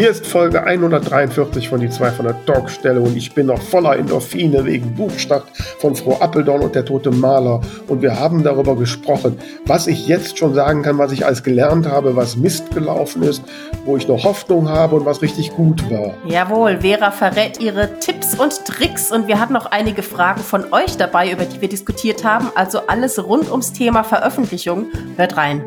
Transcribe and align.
Hier 0.00 0.08
ist 0.08 0.26
Folge 0.26 0.64
143 0.64 1.68
von 1.68 1.78
die 1.78 1.90
2 1.90 2.12
von 2.12 2.24
der 2.24 2.46
Talkstelle 2.46 3.02
und 3.02 3.14
ich 3.18 3.34
bin 3.34 3.48
noch 3.48 3.60
voller 3.60 3.98
Endorphine 3.98 4.64
wegen 4.64 4.94
Buchstart 4.94 5.44
von 5.78 5.94
Frau 5.94 6.18
Appeldorn 6.22 6.62
und 6.62 6.74
der 6.74 6.86
tote 6.86 7.10
Maler. 7.10 7.60
Und 7.86 8.00
wir 8.00 8.18
haben 8.18 8.42
darüber 8.42 8.76
gesprochen, 8.76 9.36
was 9.66 9.86
ich 9.86 10.08
jetzt 10.08 10.38
schon 10.38 10.54
sagen 10.54 10.80
kann, 10.80 10.96
was 10.96 11.12
ich 11.12 11.26
alles 11.26 11.42
gelernt 11.42 11.86
habe, 11.86 12.16
was 12.16 12.38
Mist 12.38 12.74
gelaufen 12.74 13.22
ist, 13.24 13.42
wo 13.84 13.98
ich 13.98 14.08
noch 14.08 14.24
Hoffnung 14.24 14.70
habe 14.70 14.96
und 14.96 15.04
was 15.04 15.20
richtig 15.20 15.50
gut 15.50 15.90
war. 15.90 16.14
Jawohl, 16.24 16.78
Vera 16.80 17.10
verrät 17.10 17.60
ihre 17.60 17.98
Tipps 18.00 18.34
und 18.34 18.64
Tricks 18.64 19.12
und 19.12 19.28
wir 19.28 19.38
hatten 19.38 19.52
noch 19.52 19.66
einige 19.66 20.02
Fragen 20.02 20.40
von 20.40 20.72
euch 20.72 20.96
dabei, 20.96 21.30
über 21.30 21.44
die 21.44 21.60
wir 21.60 21.68
diskutiert 21.68 22.24
haben. 22.24 22.50
Also 22.54 22.86
alles 22.86 23.22
rund 23.22 23.50
ums 23.50 23.74
Thema 23.74 24.02
Veröffentlichung. 24.02 24.86
Hört 25.18 25.36
rein. 25.36 25.62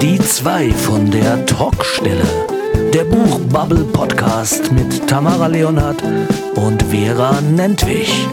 Die 0.00 0.16
zwei 0.20 0.70
von 0.70 1.10
der 1.10 1.44
Talkstelle. 1.44 2.22
Der 2.94 3.02
Buchbubble 3.02 3.84
Podcast 3.84 4.70
mit 4.70 5.08
Tamara 5.08 5.48
Leonhardt 5.48 6.00
und 6.54 6.80
Vera 6.84 7.40
Nentwich. 7.40 8.28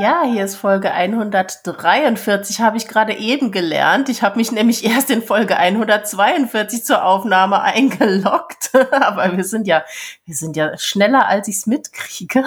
Ja, 0.00 0.22
hier 0.24 0.44
ist 0.44 0.56
Folge 0.56 0.90
143, 0.90 2.60
habe 2.60 2.76
ich 2.76 2.88
gerade 2.88 3.14
eben 3.14 3.52
gelernt. 3.52 4.08
Ich 4.08 4.22
habe 4.22 4.38
mich 4.38 4.50
nämlich 4.50 4.84
erst 4.84 5.10
in 5.10 5.22
Folge 5.22 5.56
142 5.56 6.84
zur 6.84 7.04
Aufnahme 7.04 7.60
eingeloggt. 7.60 8.70
Aber 8.90 9.36
wir 9.36 9.44
sind 9.44 9.68
ja, 9.68 9.84
wir 10.24 10.34
sind 10.34 10.56
ja 10.56 10.76
schneller, 10.78 11.28
als 11.28 11.46
ich 11.46 11.56
es 11.56 11.66
mitkriege. 11.66 12.44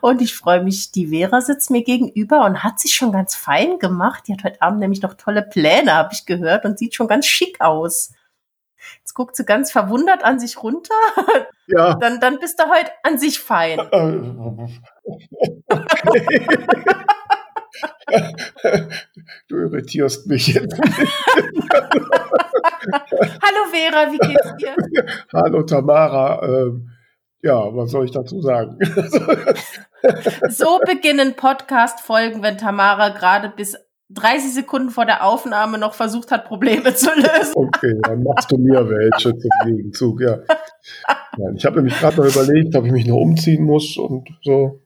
Und 0.00 0.20
ich 0.20 0.34
freue 0.34 0.62
mich, 0.62 0.90
die 0.90 1.08
Vera 1.08 1.40
sitzt 1.40 1.70
mir 1.70 1.84
gegenüber 1.84 2.44
und 2.44 2.64
hat 2.64 2.80
sich 2.80 2.94
schon 2.94 3.12
ganz 3.12 3.34
fein 3.34 3.78
gemacht. 3.78 4.24
Die 4.26 4.32
hat 4.32 4.44
heute 4.44 4.60
Abend 4.62 4.80
nämlich 4.80 5.02
noch 5.02 5.14
tolle 5.14 5.42
Pläne, 5.42 5.94
habe 5.94 6.12
ich 6.12 6.26
gehört, 6.26 6.64
und 6.64 6.78
sieht 6.78 6.94
schon 6.94 7.08
ganz 7.08 7.26
schick 7.26 7.60
aus. 7.60 8.12
Jetzt 8.98 9.14
guckt 9.14 9.36
sie 9.36 9.44
ganz 9.44 9.70
verwundert 9.70 10.24
an 10.24 10.40
sich 10.40 10.62
runter. 10.62 10.94
Ja. 11.70 11.96
Dann, 11.96 12.18
dann 12.18 12.38
bist 12.38 12.58
du 12.58 12.64
heute 12.64 12.90
an 13.02 13.18
sich 13.18 13.40
fein. 13.40 13.76
du 19.48 19.56
irritierst 19.56 20.26
mich 20.28 20.46
jetzt. 20.46 20.80
Hallo 23.20 23.66
Vera, 23.70 24.10
wie 24.10 24.16
geht's 24.16 24.56
dir? 24.56 24.74
Hallo 25.30 25.62
Tamara. 25.64 26.42
Ähm, 26.42 26.90
ja, 27.42 27.74
was 27.74 27.90
soll 27.90 28.04
ich 28.04 28.10
dazu 28.10 28.40
sagen? 28.40 28.78
so 30.48 30.80
beginnen 30.84 31.34
Podcast-Folgen, 31.34 32.42
wenn 32.42 32.58
Tamara 32.58 33.10
gerade 33.10 33.50
bis 33.50 33.76
30 34.10 34.54
Sekunden 34.54 34.90
vor 34.90 35.04
der 35.04 35.24
Aufnahme 35.24 35.78
noch 35.78 35.94
versucht 35.94 36.30
hat, 36.30 36.46
Probleme 36.46 36.94
zu 36.94 37.10
lösen. 37.10 37.52
Okay, 37.54 37.94
dann 38.02 38.22
machst 38.22 38.50
du 38.50 38.56
mir 38.56 38.88
welche 38.88 39.36
zum 39.36 39.50
Gegenzug, 39.66 40.20
ja. 40.22 40.38
Nein, 41.36 41.56
ich 41.56 41.66
habe 41.66 41.76
nämlich 41.76 41.98
gerade 41.98 42.16
noch 42.16 42.34
überlegt, 42.34 42.74
ob 42.74 42.86
ich 42.86 42.92
mich 42.92 43.06
noch 43.06 43.18
umziehen 43.18 43.64
muss 43.64 43.96
und 43.96 44.28
so. 44.42 44.80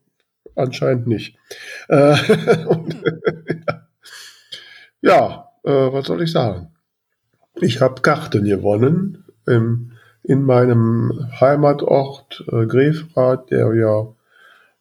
Anscheinend 0.57 1.07
nicht. 1.07 1.37
Äh, 1.89 2.17
und, 2.67 2.97
ja, 5.01 5.49
äh, 5.65 5.71
was 5.71 6.07
soll 6.07 6.23
ich 6.23 6.33
sagen? 6.33 6.75
Ich 7.61 7.81
habe 7.81 8.03
Karten 8.03 8.45
gewonnen 8.45 9.25
im 9.47 9.92
in 10.25 10.43
meinem 10.43 11.29
Heimatort 11.41 12.45
äh, 12.51 12.67
Grefrath, 12.67 13.51
der 13.51 13.75
ja 13.75 14.07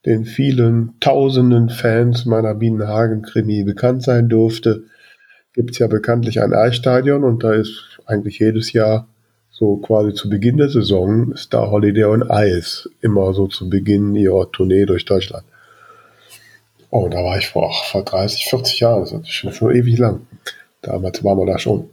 den 0.05 0.25
vielen 0.25 0.93
tausenden 0.99 1.69
Fans 1.69 2.25
meiner 2.25 2.55
Bienenhagen-Krimi 2.55 3.63
bekannt 3.63 4.03
sein 4.03 4.29
dürfte, 4.29 4.83
gibt 5.53 5.71
es 5.71 5.79
ja 5.79 5.87
bekanntlich 5.87 6.41
ein 6.41 6.53
Eisstadion 6.53 7.23
und 7.23 7.43
da 7.43 7.53
ist 7.53 7.99
eigentlich 8.05 8.39
jedes 8.39 8.73
Jahr 8.73 9.07
so 9.49 9.77
quasi 9.77 10.13
zu 10.13 10.29
Beginn 10.29 10.57
der 10.57 10.69
Saison 10.69 11.35
Star 11.35 11.69
Holiday 11.69 12.05
on 12.05 12.23
Ice 12.29 12.89
immer 13.01 13.33
so 13.33 13.47
zu 13.47 13.69
Beginn 13.69 14.15
ihrer 14.15 14.51
Tournee 14.51 14.85
durch 14.85 15.05
Deutschland. 15.05 15.43
Oh, 16.89 17.07
da 17.09 17.23
war 17.23 17.37
ich 17.37 17.47
vor, 17.47 17.71
vor 17.91 18.03
30, 18.03 18.45
40 18.45 18.79
Jahren, 18.79 19.01
das 19.01 19.11
ist 19.13 19.29
schon, 19.29 19.53
schon 19.53 19.75
ewig 19.75 19.97
lang. 19.97 20.27
Damals 20.81 21.23
waren 21.23 21.37
wir 21.37 21.45
da 21.45 21.59
schon. 21.59 21.89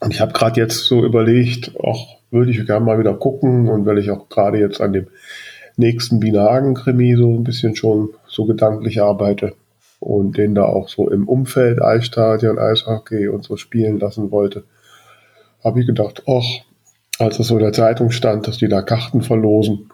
Und 0.00 0.12
ich 0.12 0.20
habe 0.20 0.32
gerade 0.32 0.60
jetzt 0.60 0.84
so 0.84 1.04
überlegt, 1.04 1.78
auch 1.78 2.18
würde 2.32 2.50
ich 2.50 2.66
gerne 2.66 2.84
mal 2.84 2.98
wieder 2.98 3.14
gucken 3.14 3.68
und 3.68 3.86
weil 3.86 3.98
ich 3.98 4.10
auch 4.10 4.28
gerade 4.28 4.58
jetzt 4.58 4.80
an 4.80 4.92
dem 4.92 5.06
nächsten 5.76 6.20
Binagen-Krimi 6.20 7.14
so 7.16 7.34
ein 7.34 7.44
bisschen 7.44 7.76
schon 7.76 8.10
so 8.26 8.44
gedanklich 8.44 9.00
arbeite 9.00 9.54
und 10.00 10.36
den 10.36 10.54
da 10.54 10.64
auch 10.64 10.88
so 10.88 11.08
im 11.10 11.28
Umfeld 11.28 11.80
Eisstadion, 11.80 12.58
Eishockey 12.58 13.28
und 13.28 13.44
so 13.44 13.56
spielen 13.56 14.00
lassen 14.00 14.30
wollte, 14.30 14.64
habe 15.62 15.80
ich 15.80 15.86
gedacht, 15.86 16.24
ach, 16.26 16.64
als 17.18 17.38
es 17.38 17.48
so 17.48 17.56
in 17.56 17.62
der 17.62 17.72
Zeitung 17.72 18.10
stand, 18.10 18.48
dass 18.48 18.58
die 18.58 18.68
da 18.68 18.82
Karten 18.82 19.22
verlosen, 19.22 19.90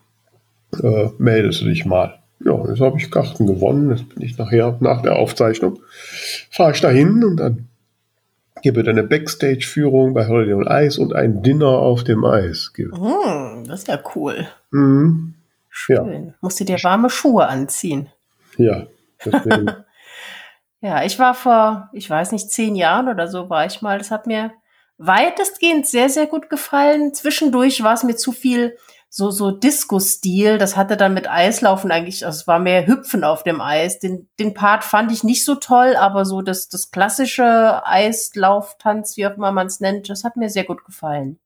äh, 0.83 1.09
meldest 1.19 1.61
du 1.61 1.67
dich 1.67 1.85
mal. 1.85 2.19
Ja, 2.45 2.67
jetzt 2.69 2.81
habe 2.81 2.99
ich 2.99 3.11
Karten 3.11 3.47
gewonnen. 3.47 3.91
Jetzt 3.91 4.09
bin 4.09 4.23
ich 4.23 4.39
nachher, 4.39 4.77
nach 4.81 5.03
der 5.03 5.17
Aufzeichnung, 5.17 5.81
fahre 6.51 6.73
ich 6.73 6.81
da 6.81 6.89
hin 6.91 7.25
und 7.25 7.37
dann 7.37 7.69
hier 8.63 8.75
wird 8.75 8.89
eine 8.89 9.03
Backstage-Führung 9.03 10.15
bei 10.15 10.27
Holiday 10.27 10.55
on 10.55 10.67
Ice 10.67 11.01
und 11.01 11.15
ein 11.15 11.43
Dinner 11.43 11.69
auf 11.69 12.05
dem 12.05 12.25
Eis. 12.25 12.73
Oh, 12.93 13.63
das 13.67 13.81
ist 13.81 13.89
ja 13.89 14.01
cool. 14.15 14.49
Mhm. 14.71 15.35
Schön. 15.69 16.27
Ja. 16.27 16.35
Musst 16.41 16.61
du 16.61 16.65
dir 16.65 16.79
warme 16.83 17.11
Schuhe 17.11 17.47
anziehen. 17.47 18.09
Ja, 18.57 18.87
ja, 20.81 21.05
ich 21.05 21.19
war 21.19 21.35
vor, 21.35 21.91
ich 21.93 22.09
weiß 22.09 22.33
nicht, 22.33 22.51
zehn 22.51 22.75
Jahren 22.75 23.09
oder 23.09 23.29
so 23.29 23.51
war 23.51 23.67
ich 23.67 23.83
mal. 23.83 23.99
Das 23.99 24.11
hat 24.11 24.27
mir 24.27 24.53
weitestgehend 24.99 25.87
sehr, 25.87 26.09
sehr 26.09 26.27
gut 26.27 26.51
gefallen. 26.51 27.15
Zwischendurch 27.15 27.83
war 27.83 27.95
es 27.95 28.03
mir 28.03 28.17
zu 28.17 28.33
viel 28.33 28.77
so, 29.11 29.31
so 29.31 29.51
Disco-Stil. 29.51 30.59
Das 30.59 30.77
hatte 30.77 30.97
dann 30.97 31.15
mit 31.15 31.29
Eislaufen 31.31 31.91
eigentlich, 31.91 32.27
also 32.27 32.37
es 32.37 32.47
war 32.47 32.59
mehr 32.59 32.87
Hüpfen 32.87 33.25
auf 33.25 33.43
dem 33.43 33.61
Eis. 33.61 33.99
Den, 33.99 34.29
den 34.39 34.55
Part 34.55 34.85
fand 34.85 35.13
ich 35.13 35.25
nicht 35.25 35.45
so 35.45 35.55
toll, 35.55 35.97
aber 35.97 36.25
so 36.25 36.43
das, 36.43 36.69
das 36.69 36.91
klassische 36.91 37.87
Eislauftanz, 37.87 39.17
wie 39.17 39.27
auch 39.27 39.37
immer 39.37 39.53
man 39.53 39.67
es 39.67 39.81
nennt, 39.81 40.09
das 40.09 40.25
hat 40.25 40.37
mir 40.37 40.51
sehr 40.51 40.65
gut 40.65 40.85
gefallen. 40.85 41.39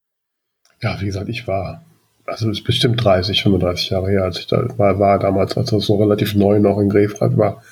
Ja, 0.80 1.00
wie 1.00 1.06
gesagt, 1.06 1.28
ich 1.28 1.46
war, 1.46 1.82
also 2.26 2.50
ist 2.50 2.64
bestimmt 2.64 3.02
30, 3.02 3.42
35 3.42 3.90
Jahre 3.90 4.10
her, 4.10 4.24
als 4.24 4.40
ich 4.40 4.48
da 4.48 4.66
war, 4.76 4.98
war 4.98 5.20
damals, 5.20 5.56
als 5.56 5.70
das 5.70 5.86
so 5.86 5.94
relativ 5.96 6.34
neu 6.34 6.58
noch 6.58 6.78
in 6.78 6.88
Grefrath 6.88 7.36
war, 7.36 7.62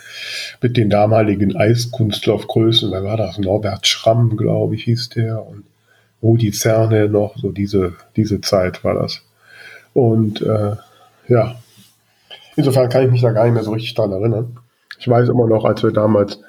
mit 0.61 0.77
den 0.77 0.91
damaligen 0.91 1.57
Eiskunstlaufgrößen, 1.57 2.93
da 2.93 3.03
war 3.03 3.17
das 3.17 3.39
Norbert 3.39 3.89
Schramm, 3.89 4.37
glaube 4.37 4.77
ich, 4.77 4.85
hieß 4.85 5.09
der, 5.11 5.45
und 5.45 5.65
Rudi 6.23 6.53
Zerne 6.53 7.09
noch, 7.09 7.37
so 7.37 7.51
diese, 7.51 7.95
diese 8.15 8.41
Zeit 8.41 8.85
war 8.85 8.95
das. 8.95 9.23
Und 9.93 10.43
äh, 10.43 10.77
ja, 11.29 11.57
insofern 12.57 12.89
kann 12.89 13.05
ich 13.05 13.11
mich 13.11 13.23
da 13.23 13.33
gar 13.33 13.45
nicht 13.45 13.55
mehr 13.55 13.63
so 13.63 13.73
richtig 13.73 13.95
dran 13.95 14.13
erinnern. 14.13 14.59
Ich 14.99 15.09
weiß 15.09 15.29
immer 15.29 15.47
noch, 15.47 15.65
als 15.65 15.83
wir 15.83 15.93
damals 15.93 16.41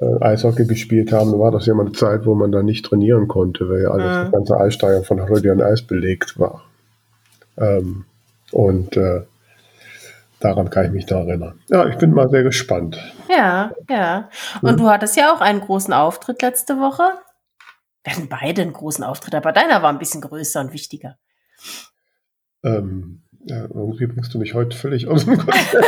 äh, 0.00 0.24
Eishockey 0.24 0.66
gespielt 0.66 1.12
haben, 1.12 1.38
war 1.38 1.50
das 1.50 1.66
ja 1.66 1.74
mal 1.74 1.86
eine 1.86 1.92
Zeit, 1.92 2.26
wo 2.26 2.34
man 2.34 2.52
da 2.52 2.62
nicht 2.62 2.84
trainieren 2.84 3.28
konnte, 3.28 3.68
weil 3.68 3.82
ja 3.82 3.90
alles, 3.90 4.04
mhm. 4.04 4.22
das 4.22 4.32
ganze 4.32 4.56
Eissteiger 4.56 5.02
von 5.04 5.20
Rödian 5.20 5.62
Eis 5.62 5.82
belegt 5.82 6.38
war. 6.38 6.62
Ähm, 7.56 8.04
und 8.52 8.96
äh, 8.96 9.22
daran 10.40 10.70
kann 10.70 10.86
ich 10.86 10.92
mich 10.92 11.06
da 11.06 11.20
erinnern. 11.20 11.60
Ja, 11.68 11.86
ich 11.86 11.96
bin 11.96 12.12
mal 12.12 12.28
sehr 12.28 12.42
gespannt. 12.42 12.98
Ja, 13.28 13.72
ja. 13.88 14.28
Und 14.60 14.70
hm. 14.70 14.76
du 14.76 14.90
hattest 14.90 15.16
ja 15.16 15.32
auch 15.32 15.40
einen 15.40 15.60
großen 15.60 15.94
Auftritt 15.94 16.42
letzte 16.42 16.78
Woche. 16.78 17.04
Wir 18.02 18.12
hatten 18.12 18.28
beide 18.28 18.62
einen 18.62 18.74
großen 18.74 19.02
Auftritt, 19.02 19.34
aber 19.34 19.52
deiner 19.52 19.82
war 19.82 19.90
ein 19.90 19.98
bisschen 19.98 20.20
größer 20.20 20.60
und 20.60 20.72
wichtiger. 20.72 21.16
Ähm, 22.64 23.20
ja, 23.46 23.64
irgendwie 23.64 24.06
bringst 24.06 24.32
du 24.32 24.38
mich 24.38 24.54
heute 24.54 24.74
völlig 24.74 25.06
aus 25.06 25.26
dem 25.26 25.36
Konzept. 25.36 25.74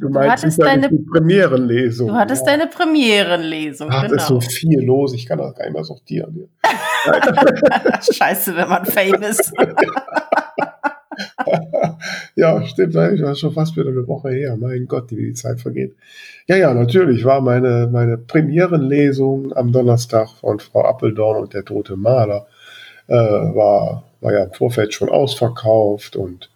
du 0.00 0.08
meinst 0.10 0.44
du 0.44 0.62
deine 0.62 0.88
die 0.88 0.98
Premierenlesung. 0.98 2.06
Du 2.08 2.14
hattest 2.14 2.46
ja. 2.46 2.52
deine 2.52 2.68
Premierenlesung. 2.68 3.88
Ach, 3.90 4.02
genau. 4.02 4.14
ist 4.14 4.28
so 4.28 4.40
viel 4.40 4.84
los, 4.84 5.12
ich 5.14 5.26
kann 5.26 5.38
das 5.38 5.56
gar 5.56 5.64
nicht 5.64 5.74
mehr 5.74 5.82
sortieren. 5.82 6.48
Scheiße, 8.12 8.54
wenn 8.54 8.68
man 8.68 8.86
Fame 8.86 9.22
ist. 9.22 9.52
ja, 12.36 12.64
stimmt, 12.64 12.94
das 12.94 13.18
ist 13.18 13.40
schon 13.40 13.52
fast 13.52 13.76
wieder 13.76 13.88
eine 13.88 14.06
Woche 14.06 14.30
her. 14.30 14.56
Mein 14.56 14.86
Gott, 14.86 15.10
wie 15.10 15.16
die 15.16 15.32
Zeit 15.32 15.60
vergeht. 15.60 15.96
Ja, 16.46 16.54
ja, 16.56 16.72
natürlich 16.74 17.24
war 17.24 17.40
meine, 17.40 17.88
meine 17.90 18.18
Premierenlesung 18.18 19.52
am 19.52 19.72
Donnerstag 19.72 20.28
von 20.40 20.60
Frau 20.60 20.84
Appeldorn 20.84 21.42
und 21.42 21.54
der 21.54 21.64
Tote 21.64 21.96
Maler 21.96 22.46
äh, 23.08 23.14
war, 23.14 24.04
war 24.20 24.32
ja 24.32 24.44
im 24.44 24.52
Vorfeld 24.52 24.94
schon 24.94 25.08
ausverkauft 25.08 26.16
und 26.16 26.50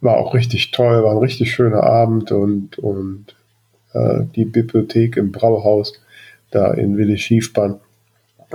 war 0.00 0.18
auch 0.18 0.34
richtig 0.34 0.70
toll, 0.70 1.02
war 1.02 1.12
ein 1.12 1.18
richtig 1.18 1.52
schöner 1.52 1.82
Abend 1.82 2.30
und, 2.30 2.78
und 2.78 3.34
äh, 3.94 4.20
die 4.36 4.44
Bibliothek 4.44 5.16
im 5.16 5.32
Brauhaus 5.32 5.94
da 6.50 6.72
in 6.72 6.96
Willi 6.96 7.18
Schiefbahn 7.18 7.80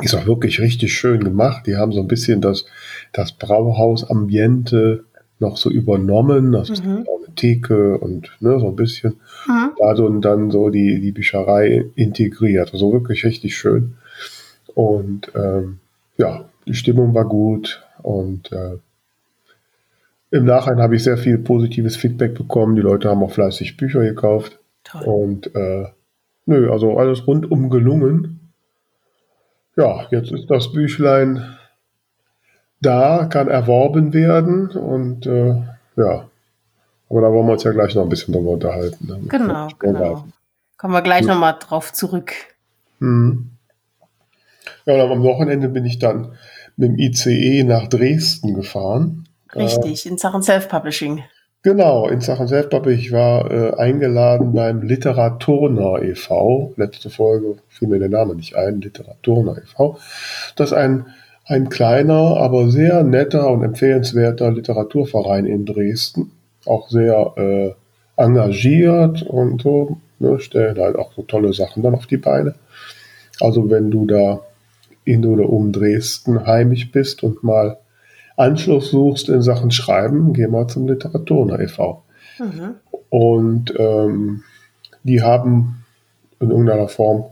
ist 0.01 0.15
auch 0.15 0.25
wirklich 0.25 0.59
richtig 0.59 0.93
schön 0.93 1.23
gemacht. 1.23 1.67
Die 1.67 1.75
haben 1.75 1.91
so 1.91 1.99
ein 1.99 2.07
bisschen 2.07 2.41
das, 2.41 2.65
das 3.11 3.33
Brauhaus-Ambiente 3.33 5.03
noch 5.39 5.57
so 5.57 5.69
übernommen. 5.69 6.51
Das 6.53 6.69
mhm. 6.69 6.73
ist 6.73 6.81
auch 6.81 6.87
eine 6.87 7.05
Apotheke 7.33 7.97
und 7.99 8.31
ne, 8.39 8.59
so 8.59 8.67
ein 8.67 8.75
bisschen 8.75 9.19
Mhm. 9.47 9.71
da 9.77 9.95
so, 9.95 10.05
und 10.05 10.21
dann 10.21 10.51
so 10.51 10.69
die, 10.69 10.99
die 11.01 11.11
Bücherei 11.11 11.85
integriert. 11.95 12.73
Also 12.73 12.91
wirklich 12.91 13.25
richtig 13.25 13.55
schön. 13.55 13.95
Und 14.73 15.31
ähm, 15.35 15.79
ja, 16.17 16.45
die 16.65 16.73
Stimmung 16.73 17.13
war 17.13 17.25
gut 17.25 17.83
und 18.01 18.51
äh, 18.51 18.77
im 20.31 20.45
Nachhinein 20.45 20.81
habe 20.81 20.95
ich 20.95 21.03
sehr 21.03 21.17
viel 21.17 21.37
positives 21.37 21.95
Feedback 21.95 22.33
bekommen. 22.33 22.75
Die 22.75 22.81
Leute 22.81 23.09
haben 23.09 23.21
auch 23.23 23.31
fleißig 23.31 23.77
Bücher 23.77 24.01
gekauft. 24.01 24.57
Toll. 24.83 25.03
Und 25.03 25.55
äh, 25.55 25.85
nö, 26.47 26.71
also 26.71 26.97
alles 26.97 27.27
rundum 27.27 27.69
gelungen. 27.69 28.51
Ja, 29.75 30.07
jetzt 30.09 30.31
ist 30.31 30.49
das 30.49 30.71
Büchlein 30.71 31.57
da, 32.81 33.25
kann 33.25 33.47
erworben 33.47 34.13
werden 34.13 34.69
und 34.69 35.25
äh, 35.25 35.55
ja. 35.95 36.29
Aber 37.09 37.21
da 37.21 37.31
wollen 37.31 37.45
wir 37.45 37.53
uns 37.53 37.63
ja 37.63 37.71
gleich 37.71 37.93
noch 37.93 38.03
ein 38.03 38.09
bisschen 38.09 38.33
drüber 38.33 38.51
unterhalten. 38.51 39.05
ne? 39.05 39.19
Genau, 39.29 39.67
genau. 39.77 40.25
Kommen 40.77 40.93
wir 40.93 41.01
gleich 41.01 41.25
nochmal 41.25 41.57
drauf 41.59 41.93
zurück. 41.93 42.33
Mhm. 42.99 43.51
Ja, 44.85 45.03
und 45.03 45.11
am 45.11 45.23
Wochenende 45.23 45.69
bin 45.69 45.85
ich 45.85 45.99
dann 45.99 46.33
mit 46.77 46.89
dem 46.89 46.97
ICE 46.97 47.63
nach 47.63 47.87
Dresden 47.87 48.53
gefahren. 48.53 49.27
Richtig, 49.55 50.05
in 50.05 50.17
Sachen 50.17 50.41
Self-Publishing. 50.41 51.23
Genau, 51.63 52.09
in 52.09 52.19
Sachen 52.19 52.47
Selfpappe. 52.47 52.91
Ich 52.91 53.13
war 53.13 53.49
äh, 53.49 53.73
eingeladen 53.77 54.51
beim 54.51 54.81
Literaturner 54.81 56.01
e.V. 56.01 56.73
Letzte 56.75 57.09
Folge 57.09 57.55
fiel 57.69 57.87
mir 57.87 57.99
der 57.99 58.09
Name 58.09 58.35
nicht 58.35 58.57
ein. 58.57 58.81
Literaturner 58.81 59.57
e.V. 59.57 59.97
Das 60.57 60.71
ist 60.71 60.77
ein, 60.77 61.05
ein 61.45 61.69
kleiner, 61.69 62.35
aber 62.35 62.69
sehr 62.69 63.03
netter 63.03 63.49
und 63.49 63.63
empfehlenswerter 63.63 64.51
Literaturverein 64.51 65.45
in 65.45 65.65
Dresden. 65.65 66.31
Auch 66.65 66.89
sehr 66.89 67.33
äh, 67.37 67.71
engagiert 68.17 69.21
und 69.21 69.61
so. 69.61 69.97
Ne, 70.19 70.41
stellen 70.41 70.77
halt 70.77 70.97
auch 70.97 71.13
so 71.13 71.21
tolle 71.21 71.53
Sachen 71.53 71.81
dann 71.81 71.95
auf 71.95 72.07
die 72.07 72.17
Beine. 72.17 72.55
Also 73.39 73.69
wenn 73.69 73.89
du 73.89 74.05
da 74.05 74.41
in 75.05 75.25
oder 75.25 75.49
um 75.49 75.71
Dresden 75.71 76.45
heimisch 76.45 76.91
bist 76.91 77.23
und 77.23 77.43
mal 77.43 77.77
Anschluss 78.37 78.89
suchst 78.91 79.29
in 79.29 79.41
Sachen 79.41 79.71
Schreiben, 79.71 80.33
geh 80.33 80.47
mal 80.47 80.67
zum 80.67 80.87
Literaturner 80.87 81.59
e.V. 81.59 82.03
Mhm. 82.39 82.75
Und 83.09 83.73
ähm, 83.77 84.43
die 85.03 85.21
haben 85.21 85.83
in 86.39 86.49
irgendeiner 86.49 86.87
Form 86.87 87.25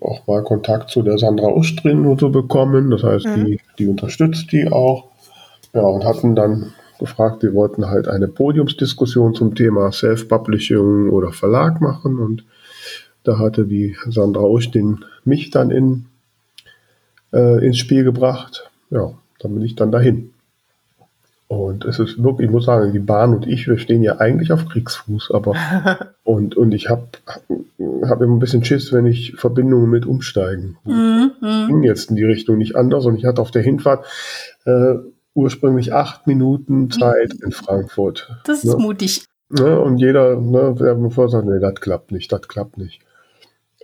auch 0.00 0.26
mal 0.26 0.42
Kontakt 0.42 0.90
zu 0.90 1.02
der 1.02 1.18
Sandra 1.18 1.48
Ustrin 1.48 2.06
und 2.06 2.20
so 2.20 2.30
bekommen. 2.30 2.90
Das 2.90 3.02
heißt, 3.02 3.26
Mhm. 3.26 3.44
die, 3.44 3.60
die 3.78 3.86
unterstützt 3.86 4.50
die 4.52 4.68
auch. 4.70 5.04
Ja, 5.74 5.82
und 5.82 6.04
hatten 6.04 6.34
dann 6.34 6.72
gefragt, 6.98 7.42
die 7.42 7.52
wollten 7.54 7.86
halt 7.88 8.08
eine 8.08 8.28
Podiumsdiskussion 8.28 9.34
zum 9.34 9.54
Thema 9.54 9.90
Self-Publishing 9.92 11.10
oder 11.10 11.32
Verlag 11.32 11.80
machen. 11.80 12.18
Und 12.18 12.44
da 13.24 13.38
hatte 13.38 13.66
die 13.66 13.96
Sandra 14.08 14.42
Ustrin 14.42 15.04
mich 15.24 15.50
dann 15.50 15.70
in, 15.70 16.06
äh, 17.32 17.64
ins 17.64 17.78
Spiel 17.78 18.04
gebracht. 18.04 18.70
Ja, 18.90 19.12
dann 19.40 19.54
bin 19.54 19.62
ich 19.62 19.74
dann 19.74 19.92
dahin. 19.92 20.32
Und 21.48 21.84
es 21.84 21.98
ist 21.98 22.22
wirklich, 22.22 22.46
ich 22.46 22.52
muss 22.52 22.64
sagen, 22.64 22.92
die 22.92 22.98
Bahn 22.98 23.34
und 23.34 23.46
ich, 23.46 23.68
wir 23.68 23.76
stehen 23.76 24.02
ja 24.02 24.18
eigentlich 24.20 24.52
auf 24.52 24.66
Kriegsfuß, 24.66 25.32
aber 25.32 25.54
und, 26.24 26.56
und 26.56 26.72
ich 26.72 26.88
habe 26.88 27.08
hab 28.08 28.22
immer 28.22 28.34
ein 28.34 28.38
bisschen 28.38 28.64
Schiss, 28.64 28.90
wenn 28.90 29.04
ich 29.04 29.34
Verbindungen 29.36 29.90
mit 29.90 30.06
umsteigen. 30.06 30.78
Mhm. 30.84 31.32
Mhm. 31.42 31.66
Ging 31.68 31.82
jetzt 31.82 32.08
in 32.08 32.16
die 32.16 32.24
Richtung 32.24 32.56
nicht 32.56 32.74
anders 32.74 33.04
und 33.04 33.16
ich 33.16 33.26
hatte 33.26 33.42
auf 33.42 33.50
der 33.50 33.60
Hinfahrt 33.60 34.06
äh, 34.64 34.94
ursprünglich 35.34 35.92
acht 35.92 36.26
Minuten 36.26 36.90
Zeit 36.90 37.34
in 37.44 37.52
Frankfurt. 37.52 38.30
Das 38.44 38.64
ist 38.64 38.78
ne? 38.78 38.82
mutig. 38.82 39.26
Ne? 39.50 39.78
Und 39.78 39.98
jeder, 39.98 40.40
ne, 40.40 40.74
der 40.78 40.94
mir 40.94 41.10
sagt, 41.10 41.46
nee, 41.46 41.60
das 41.60 41.74
klappt 41.74 42.12
nicht, 42.12 42.32
das 42.32 42.48
klappt 42.48 42.78
nicht. 42.78 43.02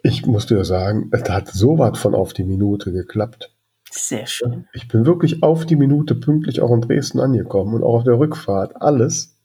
Ich 0.08 0.24
muss 0.24 0.46
dir 0.46 0.64
sagen, 0.64 1.10
es 1.12 1.28
hat 1.28 1.48
so 1.48 1.78
was 1.78 1.98
von 1.98 2.14
auf 2.14 2.32
die 2.32 2.44
Minute 2.44 2.92
geklappt. 2.92 3.52
Sehr 3.90 4.26
schön. 4.26 4.66
Ich 4.72 4.88
bin 4.88 5.04
wirklich 5.04 5.42
auf 5.42 5.66
die 5.66 5.76
Minute 5.76 6.14
pünktlich 6.14 6.62
auch 6.62 6.72
in 6.72 6.80
Dresden 6.80 7.20
angekommen 7.20 7.74
und 7.74 7.82
auch 7.82 7.96
auf 7.96 8.04
der 8.04 8.18
Rückfahrt 8.18 8.80
alles. 8.80 9.36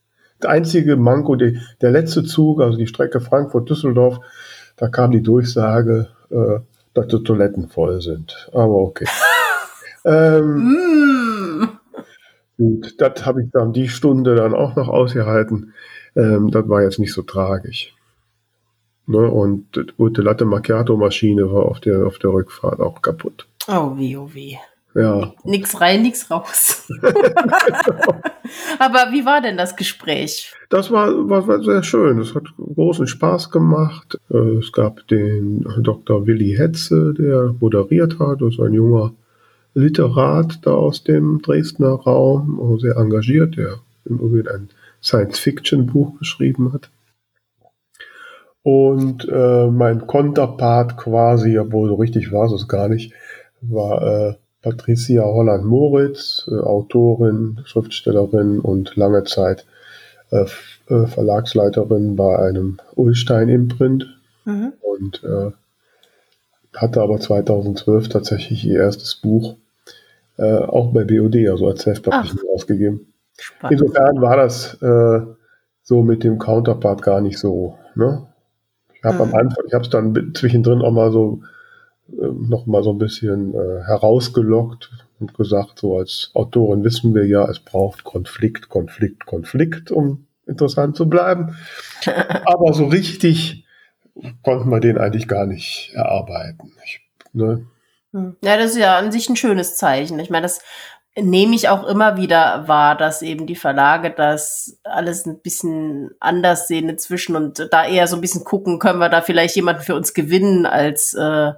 Der 0.42 0.48
einzige 0.48 0.96
Manko, 0.96 1.36
die, 1.36 1.60
der 1.82 1.90
letzte 1.90 2.24
Zug, 2.24 2.62
also 2.62 2.78
die 2.78 2.86
Strecke 2.86 3.20
Frankfurt-Düsseldorf, 3.20 4.20
da 4.76 4.88
kam 4.88 5.10
die 5.10 5.22
Durchsage, 5.22 6.08
äh, 6.30 6.60
dass 6.94 7.08
die 7.08 7.22
Toiletten 7.22 7.68
voll 7.68 8.00
sind. 8.00 8.48
Aber 8.54 8.76
okay. 8.76 9.06
ähm, 10.06 10.74
Mm. 11.56 11.68
gut, 12.56 13.00
das 13.00 13.26
habe 13.26 13.42
ich 13.42 13.50
dann 13.52 13.74
die 13.74 13.88
Stunde 13.88 14.34
dann 14.34 14.54
auch 14.54 14.76
noch 14.76 14.88
ausgehalten. 14.88 15.74
Ähm, 16.16 16.50
das 16.50 16.68
war 16.68 16.82
jetzt 16.82 16.98
nicht 16.98 17.12
so 17.12 17.22
tragisch. 17.22 17.93
Ne? 19.06 19.18
Und 19.18 19.66
die 19.76 19.86
gute 19.96 20.22
Latte 20.22 20.44
Macchiato-Maschine 20.44 21.52
war 21.52 21.66
auf 21.66 21.80
der, 21.80 22.06
auf 22.06 22.18
der 22.18 22.30
Rückfahrt 22.30 22.80
auch 22.80 23.02
kaputt. 23.02 23.46
Oh 23.68 23.96
weh, 23.96 24.16
oh 24.16 24.28
weh. 24.32 24.56
Ja, 24.94 25.32
Nix 25.42 25.80
rein, 25.80 26.02
nix 26.02 26.30
raus. 26.30 26.86
Aber 28.78 29.10
wie 29.10 29.26
war 29.26 29.40
denn 29.40 29.56
das 29.56 29.74
Gespräch? 29.74 30.52
Das 30.68 30.92
war, 30.92 31.28
war, 31.28 31.48
war 31.48 31.62
sehr 31.64 31.82
schön. 31.82 32.20
Es 32.20 32.34
hat 32.36 32.44
großen 32.56 33.08
Spaß 33.08 33.50
gemacht. 33.50 34.20
Äh, 34.30 34.58
Es 34.58 34.70
gab 34.72 35.06
den 35.08 35.66
Dr. 35.80 36.26
Willi 36.28 36.54
Hetze, 36.56 37.12
der 37.12 37.54
moderiert 37.58 38.20
hat. 38.20 38.40
Das 38.40 38.54
ist 38.54 38.60
ein 38.60 38.72
junger 38.72 39.12
Literat 39.74 40.60
da 40.62 40.70
aus 40.70 41.02
dem 41.02 41.42
Dresdner 41.42 41.94
Raum, 41.94 42.78
sehr 42.78 42.96
engagiert, 42.96 43.56
der 43.56 43.80
im 44.04 44.18
Übrigen 44.18 44.46
ein 44.48 44.68
Science-Fiction-Buch 45.02 46.20
geschrieben 46.20 46.72
hat. 46.72 46.90
Und 48.64 49.28
äh, 49.30 49.66
mein 49.66 50.06
Konterpart 50.06 50.96
quasi, 50.96 51.58
obwohl 51.58 51.88
so 51.88 51.94
richtig 51.96 52.32
war 52.32 52.50
es 52.50 52.66
gar 52.66 52.88
nicht, 52.88 53.12
war 53.60 54.02
äh, 54.02 54.34
Patricia 54.62 55.22
Holland-Moritz, 55.22 56.48
äh, 56.50 56.56
Autorin, 56.56 57.60
Schriftstellerin 57.66 58.58
und 58.60 58.96
lange 58.96 59.24
Zeit 59.24 59.66
äh, 60.30 60.46
äh, 60.88 61.06
Verlagsleiterin 61.06 62.16
bei 62.16 62.38
einem 62.38 62.78
Ulstein-Imprint 62.96 64.06
Mhm. 64.46 64.72
und 64.82 65.24
äh, 65.24 65.50
hatte 66.76 67.00
aber 67.00 67.18
2012 67.18 68.08
tatsächlich 68.08 68.64
ihr 68.66 68.80
erstes 68.80 69.14
Buch 69.14 69.56
äh, 70.36 70.58
auch 70.58 70.92
bei 70.92 71.04
BOD, 71.04 71.48
also 71.48 71.68
als 71.68 71.82
Self-Publishing 71.82 72.40
ausgegeben. 72.52 73.12
Spannend. 73.38 73.80
Insofern 73.80 74.20
war 74.20 74.36
das 74.36 74.74
äh, 74.82 75.20
so 75.82 76.02
mit 76.02 76.24
dem 76.24 76.38
Counterpart 76.38 77.02
gar 77.02 77.20
nicht 77.20 77.38
so. 77.38 77.78
Ne? 77.94 78.26
Ich 79.04 79.06
habe 79.06 79.22
am 79.22 79.28
Mhm. 79.28 79.34
Anfang, 79.34 79.64
ich 79.66 79.74
habe 79.74 79.84
es 79.84 79.90
dann 79.90 80.32
zwischendrin 80.34 80.80
auch 80.80 80.90
mal 80.90 81.12
so 81.12 81.42
äh, 82.08 82.26
noch 82.26 82.64
mal 82.64 82.82
so 82.82 82.90
ein 82.90 82.96
bisschen 82.96 83.54
äh, 83.54 83.82
herausgelockt 83.84 84.90
und 85.20 85.34
gesagt, 85.34 85.78
so 85.78 85.98
als 85.98 86.30
Autorin 86.32 86.84
wissen 86.84 87.14
wir 87.14 87.26
ja, 87.26 87.46
es 87.50 87.60
braucht 87.60 88.02
Konflikt, 88.04 88.70
Konflikt, 88.70 89.26
Konflikt, 89.26 89.90
um 89.90 90.26
interessant 90.46 90.96
zu 90.96 91.06
bleiben. 91.06 91.54
Aber 92.46 92.72
so 92.72 92.86
richtig 92.86 93.66
konnten 94.42 94.70
wir 94.70 94.80
den 94.80 94.96
eigentlich 94.96 95.28
gar 95.28 95.44
nicht 95.44 95.90
erarbeiten. 95.92 96.72
Ich, 96.86 97.00
ne? 97.34 97.66
Hm. 98.12 98.36
Ja, 98.42 98.56
das 98.56 98.70
ist 98.70 98.78
ja 98.78 98.96
an 98.96 99.12
sich 99.12 99.28
ein 99.28 99.36
schönes 99.36 99.76
Zeichen. 99.76 100.18
Ich 100.18 100.30
meine, 100.30 100.44
das 100.44 100.62
nehme 101.16 101.54
ich 101.54 101.68
auch 101.68 101.84
immer 101.86 102.16
wieder 102.16 102.66
wahr, 102.66 102.96
dass 102.96 103.22
eben 103.22 103.46
die 103.46 103.54
Verlage 103.56 104.10
das 104.10 104.78
alles 104.82 105.26
ein 105.26 105.40
bisschen 105.40 106.10
anders 106.20 106.66
sehen 106.66 106.88
inzwischen 106.88 107.36
und 107.36 107.68
da 107.70 107.84
eher 107.86 108.06
so 108.08 108.16
ein 108.16 108.20
bisschen 108.20 108.44
gucken, 108.44 108.78
können 108.78 108.98
wir 108.98 109.08
da 109.08 109.22
vielleicht 109.22 109.54
jemanden 109.56 109.82
für 109.82 109.94
uns 109.94 110.12
gewinnen, 110.14 110.66
als 110.66 111.14
äh, 111.14 111.52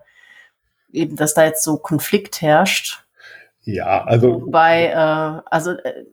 eben, 0.92 1.16
dass 1.16 1.34
da 1.34 1.44
jetzt 1.44 1.64
so 1.64 1.78
Konflikt 1.78 2.42
herrscht. 2.42 3.02
Ja, 3.62 4.04
also 4.04 4.42
Wobei, 4.42 4.88
äh, 4.88 5.40
also 5.50 5.72
äh, 5.72 6.04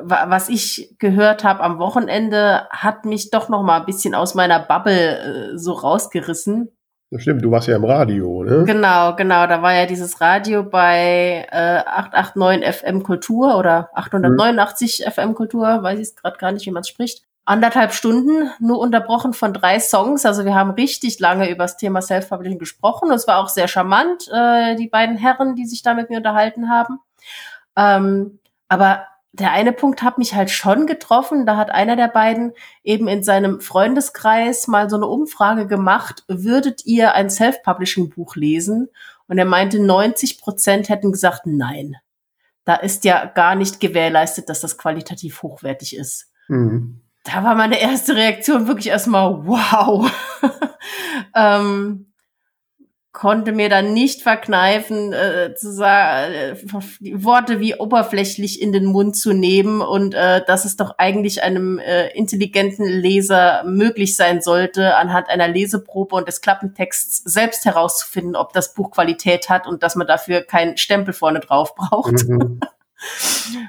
wa- 0.00 0.26
was 0.28 0.48
ich 0.48 0.96
gehört 0.98 1.44
habe 1.44 1.62
am 1.62 1.78
Wochenende, 1.78 2.68
hat 2.70 3.04
mich 3.04 3.30
doch 3.30 3.48
noch 3.48 3.62
mal 3.62 3.80
ein 3.80 3.86
bisschen 3.86 4.14
aus 4.14 4.34
meiner 4.34 4.58
Bubble 4.60 5.52
äh, 5.54 5.58
so 5.58 5.72
rausgerissen. 5.72 6.76
Das 7.10 7.22
stimmt, 7.22 7.42
du 7.42 7.50
warst 7.50 7.68
ja 7.68 7.76
im 7.76 7.84
Radio, 7.84 8.44
ne? 8.44 8.64
Genau, 8.64 9.16
genau. 9.16 9.46
Da 9.46 9.62
war 9.62 9.72
ja 9.72 9.86
dieses 9.86 10.20
Radio 10.20 10.62
bei 10.62 11.46
äh, 11.50 11.78
889 11.86 12.74
FM 12.74 13.02
Kultur 13.02 13.56
oder 13.56 13.88
889 13.94 15.04
FM 15.10 15.34
Kultur, 15.34 15.82
weiß 15.82 15.98
ich 15.98 16.16
gerade 16.16 16.36
gar 16.36 16.52
nicht, 16.52 16.66
wie 16.66 16.70
man 16.70 16.82
es 16.82 16.88
spricht. 16.88 17.24
Anderthalb 17.46 17.94
Stunden, 17.94 18.50
nur 18.60 18.78
unterbrochen 18.78 19.32
von 19.32 19.54
drei 19.54 19.80
Songs. 19.80 20.26
Also 20.26 20.44
wir 20.44 20.54
haben 20.54 20.72
richtig 20.72 21.18
lange 21.18 21.48
über 21.48 21.64
das 21.64 21.78
Thema 21.78 22.02
Self-Publishing 22.02 22.58
gesprochen. 22.58 23.08
Und 23.08 23.14
es 23.14 23.26
war 23.26 23.38
auch 23.38 23.48
sehr 23.48 23.68
charmant, 23.68 24.28
äh, 24.30 24.76
die 24.76 24.88
beiden 24.88 25.16
Herren, 25.16 25.54
die 25.54 25.64
sich 25.64 25.82
da 25.82 25.94
mit 25.94 26.10
mir 26.10 26.18
unterhalten 26.18 26.68
haben. 26.68 26.98
Ähm, 27.74 28.38
aber 28.68 29.06
der 29.38 29.52
eine 29.52 29.72
Punkt 29.72 30.02
hat 30.02 30.18
mich 30.18 30.34
halt 30.34 30.50
schon 30.50 30.86
getroffen. 30.86 31.46
Da 31.46 31.56
hat 31.56 31.70
einer 31.70 31.96
der 31.96 32.08
beiden 32.08 32.52
eben 32.82 33.08
in 33.08 33.22
seinem 33.22 33.60
Freundeskreis 33.60 34.66
mal 34.66 34.90
so 34.90 34.96
eine 34.96 35.06
Umfrage 35.06 35.66
gemacht, 35.66 36.24
würdet 36.28 36.84
ihr 36.86 37.14
ein 37.14 37.30
Self-Publishing-Buch 37.30 38.36
lesen? 38.36 38.88
Und 39.26 39.38
er 39.38 39.44
meinte, 39.44 39.80
90 39.80 40.40
Prozent 40.40 40.88
hätten 40.88 41.12
gesagt, 41.12 41.42
nein. 41.44 41.96
Da 42.64 42.74
ist 42.74 43.04
ja 43.04 43.24
gar 43.26 43.54
nicht 43.54 43.80
gewährleistet, 43.80 44.48
dass 44.48 44.60
das 44.60 44.76
qualitativ 44.76 45.42
hochwertig 45.42 45.96
ist. 45.96 46.32
Mhm. 46.50 47.02
da 47.24 47.44
war 47.44 47.54
meine 47.54 47.78
erste 47.78 48.16
Reaktion 48.16 48.68
wirklich 48.68 48.88
erstmal, 48.88 49.46
wow. 49.46 50.10
ähm, 51.34 52.07
konnte 53.18 53.50
mir 53.50 53.68
dann 53.68 53.92
nicht 53.92 54.22
verkneifen, 54.22 55.12
äh, 55.12 55.52
zu 55.56 55.72
sagen, 55.72 56.32
äh, 56.32 56.54
Worte 57.24 57.58
wie 57.58 57.74
oberflächlich 57.74 58.62
in 58.62 58.72
den 58.72 58.84
Mund 58.84 59.16
zu 59.16 59.32
nehmen 59.32 59.80
und 59.80 60.14
äh, 60.14 60.44
dass 60.46 60.64
es 60.64 60.76
doch 60.76 60.94
eigentlich 60.98 61.42
einem 61.42 61.80
äh, 61.80 62.10
intelligenten 62.10 62.86
Leser 62.86 63.64
möglich 63.64 64.14
sein 64.14 64.40
sollte, 64.40 64.96
anhand 64.96 65.28
einer 65.30 65.48
Leseprobe 65.48 66.14
und 66.14 66.28
des 66.28 66.40
Klappentexts 66.42 67.24
selbst 67.24 67.64
herauszufinden, 67.64 68.36
ob 68.36 68.52
das 68.52 68.72
Buch 68.72 68.92
Qualität 68.92 69.50
hat 69.50 69.66
und 69.66 69.82
dass 69.82 69.96
man 69.96 70.06
dafür 70.06 70.42
keinen 70.42 70.76
Stempel 70.76 71.12
vorne 71.12 71.40
drauf 71.40 71.74
braucht. 71.74 72.28
Mhm. 72.28 72.60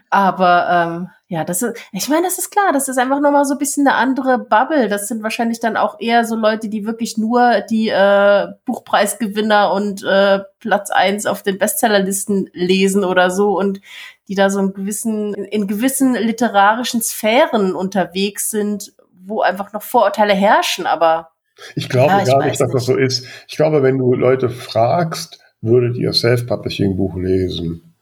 Aber 0.10 0.68
ähm, 0.70 1.10
ja, 1.28 1.44
das 1.44 1.62
ist, 1.62 1.78
ich 1.92 2.10
meine, 2.10 2.24
das 2.24 2.40
ist 2.40 2.50
klar, 2.50 2.72
das 2.74 2.88
ist 2.88 2.98
einfach 2.98 3.20
nochmal 3.20 3.46
so 3.46 3.54
ein 3.54 3.60
bisschen 3.60 3.88
eine 3.88 3.96
andere 3.96 4.40
Bubble. 4.40 4.90
Das 4.90 5.08
sind 5.08 5.22
wahrscheinlich 5.22 5.60
dann 5.60 5.78
auch 5.78 6.00
eher 6.00 6.26
so 6.26 6.36
Leute, 6.36 6.70
die 6.70 6.86
wirklich 6.86 7.18
nur 7.18 7.62
die 7.62 7.90
äh, 7.90 8.48
Buchpreisgewinner 8.66 9.72
und 9.72 10.04
äh, 10.04 10.40
Platz 10.60 10.90
eins 10.90 11.26
auf 11.26 11.44
den 11.44 11.60
Bestsellerlisten 11.60 12.50
lesen 12.54 13.04
oder 13.04 13.30
so 13.30 13.58
und 13.58 13.80
die 14.28 14.36
da 14.36 14.50
so 14.50 14.60
in 14.60 14.74
gewissen, 14.74 15.34
in 15.34 15.68
gewissen 15.68 16.16
literarischen 16.16 17.02
Sphären 17.02 17.76
unterwegs 17.76 18.50
sind, 18.50 18.94
wo 19.26 19.42
einfach 19.42 19.74
noch 19.74 19.84
Vorurteile 19.84 20.34
herrschen, 20.34 20.86
aber. 20.86 21.30
Ich 21.76 21.90
glaube 21.90 22.12
ja, 22.12 22.22
ich 22.22 22.28
gar 22.28 22.44
nicht, 22.44 22.60
dass 22.60 22.68
nicht. 22.68 22.76
das 22.76 22.86
so 22.86 22.96
ist. 22.96 23.26
Ich 23.48 23.58
glaube, 23.58 23.84
wenn 23.84 23.98
du 23.98 24.14
Leute 24.14 24.50
fragst, 24.50 25.40
würdet 25.62 25.98
ihr 25.98 26.14
Self-Publishing-Buch 26.14 27.18
lesen? 27.18 27.94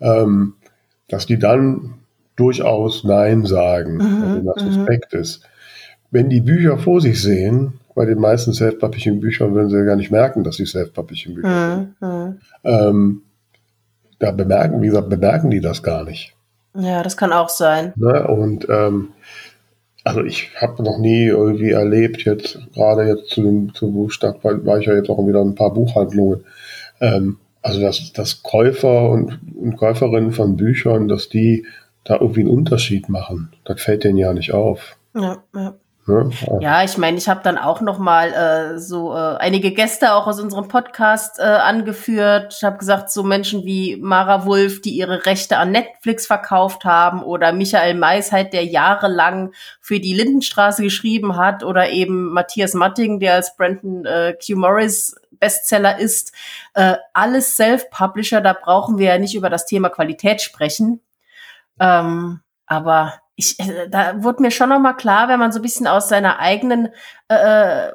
Ähm, 0.00 0.54
dass 1.12 1.26
die 1.26 1.38
dann 1.38 1.94
durchaus 2.36 3.04
Nein 3.04 3.44
sagen, 3.44 3.96
mhm, 3.98 4.46
das 4.46 4.62
mhm. 4.62 4.68
Respekt 4.68 5.12
ist. 5.12 5.42
Wenn 6.10 6.30
die 6.30 6.40
Bücher 6.40 6.78
vor 6.78 7.00
sich 7.00 7.20
sehen, 7.20 7.74
bei 7.94 8.06
den 8.06 8.18
meisten 8.18 8.54
Self-Publishing-Büchern 8.54 9.54
würden 9.54 9.68
sie 9.68 9.84
gar 9.84 9.96
nicht 9.96 10.10
merken, 10.10 10.42
dass 10.42 10.56
sie 10.56 10.64
Self-Publishing-Bücher 10.64 11.48
mhm, 11.48 11.94
sind. 12.00 12.00
Mhm. 12.00 12.38
Ähm, 12.64 13.22
da 14.18 14.30
bemerken, 14.30 14.80
wie 14.80 14.86
gesagt, 14.86 15.10
bemerken 15.10 15.50
die 15.50 15.60
das 15.60 15.82
gar 15.82 16.04
nicht. 16.04 16.34
Ja, 16.74 17.02
das 17.02 17.18
kann 17.18 17.32
auch 17.32 17.50
sein. 17.50 17.92
Ne? 17.96 18.26
Und 18.26 18.66
ähm, 18.70 19.08
also 20.04 20.22
ich 20.22 20.50
habe 20.60 20.82
noch 20.82 20.98
nie 20.98 21.26
irgendwie 21.26 21.72
erlebt, 21.72 22.24
jetzt 22.24 22.58
gerade 22.72 23.06
jetzt 23.06 23.28
zu 23.28 23.42
dem 23.42 23.74
zu 23.74 23.92
Buchstab 23.92 24.42
war 24.42 24.78
ich 24.78 24.86
ja 24.86 24.94
jetzt 24.94 25.10
auch 25.10 25.26
wieder 25.26 25.42
ein 25.42 25.54
paar 25.54 25.74
Buchhandlungen, 25.74 26.44
ähm, 27.00 27.36
also 27.62 27.80
dass, 27.80 28.12
dass 28.12 28.42
Käufer 28.42 29.10
und, 29.10 29.40
und 29.54 29.76
Käuferinnen 29.76 30.32
von 30.32 30.56
Büchern, 30.56 31.08
dass 31.08 31.28
die 31.28 31.66
da 32.04 32.14
irgendwie 32.14 32.40
einen 32.40 32.50
Unterschied 32.50 33.08
machen. 33.08 33.52
Das 33.64 33.80
fällt 33.80 34.04
denen 34.04 34.18
ja 34.18 34.32
nicht 34.32 34.52
auf. 34.52 34.96
Ja, 35.14 35.38
ja. 35.54 35.74
Ne? 36.04 36.30
Ja, 36.58 36.82
ich 36.82 36.98
meine, 36.98 37.16
ich 37.16 37.28
habe 37.28 37.42
dann 37.44 37.56
auch 37.56 37.80
noch 37.80 38.00
mal 38.00 38.32
äh, 38.32 38.78
so 38.80 39.12
äh, 39.12 39.36
einige 39.36 39.70
Gäste 39.70 40.14
auch 40.14 40.26
aus 40.26 40.40
unserem 40.40 40.66
Podcast 40.66 41.38
äh, 41.38 41.42
angeführt. 41.44 42.54
Ich 42.56 42.64
habe 42.64 42.76
gesagt, 42.76 43.12
so 43.12 43.22
Menschen 43.22 43.64
wie 43.64 43.96
Mara 43.98 44.44
Wolf, 44.44 44.82
die 44.82 44.90
ihre 44.90 45.26
Rechte 45.26 45.58
an 45.58 45.70
Netflix 45.70 46.26
verkauft 46.26 46.84
haben, 46.84 47.22
oder 47.22 47.52
Michael 47.52 47.94
Maisheit, 47.94 48.52
der 48.52 48.64
jahrelang 48.64 49.52
für 49.80 50.00
die 50.00 50.14
Lindenstraße 50.14 50.82
geschrieben 50.82 51.36
hat, 51.36 51.62
oder 51.62 51.90
eben 51.90 52.32
Matthias 52.32 52.74
Matting, 52.74 53.20
der 53.20 53.34
als 53.34 53.56
Brandon 53.56 54.04
äh, 54.04 54.34
Q 54.44 54.56
Morris 54.56 55.14
Bestseller 55.42 55.98
ist. 55.98 56.32
Äh, 56.74 56.94
alles 57.12 57.56
Self-Publisher, 57.56 58.40
da 58.40 58.52
brauchen 58.52 58.96
wir 58.96 59.08
ja 59.08 59.18
nicht 59.18 59.34
über 59.34 59.50
das 59.50 59.66
Thema 59.66 59.88
Qualität 59.88 60.40
sprechen. 60.40 61.00
Ähm, 61.80 62.40
aber 62.66 63.14
ich, 63.34 63.58
äh, 63.58 63.88
da 63.88 64.22
wurde 64.22 64.40
mir 64.40 64.52
schon 64.52 64.68
noch 64.68 64.78
mal 64.78 64.92
klar, 64.92 65.28
wenn 65.28 65.40
man 65.40 65.50
so 65.50 65.58
ein 65.58 65.62
bisschen 65.62 65.88
aus 65.88 66.08
seiner 66.08 66.38
eigenen 66.38 66.90
äh, 67.26 67.90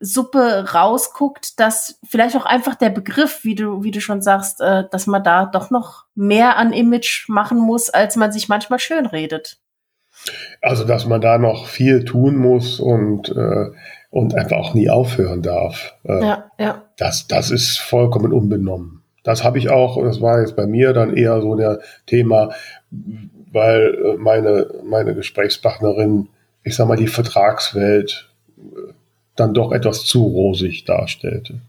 Suppe 0.00 0.72
rausguckt, 0.72 1.60
dass 1.60 2.00
vielleicht 2.08 2.36
auch 2.36 2.46
einfach 2.46 2.74
der 2.74 2.90
Begriff, 2.90 3.44
wie 3.44 3.54
du, 3.54 3.84
wie 3.84 3.90
du 3.90 4.00
schon 4.00 4.22
sagst, 4.22 4.62
äh, 4.62 4.84
dass 4.90 5.06
man 5.06 5.22
da 5.22 5.44
doch 5.44 5.70
noch 5.70 6.06
mehr 6.14 6.56
an 6.56 6.72
Image 6.72 7.28
machen 7.28 7.58
muss, 7.58 7.90
als 7.90 8.16
man 8.16 8.32
sich 8.32 8.48
manchmal 8.48 8.78
schön 8.78 9.04
redet. 9.04 9.58
Also, 10.62 10.84
dass 10.84 11.04
man 11.04 11.20
da 11.20 11.36
noch 11.36 11.66
viel 11.66 12.04
tun 12.04 12.36
muss 12.36 12.80
und, 12.80 13.28
äh, 13.28 13.70
und 14.12 14.34
einfach 14.34 14.58
auch 14.58 14.74
nie 14.74 14.90
aufhören 14.90 15.40
darf. 15.40 15.94
Äh, 16.04 16.22
ja, 16.22 16.50
ja. 16.58 16.82
Das, 16.98 17.26
das 17.26 17.50
ist 17.50 17.78
vollkommen 17.78 18.32
unbenommen. 18.32 19.02
Das 19.24 19.42
habe 19.42 19.56
ich 19.58 19.70
auch, 19.70 20.00
das 20.04 20.20
war 20.20 20.40
jetzt 20.40 20.54
bei 20.54 20.66
mir 20.66 20.92
dann 20.92 21.16
eher 21.16 21.40
so 21.40 21.56
der 21.56 21.80
Thema, 22.06 22.50
weil 22.90 23.94
äh, 23.94 24.16
meine, 24.18 24.66
meine 24.84 25.14
Gesprächspartnerin, 25.14 26.28
ich 26.62 26.76
sag 26.76 26.88
mal, 26.88 26.96
die 26.96 27.06
Vertragswelt 27.06 28.28
äh, 28.58 28.92
dann 29.34 29.54
doch 29.54 29.72
etwas 29.72 30.04
zu 30.04 30.24
rosig 30.24 30.84
darstellte. 30.84 31.62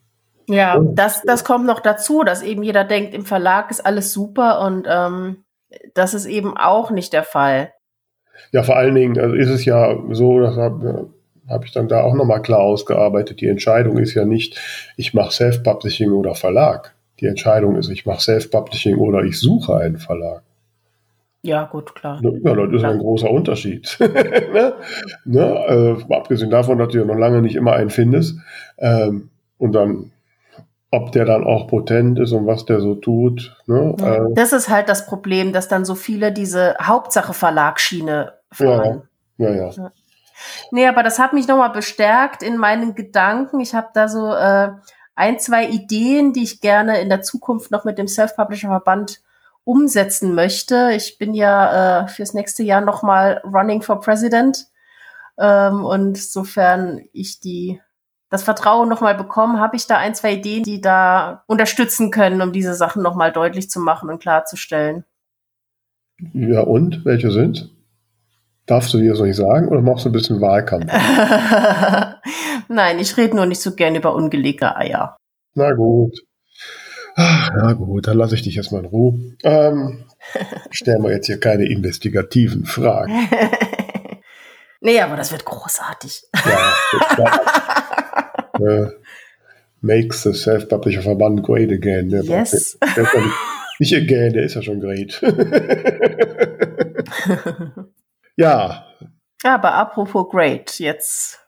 Ja, 0.49 0.77
das, 0.83 1.21
das 1.21 1.45
kommt 1.45 1.65
noch 1.65 1.79
dazu, 1.79 2.23
dass 2.25 2.41
eben 2.41 2.61
jeder 2.61 2.83
denkt, 2.83 3.13
im 3.13 3.25
Verlag 3.25 3.71
ist 3.71 3.85
alles 3.85 4.11
super 4.11 4.59
und 4.59 4.85
ähm, 4.89 5.45
das 5.93 6.13
ist 6.13 6.25
eben 6.25 6.57
auch 6.57 6.91
nicht 6.91 7.13
der 7.13 7.23
Fall. 7.23 7.71
Ja, 8.51 8.63
vor 8.63 8.75
allen 8.75 8.95
Dingen 8.95 9.17
also 9.17 9.33
ist 9.33 9.49
es 9.49 9.63
ja 9.63 9.97
so, 10.11 10.41
das 10.41 10.57
habe 11.45 11.53
hab 11.53 11.65
ich 11.65 11.71
dann 11.71 11.87
da 11.87 12.01
auch 12.01 12.13
nochmal 12.13 12.41
klar 12.41 12.59
ausgearbeitet, 12.59 13.41
die 13.41 13.47
Entscheidung 13.47 13.97
ist 13.97 14.13
ja 14.13 14.25
nicht, 14.25 14.59
ich 14.97 15.13
mache 15.13 15.31
Self-Publishing 15.31 16.11
oder 16.11 16.35
Verlag. 16.35 16.93
Die 17.19 17.27
Entscheidung 17.27 17.75
ist, 17.75 17.89
ich 17.89 18.05
mache 18.05 18.21
Self-Publishing 18.21 18.97
oder 18.97 19.23
ich 19.23 19.39
suche 19.39 19.77
einen 19.77 19.97
Verlag. 19.97 20.41
Ja, 21.45 21.65
gut, 21.65 21.93
klar. 21.93 22.21
Ja, 22.21 22.55
das 22.55 22.73
ist 22.73 22.85
ein 22.85 22.99
großer 22.99 23.29
Unterschied. 23.29 23.97
ne? 23.99 24.73
Ne? 25.25 25.59
Also, 25.67 26.05
abgesehen 26.09 26.49
davon, 26.49 26.77
dass 26.77 26.89
du 26.89 26.99
ja 26.99 27.05
noch 27.05 27.17
lange 27.17 27.41
nicht 27.41 27.55
immer 27.55 27.73
einen 27.73 27.89
findest. 27.89 28.37
Ähm, 28.77 29.29
und 29.57 29.73
dann, 29.73 30.11
ob 30.89 31.11
der 31.11 31.25
dann 31.25 31.43
auch 31.43 31.67
potent 31.67 32.17
ist 32.19 32.31
und 32.31 32.47
was 32.47 32.65
der 32.65 32.79
so 32.79 32.95
tut. 32.95 33.57
Ne? 33.67 33.93
Ja, 33.99 34.25
äh, 34.25 34.33
das 34.33 34.53
ist 34.53 34.69
halt 34.69 34.87
das 34.87 35.05
Problem, 35.05 35.51
dass 35.51 35.67
dann 35.67 35.83
so 35.83 35.95
viele 35.95 36.31
diese 36.31 36.75
Hauptsache 36.81 37.33
Verlagsschiene 37.33 38.33
fahren. 38.49 39.03
Ja, 39.37 39.49
ja, 39.49 39.55
ja. 39.55 39.69
ja. 39.71 39.91
Nee, 40.71 40.87
aber 40.87 41.03
das 41.03 41.19
hat 41.19 41.33
mich 41.33 41.47
nochmal 41.47 41.71
bestärkt 41.71 42.43
in 42.43 42.57
meinen 42.57 42.95
Gedanken. 42.95 43.59
Ich 43.59 43.73
habe 43.73 43.89
da 43.93 44.07
so 44.07 44.33
äh, 44.33 44.71
ein, 45.15 45.39
zwei 45.39 45.67
Ideen, 45.67 46.33
die 46.33 46.43
ich 46.43 46.61
gerne 46.61 46.99
in 47.01 47.09
der 47.09 47.21
Zukunft 47.21 47.71
noch 47.71 47.83
mit 47.83 47.97
dem 47.97 48.07
Self-Publisher-Verband 48.07 49.21
umsetzen 49.63 50.35
möchte. 50.35 50.91
Ich 50.93 51.17
bin 51.17 51.33
ja 51.33 52.03
äh, 52.03 52.07
fürs 52.07 52.33
nächste 52.33 52.63
Jahr 52.63 52.81
nochmal 52.81 53.41
running 53.45 53.81
for 53.81 53.99
President. 53.99 54.67
Ähm, 55.37 55.85
und 55.85 56.17
sofern 56.17 57.01
ich 57.13 57.39
die 57.39 57.79
das 58.29 58.41
Vertrauen 58.41 58.89
nochmal 58.89 59.13
bekomme, 59.13 59.59
habe 59.59 59.75
ich 59.75 59.85
da 59.85 59.97
ein, 59.97 60.15
zwei 60.15 60.33
Ideen, 60.33 60.63
die 60.63 60.81
da 60.81 61.43
unterstützen 61.45 62.09
können, 62.09 62.41
um 62.41 62.51
diese 62.51 62.73
Sachen 62.73 63.03
nochmal 63.03 63.31
deutlich 63.31 63.69
zu 63.69 63.79
machen 63.79 64.09
und 64.09 64.19
klarzustellen. 64.19 65.05
Ja, 66.33 66.61
und 66.61 67.05
welche 67.05 67.29
sind? 67.29 67.69
Darfst 68.65 68.93
du 68.93 68.97
dir 68.97 69.11
das 69.11 69.19
nicht 69.19 69.35
sagen 69.35 69.67
oder 69.67 69.81
machst 69.81 70.05
du 70.05 70.09
ein 70.09 70.13
bisschen 70.13 70.39
Wahlkampf? 70.39 70.85
Nein, 72.69 72.99
ich 72.99 73.17
rede 73.17 73.35
nur 73.35 73.45
nicht 73.45 73.61
so 73.61 73.75
gern 73.75 73.95
über 73.95 74.15
ungelegte 74.15 74.75
Eier. 74.77 75.17
Na 75.53 75.73
gut. 75.73 76.17
Ach, 77.15 77.51
ja 77.55 77.73
gut, 77.73 78.07
dann 78.07 78.17
lasse 78.17 78.35
ich 78.35 78.41
dich 78.41 78.57
erstmal 78.57 78.83
in 78.83 78.87
Ruhe. 78.87 79.19
Ähm, 79.43 80.05
stellen 80.71 81.03
wir 81.03 81.11
jetzt 81.11 81.27
hier 81.27 81.39
keine 81.39 81.65
investigativen 81.65 82.65
Fragen. 82.65 83.13
nee, 84.81 84.99
aber 84.99 85.17
das 85.17 85.31
wird 85.31 85.45
großartig. 85.45 86.23
Ja, 86.45 86.73
äh, 88.59 88.87
makes 89.81 90.23
the 90.23 90.33
self-publisher 90.33 91.01
Verband 91.01 91.43
great 91.43 91.71
again. 91.71 92.09
Der 92.09 92.23
yes. 92.23 92.77
Der, 92.95 93.03
der 93.03 93.21
nicht, 93.21 93.35
nicht 93.79 93.95
again, 93.95 94.33
der 94.33 94.43
ist 94.43 94.55
ja 94.55 94.63
schon 94.63 94.79
great. 94.79 95.21
Ja. 98.35 98.85
Aber 99.43 99.73
apropos 99.73 100.29
great, 100.29 100.79
jetzt 100.79 101.39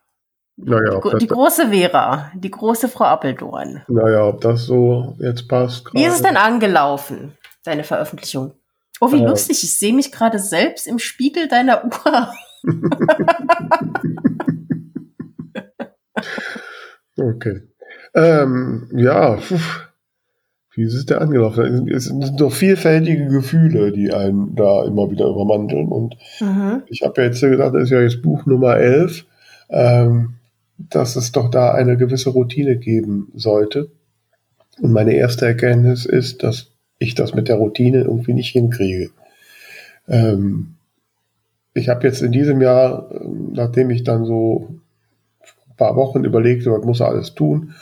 naja, 0.58 1.02
die, 1.02 1.18
die 1.20 1.28
große 1.28 1.70
Vera, 1.70 2.32
die 2.34 2.52
große 2.52 2.88
Frau 2.88 3.06
Appeldorn. 3.06 3.84
Naja, 3.88 4.26
ob 4.26 4.42
das 4.42 4.66
so 4.66 5.16
jetzt 5.20 5.48
passt. 5.48 5.86
Grade. 5.86 6.00
Wie 6.00 6.06
ist 6.06 6.16
es 6.16 6.22
denn 6.22 6.38
angelaufen, 6.38 7.38
deine 7.64 7.84
Veröffentlichung? 7.84 8.54
Oh, 9.02 9.12
wie 9.12 9.22
äh, 9.22 9.26
lustig, 9.26 9.64
ich 9.64 9.78
sehe 9.78 9.94
mich 9.94 10.12
gerade 10.12 10.40
selbst 10.40 10.88
im 10.88 11.00
Spiegel 11.00 11.50
deiner 11.50 11.84
Uhr. 11.84 12.34
okay. 17.18 17.68
Ähm, 18.14 18.90
ja, 18.96 19.38
wie 20.76 20.84
ist 20.84 20.94
es 20.94 21.06
denn 21.06 21.18
angelaufen? 21.18 21.90
Es 21.90 22.06
sind 22.06 22.40
doch 22.40 22.52
vielfältige 22.52 23.28
Gefühle, 23.28 23.92
die 23.92 24.14
einen 24.14 24.56
da 24.56 24.86
immer 24.86 25.10
wieder 25.10 25.26
übermanteln. 25.26 25.88
Und 25.88 26.18
mhm. 26.40 26.84
ich 26.88 27.02
habe 27.02 27.22
ja 27.22 27.28
jetzt 27.28 27.42
gedacht, 27.42 27.74
das 27.74 27.84
ist 27.84 27.90
ja 27.90 28.02
jetzt 28.02 28.22
Buch 28.22 28.46
Nummer 28.46 28.78
11. 28.78 29.26
Ähm, 29.70 30.36
dass 30.78 31.16
es 31.16 31.32
doch 31.32 31.50
da 31.50 31.72
eine 31.72 31.98
gewisse 31.98 32.30
Routine 32.30 32.78
geben 32.78 33.32
sollte. 33.36 33.90
Und 34.82 34.92
meine 34.92 35.14
erste 35.14 35.46
Erkenntnis 35.46 36.06
ist, 36.06 36.44
dass 36.44 36.72
ich 37.00 37.16
das 37.16 37.34
mit 37.34 37.48
der 37.48 37.56
Routine 37.56 38.02
irgendwie 38.02 38.34
nicht 38.34 38.52
hinkriege. 38.52 39.12
Ähm, 40.08 40.76
ich 41.74 41.90
habe 41.90 42.06
jetzt 42.08 42.22
in 42.22 42.32
diesem 42.32 42.62
Jahr, 42.62 43.10
nachdem 43.52 43.90
ich 43.90 44.04
dann 44.04 44.26
so 44.26 44.76
ein 45.68 45.76
paar 45.78 45.96
Wochen 45.96 46.24
überlegte, 46.24 46.72
was 46.72 46.86
muss 46.86 47.00
er 47.00 47.08
alles 47.08 47.36
tun, 47.36 47.74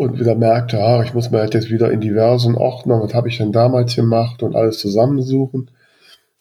und 0.00 0.18
wieder 0.18 0.34
merkte, 0.34 0.82
ah, 0.82 1.02
ich 1.02 1.12
muss 1.12 1.30
mir 1.30 1.40
halt 1.40 1.52
jetzt 1.52 1.68
wieder 1.68 1.90
in 1.90 2.00
diversen 2.00 2.54
Ordnern, 2.54 3.02
was 3.02 3.12
habe 3.12 3.28
ich 3.28 3.36
denn 3.36 3.52
damals 3.52 3.94
gemacht 3.94 4.42
und 4.42 4.56
alles 4.56 4.78
zusammensuchen, 4.78 5.70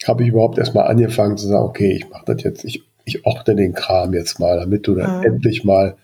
habe 0.07 0.23
ich 0.23 0.29
überhaupt 0.29 0.57
erstmal 0.57 0.87
angefangen 0.87 1.35
zu 1.35 1.45
sagen, 1.45 1.65
okay, 1.65 1.91
ich 1.91 2.09
mache 2.09 2.23
das 2.25 2.41
jetzt, 2.43 2.63
ich, 2.63 2.85
ich 3.03 3.25
ordne 3.25 3.57
den 3.57 3.73
Kram 3.73 4.13
jetzt 4.13 4.39
mal, 4.39 4.57
damit 4.57 4.87
du 4.87 4.95
dann 4.95 5.17
mhm. 5.17 5.25
endlich 5.25 5.65
mal 5.65 5.97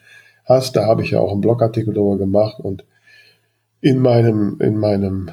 hast. 0.43 0.75
Da 0.75 0.85
habe 0.85 1.03
ich 1.03 1.11
ja 1.11 1.19
auch 1.21 1.31
einen 1.31 1.39
Blogartikel 1.39 1.93
darüber 1.93 2.17
gemacht 2.17 2.59
und 2.59 2.83
in 3.79 3.99
meinem, 3.99 4.57
in 4.59 4.77
meinem 4.77 5.29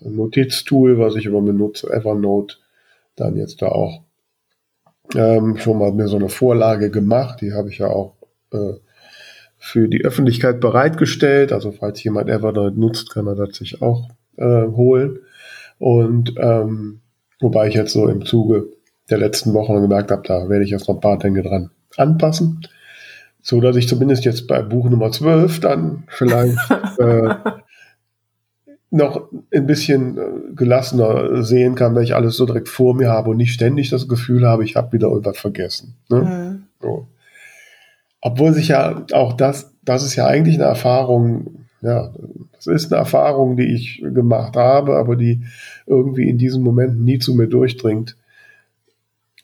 Notiztool, 0.00 0.98
was 0.98 1.14
ich 1.14 1.26
immer 1.26 1.42
benutze, 1.42 1.88
Evernote, 1.92 2.56
dann 3.14 3.36
jetzt 3.36 3.62
da 3.62 3.68
auch 3.68 4.02
ähm, 5.14 5.58
schon 5.58 5.78
mal 5.78 5.92
mir 5.92 6.08
so 6.08 6.16
eine 6.16 6.28
Vorlage 6.28 6.90
gemacht. 6.90 7.40
Die 7.40 7.52
habe 7.52 7.68
ich 7.68 7.78
ja 7.78 7.86
auch 7.86 8.14
äh, 8.52 8.72
für 9.66 9.88
die 9.88 10.04
Öffentlichkeit 10.04 10.60
bereitgestellt. 10.60 11.52
Also 11.52 11.72
falls 11.72 12.02
jemand 12.04 12.30
Evernote 12.30 12.78
nutzt, 12.78 13.10
kann 13.10 13.26
er 13.26 13.34
das 13.34 13.56
sich 13.56 13.82
auch 13.82 14.08
äh, 14.36 14.44
holen. 14.68 15.18
Und 15.78 16.34
ähm, 16.38 17.00
wobei 17.40 17.66
ich 17.66 17.74
jetzt 17.74 17.92
so 17.92 18.08
im 18.08 18.24
Zuge 18.24 18.68
der 19.10 19.18
letzten 19.18 19.54
Wochen 19.54 19.80
gemerkt 19.80 20.12
habe, 20.12 20.22
da 20.24 20.48
werde 20.48 20.64
ich 20.64 20.70
jetzt 20.70 20.86
noch 20.86 20.94
ein 20.94 21.00
paar 21.00 21.18
Dinge 21.18 21.42
dran 21.42 21.70
anpassen. 21.96 22.60
So 23.42 23.60
dass 23.60 23.74
ich 23.74 23.88
zumindest 23.88 24.24
jetzt 24.24 24.46
bei 24.46 24.62
Buch 24.62 24.88
Nummer 24.88 25.10
12 25.10 25.58
dann 25.58 26.04
vielleicht 26.06 26.58
äh, 26.98 27.34
noch 28.90 29.28
ein 29.52 29.66
bisschen 29.66 30.16
äh, 30.16 30.54
gelassener 30.54 31.42
sehen 31.42 31.74
kann, 31.74 31.96
wenn 31.96 32.04
ich 32.04 32.14
alles 32.14 32.36
so 32.36 32.46
direkt 32.46 32.68
vor 32.68 32.94
mir 32.94 33.10
habe 33.10 33.30
und 33.30 33.36
nicht 33.36 33.52
ständig 33.52 33.90
das 33.90 34.06
Gefühl 34.06 34.46
habe, 34.46 34.62
ich 34.62 34.76
habe 34.76 34.92
wieder 34.92 35.08
irgendwas 35.08 35.38
vergessen. 35.38 35.96
Ne? 36.08 36.20
Mhm. 36.20 36.62
So. 36.80 37.08
Obwohl 38.20 38.52
sich 38.54 38.68
ja 38.68 39.04
auch 39.12 39.34
das, 39.34 39.72
das 39.84 40.02
ist 40.02 40.16
ja 40.16 40.26
eigentlich 40.26 40.56
eine 40.56 40.64
Erfahrung, 40.64 41.66
ja, 41.80 42.12
das 42.52 42.66
ist 42.66 42.92
eine 42.92 43.00
Erfahrung, 43.00 43.56
die 43.56 43.74
ich 43.74 44.02
gemacht 44.02 44.56
habe, 44.56 44.96
aber 44.96 45.16
die 45.16 45.44
irgendwie 45.86 46.28
in 46.28 46.38
diesem 46.38 46.62
Moment 46.62 47.00
nie 47.00 47.18
zu 47.18 47.34
mir 47.34 47.46
durchdringt, 47.46 48.16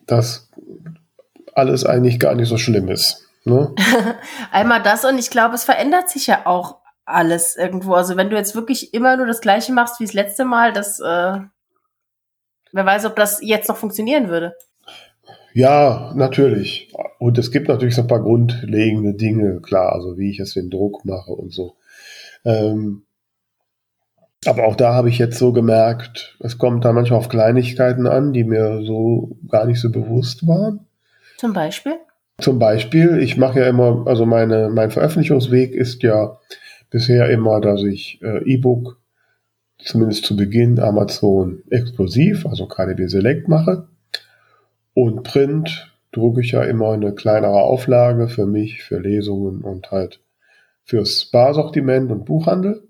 dass 0.06 0.48
alles 1.54 1.84
eigentlich 1.84 2.18
gar 2.18 2.34
nicht 2.34 2.48
so 2.48 2.58
schlimm 2.58 2.88
ist. 2.88 3.28
Ne? 3.44 3.74
Einmal 4.50 4.82
das 4.82 5.04
und 5.04 5.18
ich 5.18 5.30
glaube, 5.30 5.54
es 5.54 5.64
verändert 5.64 6.08
sich 6.08 6.26
ja 6.26 6.46
auch 6.46 6.78
alles 7.04 7.56
irgendwo. 7.56 7.94
Also 7.94 8.16
wenn 8.16 8.30
du 8.30 8.36
jetzt 8.36 8.54
wirklich 8.54 8.94
immer 8.94 9.16
nur 9.16 9.26
das 9.26 9.40
Gleiche 9.40 9.72
machst 9.72 10.00
wie 10.00 10.04
das 10.04 10.14
letzte 10.14 10.44
Mal, 10.44 10.72
das, 10.72 11.00
äh, 11.00 11.38
wer 12.72 12.86
weiß, 12.86 13.04
ob 13.04 13.16
das 13.16 13.40
jetzt 13.42 13.68
noch 13.68 13.76
funktionieren 13.76 14.28
würde. 14.28 14.56
Ja, 15.54 16.12
natürlich. 16.16 16.92
Und 17.18 17.38
es 17.38 17.50
gibt 17.50 17.68
natürlich 17.68 17.94
so 17.94 18.02
ein 18.02 18.08
paar 18.08 18.22
grundlegende 18.22 19.14
Dinge, 19.14 19.60
klar, 19.60 19.92
also 19.92 20.18
wie 20.18 20.30
ich 20.30 20.38
jetzt 20.38 20.56
den 20.56 20.70
Druck 20.70 21.04
mache 21.04 21.32
und 21.32 21.52
so. 21.52 21.76
Ähm, 22.44 23.02
aber 24.44 24.64
auch 24.66 24.74
da 24.74 24.92
habe 24.94 25.08
ich 25.08 25.18
jetzt 25.18 25.38
so 25.38 25.52
gemerkt, 25.52 26.36
es 26.40 26.58
kommt 26.58 26.84
da 26.84 26.92
manchmal 26.92 27.18
auf 27.18 27.28
Kleinigkeiten 27.28 28.06
an, 28.06 28.32
die 28.32 28.44
mir 28.44 28.82
so 28.82 29.36
gar 29.48 29.66
nicht 29.66 29.80
so 29.80 29.90
bewusst 29.90 30.46
waren. 30.48 30.86
Zum 31.38 31.52
Beispiel? 31.52 31.94
Zum 32.38 32.58
Beispiel, 32.58 33.18
ich 33.18 33.36
mache 33.36 33.60
ja 33.60 33.68
immer, 33.68 34.04
also 34.06 34.26
meine, 34.26 34.68
mein 34.68 34.90
Veröffentlichungsweg 34.90 35.74
ist 35.74 36.02
ja 36.02 36.38
bisher 36.90 37.30
immer, 37.30 37.60
dass 37.60 37.82
ich 37.84 38.20
äh, 38.22 38.42
E-Book 38.44 38.98
zumindest 39.78 40.24
zu 40.24 40.36
Beginn 40.36 40.80
Amazon 40.80 41.62
exklusiv, 41.70 42.46
also 42.46 42.66
KDB 42.66 43.06
Select 43.06 43.48
mache. 43.48 43.88
Und 44.94 45.22
Print 45.22 45.92
drucke 46.12 46.42
ich 46.42 46.52
ja 46.52 46.62
immer 46.64 46.92
eine 46.92 47.14
kleinere 47.14 47.62
Auflage 47.62 48.28
für 48.28 48.46
mich, 48.46 48.82
für 48.82 48.98
Lesungen 48.98 49.62
und 49.62 49.90
halt 49.90 50.20
fürs 50.84 51.26
Barsortiment 51.26 52.10
und 52.10 52.24
Buchhandel. 52.24 52.82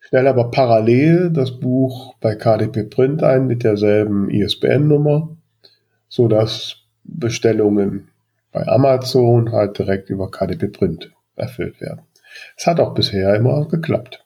Stelle 0.00 0.30
aber 0.30 0.50
parallel 0.50 1.30
das 1.30 1.58
Buch 1.58 2.14
bei 2.20 2.34
KDP 2.34 2.84
Print 2.84 3.22
ein 3.22 3.46
mit 3.46 3.64
derselben 3.64 4.30
ISBN-Nummer, 4.30 5.36
so 6.08 6.28
dass 6.28 6.76
Bestellungen 7.04 8.08
bei 8.52 8.66
Amazon 8.66 9.52
halt 9.52 9.78
direkt 9.78 10.10
über 10.10 10.30
KDP 10.30 10.68
Print 10.68 11.12
erfüllt 11.36 11.80
werden. 11.80 12.02
Es 12.56 12.66
hat 12.66 12.80
auch 12.80 12.94
bisher 12.94 13.34
immer 13.34 13.66
geklappt. 13.66 14.23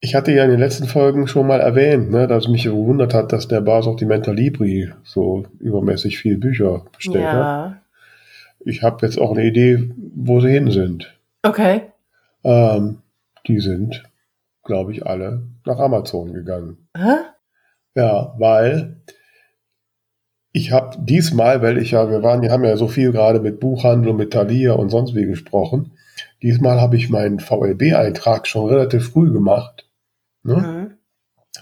Ich 0.00 0.14
hatte 0.14 0.32
ja 0.32 0.44
in 0.44 0.50
den 0.50 0.60
letzten 0.60 0.86
Folgen 0.86 1.26
schon 1.26 1.46
mal 1.46 1.60
erwähnt, 1.60 2.10
ne, 2.10 2.28
dass 2.28 2.46
mich 2.46 2.64
gewundert 2.64 3.14
hat, 3.14 3.32
dass 3.32 3.48
der 3.48 3.60
Bar 3.60 3.82
Sortimenter 3.82 4.32
Libri 4.32 4.92
so 5.02 5.46
übermäßig 5.58 6.18
viele 6.18 6.38
Bücher 6.38 6.84
bestellt 6.94 7.24
ja. 7.24 7.32
hat. 7.32 7.76
Ich 8.60 8.82
habe 8.82 9.04
jetzt 9.04 9.18
auch 9.18 9.32
eine 9.32 9.44
Idee, 9.44 9.90
wo 10.14 10.40
sie 10.40 10.50
hin 10.50 10.70
sind. 10.70 11.18
Okay. 11.42 11.82
Ähm, 12.44 12.98
die 13.46 13.60
sind, 13.60 14.04
glaube 14.62 14.92
ich, 14.92 15.06
alle 15.06 15.42
nach 15.64 15.78
Amazon 15.78 16.32
gegangen. 16.32 16.88
Hä? 16.96 17.16
Ja, 17.94 18.34
weil 18.38 19.00
ich 20.52 20.72
habe 20.72 20.96
diesmal, 21.00 21.62
weil 21.62 21.78
ich 21.78 21.92
ja, 21.92 22.10
wir 22.10 22.22
waren, 22.22 22.42
wir 22.42 22.52
haben 22.52 22.64
ja 22.64 22.76
so 22.76 22.88
viel 22.88 23.12
gerade 23.12 23.40
mit 23.40 23.60
Buchhandel, 23.60 24.12
mit 24.12 24.32
Thalia 24.32 24.72
und 24.74 24.90
sonst 24.90 25.14
wie 25.14 25.26
gesprochen. 25.26 25.92
Diesmal 26.42 26.80
habe 26.80 26.96
ich 26.96 27.10
meinen 27.10 27.40
VLB-Eintrag 27.40 28.46
schon 28.46 28.68
relativ 28.68 29.10
früh 29.10 29.32
gemacht. 29.32 29.87
Ne? 30.42 30.54
Mhm. 30.56 30.94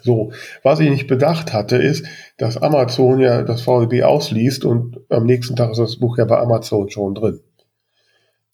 So, 0.02 0.32
was 0.62 0.80
ich 0.80 0.90
nicht 0.90 1.06
bedacht 1.06 1.52
hatte, 1.52 1.76
ist, 1.76 2.06
dass 2.38 2.60
Amazon 2.60 3.18
ja 3.20 3.42
das 3.42 3.62
VLB 3.62 4.02
ausliest 4.02 4.64
und 4.64 5.00
am 5.08 5.24
nächsten 5.24 5.56
Tag 5.56 5.70
ist 5.70 5.78
das 5.78 5.98
Buch 5.98 6.18
ja 6.18 6.24
bei 6.24 6.38
Amazon 6.38 6.90
schon 6.90 7.14
drin. 7.14 7.40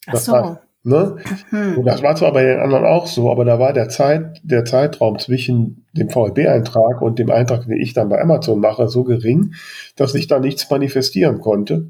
Ach 0.07 0.15
so. 0.15 0.33
Heißt, 0.33 0.57
Ne? 0.85 1.15
Mhm. 1.49 1.77
Und 1.77 1.85
das 1.85 2.03
war 2.03 2.15
zwar 2.15 2.33
bei 2.33 2.43
den 2.43 2.59
anderen 2.59 2.83
auch 2.83 3.07
so, 3.07 3.31
aber 3.31 3.45
da 3.45 3.57
war 3.57 3.71
der 3.71 3.87
Zeit, 3.87 4.41
der 4.43 4.65
Zeitraum 4.65 5.17
zwischen 5.17 5.85
dem 5.93 6.09
VLB-Eintrag 6.09 7.01
und 7.01 7.19
dem 7.19 7.31
Eintrag, 7.31 7.65
den 7.65 7.79
ich 7.79 7.93
dann 7.93 8.09
bei 8.09 8.19
Amazon 8.19 8.59
mache, 8.59 8.89
so 8.89 9.05
gering, 9.05 9.53
dass 9.95 10.11
sich 10.11 10.27
da 10.27 10.39
nichts 10.39 10.69
manifestieren 10.69 11.39
konnte. 11.39 11.87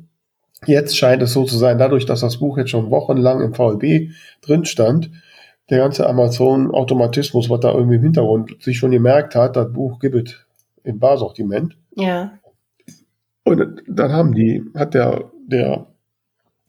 Jetzt 0.67 0.95
scheint 0.95 1.23
es 1.23 1.33
so 1.33 1.43
zu 1.43 1.57
sein, 1.57 1.79
dadurch, 1.79 2.05
dass 2.05 2.21
das 2.21 2.37
Buch 2.37 2.59
jetzt 2.59 2.69
schon 2.69 2.91
wochenlang 2.91 3.41
im 3.41 3.55
VLB 3.55 4.11
drin 4.41 4.63
stand, 4.63 5.09
der 5.69 5.79
ganze 5.79 6.07
Amazon-Automatismus, 6.07 7.49
was 7.49 7.59
da 7.61 7.73
irgendwie 7.73 7.95
im 7.95 8.03
Hintergrund 8.03 8.61
sich 8.61 8.77
schon 8.77 8.91
gemerkt 8.91 9.35
hat, 9.35 9.55
das 9.55 9.71
Buch 9.71 9.99
gibt 9.99 10.15
es 10.15 10.45
im 10.83 10.99
Barsortiment. 10.99 11.77
Ja. 11.95 12.33
Und 13.43 13.81
dann 13.87 14.11
haben 14.11 14.33
die, 14.33 14.63
hat 14.75 14.93
der, 14.93 15.31
der 15.47 15.87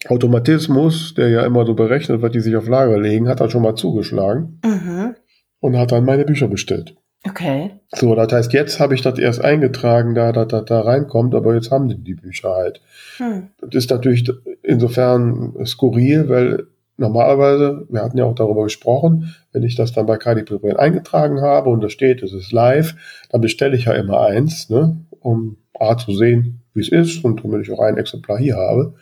Automatismus, 0.09 1.15
der 1.15 1.29
ja 1.29 1.47
immer 1.47 1.65
so 1.67 1.75
berechnet, 1.75 2.23
was 2.23 2.33
die 2.33 2.41
sich 2.41 2.57
auf 2.57 2.69
Lager 2.69 2.99
legen, 2.99 3.29
hat 3.29 3.41
dann 3.41 3.51
schon 3.51 3.63
mal 3.63 3.75
zugeschlagen 3.75 4.61
mhm. 4.65 5.15
und 5.61 5.77
hat 5.77 5.93
dann 5.93 6.05
meine 6.05 6.25
Bücher 6.25 6.49
bestellt. 6.49 6.95
Okay. 7.27 7.71
So, 7.95 8.15
das 8.15 8.31
heißt, 8.33 8.53
jetzt 8.53 8.81
habe 8.81 8.95
ich 8.95 9.01
das 9.01 9.19
erst 9.19 9.43
eingetragen, 9.43 10.15
da 10.15 10.31
das, 10.33 10.49
das 10.49 10.67
da 10.67 10.83
reinkommt, 10.83 11.35
aber 11.35 11.55
jetzt 11.55 11.71
haben 11.71 11.89
die 11.89 11.97
die 11.97 12.15
Bücher 12.15 12.51
halt. 12.51 12.83
Hm. 13.17 13.49
Das 13.63 13.85
ist 13.85 13.91
natürlich 13.91 14.31
insofern 14.63 15.55
skurril, 15.65 16.29
weil 16.29 16.67
normalerweise, 16.97 17.87
wir 17.89 18.03
hatten 18.03 18.19
ja 18.19 18.25
auch 18.25 18.35
darüber 18.35 18.65
gesprochen, 18.65 19.35
wenn 19.53 19.63
ich 19.63 19.75
das 19.77 19.93
dann 19.93 20.07
bei 20.07 20.17
KDP 20.17 20.77
eingetragen 20.77 21.41
habe 21.41 21.71
und 21.71 21.83
da 21.83 21.89
steht, 21.89 22.23
es 22.23 22.33
ist 22.33 22.53
live, 22.53 22.95
dann 23.31 23.41
bestelle 23.41 23.77
ich 23.77 23.87
ja 23.87 23.93
immer 23.93 24.21
eins, 24.21 24.71
ne, 24.71 24.97
um 25.21 25.57
A 25.79 25.97
zu 25.97 26.15
sehen, 26.15 26.61
wie 26.73 26.81
es 26.81 26.89
ist 26.89 27.25
und 27.25 27.45
damit 27.45 27.67
ich 27.67 27.73
auch 27.73 27.81
ein 27.81 27.97
Exemplar 27.97 28.39
hier 28.39 28.57
habe. 28.57 28.95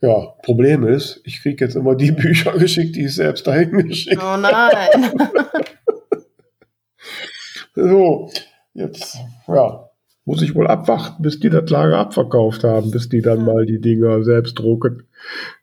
Ja, 0.00 0.34
Problem 0.42 0.86
ist, 0.86 1.20
ich 1.24 1.42
kriege 1.42 1.64
jetzt 1.64 1.76
immer 1.76 1.94
die 1.94 2.12
Bücher 2.12 2.52
geschickt, 2.52 2.96
die 2.96 3.04
ich 3.04 3.14
selbst 3.14 3.46
dahin 3.46 3.70
geschickt 3.86 4.22
Oh 4.22 4.36
nein. 4.36 5.12
so, 7.74 8.30
jetzt, 8.72 9.18
ja, 9.46 9.89
muss 10.30 10.42
ich 10.42 10.54
wohl 10.54 10.68
abwarten, 10.68 11.20
bis 11.20 11.40
die 11.40 11.50
das 11.50 11.68
Lager 11.70 11.98
abverkauft 11.98 12.62
haben, 12.62 12.92
bis 12.92 13.08
die 13.08 13.20
dann 13.20 13.44
mal 13.44 13.66
die 13.66 13.80
Dinger 13.80 14.22
selbst 14.22 14.56
drucken. 14.56 15.08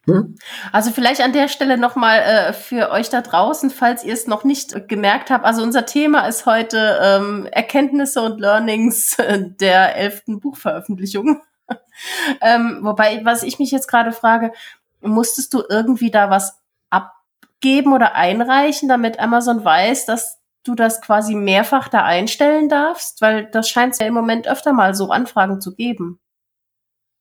Ne? 0.06 0.34
Also 0.74 0.92
vielleicht 0.92 1.22
an 1.22 1.32
der 1.32 1.48
Stelle 1.48 1.78
nochmal 1.78 2.20
äh, 2.20 2.52
für 2.52 2.92
euch 2.92 3.10
da 3.10 3.22
draußen, 3.22 3.70
falls 3.70 4.04
ihr 4.04 4.12
es 4.12 4.28
noch 4.28 4.44
nicht 4.44 4.90
gemerkt 4.90 5.30
habt. 5.30 5.46
Also 5.46 5.64
unser 5.64 5.86
Thema 5.86 6.28
ist 6.28 6.46
heute 6.46 7.00
ähm, 7.02 7.48
Erkenntnisse 7.50 8.22
und 8.22 8.42
Learnings 8.42 9.16
der 9.62 9.96
elften 9.96 10.42
Buchveröffentlichung. 10.42 11.40
ähm, 12.42 12.80
wobei, 12.82 13.22
was 13.24 13.44
ich 13.44 13.60
mich 13.60 13.72
jetzt 13.72 13.88
gerade 13.88 14.12
frage, 14.12 14.52
musstest 15.00 15.54
du 15.54 15.64
irgendwie 15.70 16.12
da 16.12 16.30
was 16.30 16.60
abgeben 16.90 17.94
oder 17.94 18.16
einreichen, 18.16 18.90
damit 18.90 19.18
Amazon 19.18 19.64
weiß, 19.64 20.08
dass 20.08 20.37
du 20.68 20.76
das 20.76 21.02
quasi 21.02 21.36
mehrfach 21.36 21.90
da 21.90 22.04
einstellen 22.04 22.70
darfst? 22.70 23.22
Weil 23.22 23.50
das 23.52 23.70
scheint 23.70 23.94
es 23.94 24.00
ja 24.00 24.08
im 24.08 24.14
Moment 24.14 24.48
öfter 24.48 24.74
mal 24.74 24.94
so 24.96 25.10
Anfragen 25.10 25.62
zu 25.62 25.76
geben. 25.76 26.20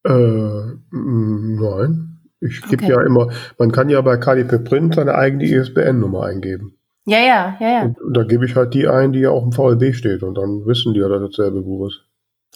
Äh, 0.05 0.79
nein. 0.91 2.13
Ich 2.41 2.63
gebe 2.63 2.85
okay. 2.85 2.93
ja 2.93 3.03
immer, 3.03 3.29
man 3.59 3.73
kann 3.73 3.89
ja 3.89 4.01
bei 4.03 4.19
KDP 4.19 4.59
Print 4.59 4.95
seine 4.95 5.15
eigene 5.15 5.45
ISBN-Nummer 5.45 6.25
eingeben. 6.25 6.77
Ja, 7.07 7.19
ja, 7.19 7.57
ja, 7.61 7.69
ja. 7.69 7.83
Und, 7.83 8.01
und 8.01 8.17
da 8.17 8.25
gebe 8.25 8.45
ich 8.45 8.57
halt 8.57 8.75
die 8.75 8.89
ein, 8.89 9.13
die 9.13 9.21
ja 9.21 9.31
auch 9.31 9.45
im 9.45 9.53
VLB 9.53 9.95
steht 9.95 10.23
und 10.23 10.35
dann 10.35 10.67
wissen 10.67 10.93
die 10.93 11.01
ja, 11.01 11.09
dass 11.09 11.23
dasselbe 11.23 11.63
Buch 11.63 11.89
ist. 11.89 12.03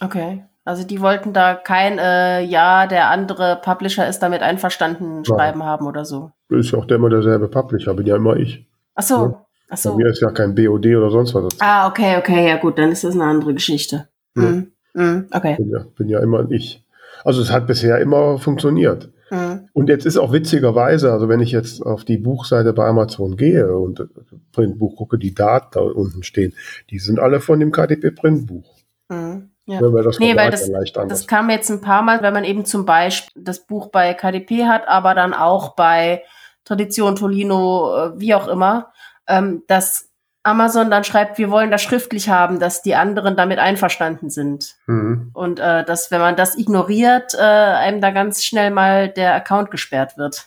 Okay. 0.01 0.45
Also 0.65 0.85
die 0.85 1.01
wollten 1.01 1.33
da 1.33 1.55
kein 1.55 1.99
äh, 1.99 2.43
Ja, 2.43 2.87
der 2.87 3.09
andere 3.11 3.61
Publisher 3.63 4.09
ist 4.09 4.19
damit 4.21 4.43
einverstanden 4.43 5.25
schreiben 5.25 5.65
haben 5.65 5.87
oder 5.87 6.05
so. 6.05 6.33
Ist 6.49 6.73
ja 6.73 6.79
auch 6.79 6.87
immer 6.89 7.09
derselbe 7.09 7.49
Publisher, 7.49 7.95
bin 7.95 8.07
ja 8.07 8.17
immer 8.17 8.37
ich. 8.37 8.67
Ach 8.95 9.03
so. 9.03 9.15
Ja. 9.15 9.47
Ach 9.71 9.77
so. 9.77 9.93
Bei 9.93 10.05
mir 10.05 10.11
ist 10.11 10.21
ja 10.21 10.31
kein 10.31 10.55
BOD 10.55 10.87
oder 10.87 11.11
sonst 11.11 11.35
was. 11.35 11.45
dazu. 11.45 11.57
Ah, 11.61 11.89
okay, 11.89 12.17
okay, 12.19 12.49
ja 12.49 12.57
gut, 12.57 12.77
dann 12.79 12.91
ist 12.91 13.05
das 13.05 13.15
eine 13.15 13.25
andere 13.25 13.55
Geschichte. 13.55 14.09
Ja. 14.37 14.43
Mhm. 14.43 14.73
Mhm, 14.93 15.27
okay. 15.33 15.57
Bin 15.57 15.71
ja, 15.71 15.85
bin 15.97 16.09
ja 16.09 16.19
immer 16.21 16.51
ich. 16.51 16.85
Also 17.25 17.41
es 17.41 17.53
hat 17.53 17.67
bisher 17.67 17.99
immer 17.99 18.39
funktioniert. 18.39 19.11
Mhm. 19.31 19.69
Und 19.73 19.89
jetzt 19.89 20.07
ist 20.07 20.17
auch 20.17 20.33
witzigerweise, 20.33 21.13
also 21.13 21.29
wenn 21.29 21.41
ich 21.41 21.53
jetzt 21.53 21.81
auf 21.87 22.05
die 22.05 22.19
Buchseite 22.19 22.73
bei 22.73 22.87
Amazon 22.87 23.37
gehe 23.37 23.77
und 23.77 24.09
Printbuch 24.53 24.97
gucke, 24.97 25.19
die 25.19 25.35
Daten 25.35 25.69
da 25.73 25.81
unten 25.81 26.25
stehen, 26.25 26.55
die 26.91 26.99
sind 26.99 27.21
alle 27.21 27.41
von 27.41 27.61
dem 27.61 27.71
KDP 27.71 28.11
Printbuch. 28.11 28.77
Mhm. 29.09 29.51
Ja. 29.67 29.81
Ja, 29.81 29.93
weil 29.93 30.03
das 30.03 30.19
Nee, 30.19 30.37
weil 30.37 30.51
das, 30.51 30.69
das 31.09 31.27
kam 31.29 31.49
jetzt 31.49 31.71
ein 31.71 31.81
paar 31.81 32.03
Mal, 32.03 32.23
wenn 32.23 32.35
man 32.35 32.43
eben 32.43 32.65
zum 32.65 32.85
Beispiel 32.85 33.41
das 33.41 33.67
Buch 33.67 33.91
bei 33.91 34.15
KDP 34.15 34.65
hat, 34.65 34.89
aber 34.89 35.15
dann 35.15 35.33
auch 35.33 35.77
bei 35.77 36.25
Tradition, 36.65 37.15
Tolino, 37.15 37.95
äh, 37.97 38.21
wie 38.21 38.35
auch 38.35 38.49
immer, 38.49 38.93
ähm, 39.31 39.63
dass 39.67 40.11
Amazon 40.43 40.91
dann 40.91 41.05
schreibt, 41.05 41.39
wir 41.39 41.51
wollen 41.51 41.71
das 41.71 41.83
schriftlich 41.83 42.31
haben, 42.31 42.61
dass 42.61 42.83
die 42.83 42.95
anderen 42.95 43.37
damit 43.37 43.59
einverstanden 43.59 44.31
sind. 44.31 44.77
Mhm. 44.87 45.31
Und 45.35 45.61
äh, 45.61 45.85
dass, 45.85 46.11
wenn 46.11 46.21
man 46.21 46.37
das 46.37 46.57
ignoriert, 46.57 47.35
äh, 47.35 47.43
einem 47.43 48.01
da 48.01 48.11
ganz 48.11 48.43
schnell 48.43 48.71
mal 48.71 49.09
der 49.09 49.35
Account 49.35 49.71
gesperrt 49.71 50.17
wird. 50.17 50.47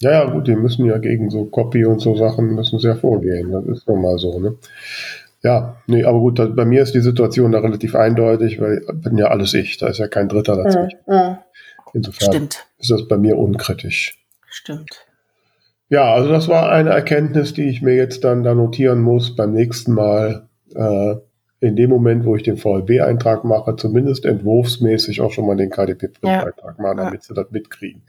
Ja, 0.00 0.10
ja, 0.10 0.24
gut, 0.24 0.48
die 0.48 0.56
müssen 0.56 0.84
ja 0.86 0.98
gegen 0.98 1.30
so 1.30 1.44
Copy 1.44 1.84
und 1.84 2.00
so 2.00 2.16
Sachen 2.16 2.54
müssen 2.56 2.80
sehr 2.80 2.96
vorgehen. 2.96 3.52
Das 3.52 3.64
ist 3.66 3.88
nun 3.88 4.02
mal 4.02 4.18
so, 4.18 4.40
ne? 4.40 4.56
Ja, 5.44 5.76
nee, 5.86 6.04
aber 6.04 6.18
gut, 6.18 6.38
da, 6.38 6.46
bei 6.46 6.64
mir 6.64 6.82
ist 6.82 6.94
die 6.94 7.00
Situation 7.00 7.52
da 7.52 7.60
relativ 7.60 7.94
eindeutig, 7.94 8.60
weil 8.60 8.84
bin 8.92 9.18
ja 9.18 9.26
alles 9.26 9.54
ich, 9.54 9.76
da 9.76 9.88
ist 9.88 9.98
ja 9.98 10.08
kein 10.08 10.28
Dritter 10.28 10.56
dazwischen. 10.56 10.98
Insofern 11.94 12.32
Stimmt, 12.32 12.66
ist 12.78 12.90
das 12.90 13.06
bei 13.06 13.18
mir 13.18 13.36
unkritisch. 13.36 14.18
stimmt. 14.46 15.06
Ja, 15.92 16.14
also 16.14 16.30
das 16.30 16.48
war 16.48 16.72
eine 16.72 16.88
Erkenntnis, 16.88 17.52
die 17.52 17.68
ich 17.68 17.82
mir 17.82 17.94
jetzt 17.94 18.24
dann 18.24 18.42
da 18.42 18.54
notieren 18.54 19.02
muss 19.02 19.36
beim 19.36 19.52
nächsten 19.52 19.92
Mal. 19.92 20.48
Äh, 20.74 21.16
in 21.60 21.76
dem 21.76 21.90
Moment, 21.90 22.24
wo 22.24 22.34
ich 22.34 22.42
den 22.42 22.56
VLB-Eintrag 22.56 23.44
mache, 23.44 23.76
zumindest 23.76 24.24
entwurfsmäßig 24.24 25.20
auch 25.20 25.32
schon 25.32 25.46
mal 25.46 25.54
den 25.54 25.68
machen, 25.68 26.14
Ja. 26.22 26.94
damit 26.94 27.22
sie 27.22 27.34
das 27.34 27.50
mitkriegen. 27.50 28.04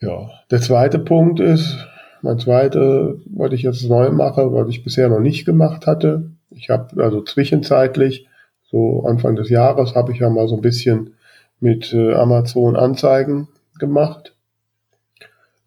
Ja, 0.00 0.30
der 0.50 0.62
zweite 0.62 0.98
Punkt 0.98 1.40
ist, 1.40 1.76
mein 2.22 2.38
zweite, 2.38 3.20
was 3.26 3.52
ich 3.52 3.60
jetzt 3.62 3.86
neu 3.86 4.10
mache, 4.12 4.54
was 4.54 4.70
ich 4.70 4.82
bisher 4.82 5.10
noch 5.10 5.20
nicht 5.20 5.44
gemacht 5.44 5.86
hatte. 5.86 6.30
Ich 6.48 6.70
habe 6.70 7.04
also 7.04 7.22
zwischenzeitlich, 7.22 8.26
so 8.62 9.04
Anfang 9.04 9.36
des 9.36 9.50
Jahres, 9.50 9.94
habe 9.94 10.12
ich 10.12 10.20
ja 10.20 10.30
mal 10.30 10.48
so 10.48 10.56
ein 10.56 10.62
bisschen 10.62 11.16
mit 11.60 11.92
äh, 11.92 12.14
Amazon 12.14 12.76
Anzeigen 12.76 13.48
gemacht. 13.78 14.35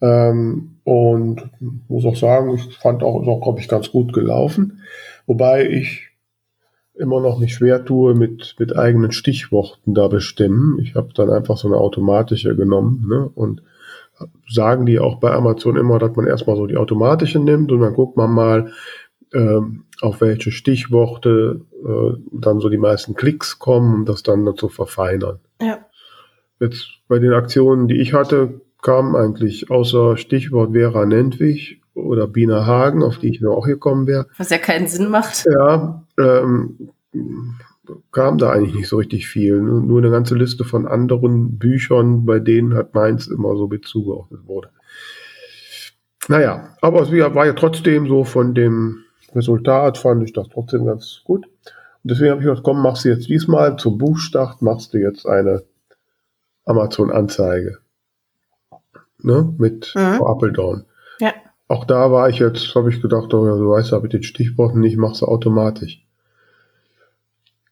Ähm, 0.02 0.78
und 0.84 1.50
muss 1.88 2.06
auch 2.06 2.16
sagen, 2.16 2.56
ich 2.56 2.78
fand 2.78 3.04
auch, 3.04 3.22
ist 3.22 3.28
auch, 3.28 3.42
glaube 3.42 3.60
ich, 3.60 3.68
ganz 3.68 3.92
gut 3.92 4.14
gelaufen. 4.14 4.82
Wobei 5.28 5.70
ich 5.70 6.10
immer 6.96 7.22
noch 7.22 7.40
mich 7.40 7.54
schwer 7.54 7.86
tue 7.86 8.14
mit, 8.14 8.56
mit 8.60 8.76
eigenen 8.76 9.12
Stichworten 9.12 9.94
da 9.94 10.08
bestimmen. 10.08 10.80
Ich 10.82 10.96
habe 10.96 11.10
dann 11.14 11.30
einfach 11.30 11.58
so 11.58 11.68
eine 11.68 11.78
automatische 11.78 12.56
genommen 12.56 13.06
ne? 13.08 13.30
und 13.34 13.62
sagen 14.50 14.86
die 14.86 15.00
auch 15.00 15.20
bei 15.20 15.32
Amazon 15.32 15.78
immer, 15.78 15.98
dass 15.98 16.16
man 16.16 16.28
erstmal 16.28 16.58
so 16.58 16.66
die 16.66 16.78
automatische 16.78 17.40
nimmt 17.40 17.72
und 17.72 17.80
dann 17.80 17.94
guckt 17.94 18.18
man 18.18 18.32
mal, 18.32 18.72
ähm, 19.34 19.86
auf 20.02 20.22
welche 20.22 20.52
Stichworte 20.52 21.62
äh, 21.86 22.18
dann 22.32 22.60
so 22.60 22.70
die 22.70 22.78
meisten 22.78 23.14
Klicks 23.14 23.60
kommen, 23.60 23.94
um 23.94 24.06
das 24.06 24.24
dann 24.24 24.56
zu 24.56 24.70
verfeinern. 24.70 25.40
Ja. 25.62 25.86
Jetzt 26.60 26.88
bei 27.08 27.20
den 27.20 27.34
Aktionen, 27.34 27.88
die 27.88 28.02
ich 28.02 28.14
hatte, 28.14 28.62
kam 28.82 29.15
eigentlich 29.15 29.70
außer 29.70 30.18
Stichwort 30.18 30.74
Vera 30.74 31.06
Nentwich 31.06 31.82
oder 31.94 32.28
Bina 32.28 32.65
Hagen, 32.65 33.04
auf 33.04 33.18
die 33.18 33.30
ich 33.30 33.42
noch 33.42 33.56
auch 33.58 33.65
gekommen 33.65 34.08
wäre, 34.08 34.28
Was 34.38 34.50
ja 34.50 34.58
keinen 34.58 34.88
Sinn 34.88 35.10
macht. 35.10 35.46
ja, 35.46 36.06
ähm, 36.18 36.89
kam 38.12 38.38
da 38.38 38.52
eigentlich 38.52 38.76
nicht 38.76 38.88
so 38.88 38.98
richtig 38.98 39.28
viel. 39.28 39.60
Nur 39.62 39.82
nur 39.82 40.00
eine 40.00 40.12
ganze 40.12 40.36
Liste 40.36 40.63
von 40.63 40.88
anderen 40.88 41.58
Büchern, 41.58 42.26
bei 42.26 42.39
denen 42.39 42.76
hat 42.76 42.94
meins 42.94 43.28
immer 43.28 43.56
so 43.58 43.68
mit 43.68 43.86
zugeordnet 43.86 44.46
wurde. 44.46 44.70
Naja, 46.28 46.76
aber 46.82 47.02
es 47.02 47.12
war 47.12 47.46
ja 47.46 47.54
trotzdem 47.54 48.08
so 48.08 48.24
von 48.24 48.54
dem 48.54 49.04
Resultat, 49.34 49.98
fand 49.98 50.24
ich 50.24 50.34
das 50.34 50.48
trotzdem 50.50 50.86
ganz 50.86 51.22
gut. 51.24 51.46
Und 51.46 52.12
deswegen 52.12 52.32
habe 52.32 52.42
ich 52.42 52.48
gedacht, 52.48 52.63
komm, 52.63 52.82
machst 52.82 53.04
du 53.06 53.10
jetzt 53.10 53.28
diesmal 53.28 53.78
zum 53.78 53.98
Buchstart, 53.98 54.62
machst 54.62 54.94
du 54.94 55.00
jetzt 55.00 55.26
eine 55.26 55.63
Amazon-Anzeige. 56.65 57.80
Ne? 59.22 59.54
Mit 59.58 59.94
Mhm. 59.96 60.18
Frau 60.18 60.28
Appeldown. 60.28 60.86
Ja. 61.20 61.34
Auch 61.68 61.86
da 61.86 62.12
war 62.12 62.30
ich 62.30 62.40
jetzt, 62.40 62.74
habe 62.76 62.90
ich 62.90 63.02
gedacht, 63.02 63.34
oh 63.34 63.46
ja, 63.46 63.56
du 63.56 63.70
weißt 63.70 63.92
ja 63.92 64.00
mit 64.00 64.14
den 64.14 64.24
Stichworten 64.24 64.80
nicht, 64.80 64.98
machst 64.98 65.22
du 65.22 65.26
automatisch. 65.28 66.04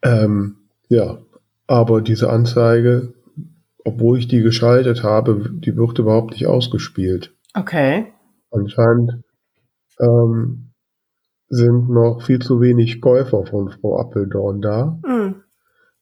Ähm, 0.03 0.57
ja, 0.89 1.17
aber 1.65 2.01
diese 2.01 2.29
Anzeige, 2.29 3.13
obwohl 3.83 4.19
ich 4.19 4.27
die 4.27 4.41
geschaltet 4.41 5.03
habe, 5.03 5.49
die 5.51 5.75
wird 5.75 5.97
überhaupt 5.99 6.31
nicht 6.31 6.47
ausgespielt. 6.47 7.33
Okay. 7.53 8.13
Anscheinend 8.51 9.23
ähm, 9.99 10.71
sind 11.49 11.89
noch 11.89 12.21
viel 12.21 12.39
zu 12.39 12.61
wenig 12.61 13.01
Käufer 13.01 13.45
von 13.45 13.69
Frau 13.69 13.99
Appeldorn 13.99 14.61
da. 14.61 14.99
Hm. 15.05 15.35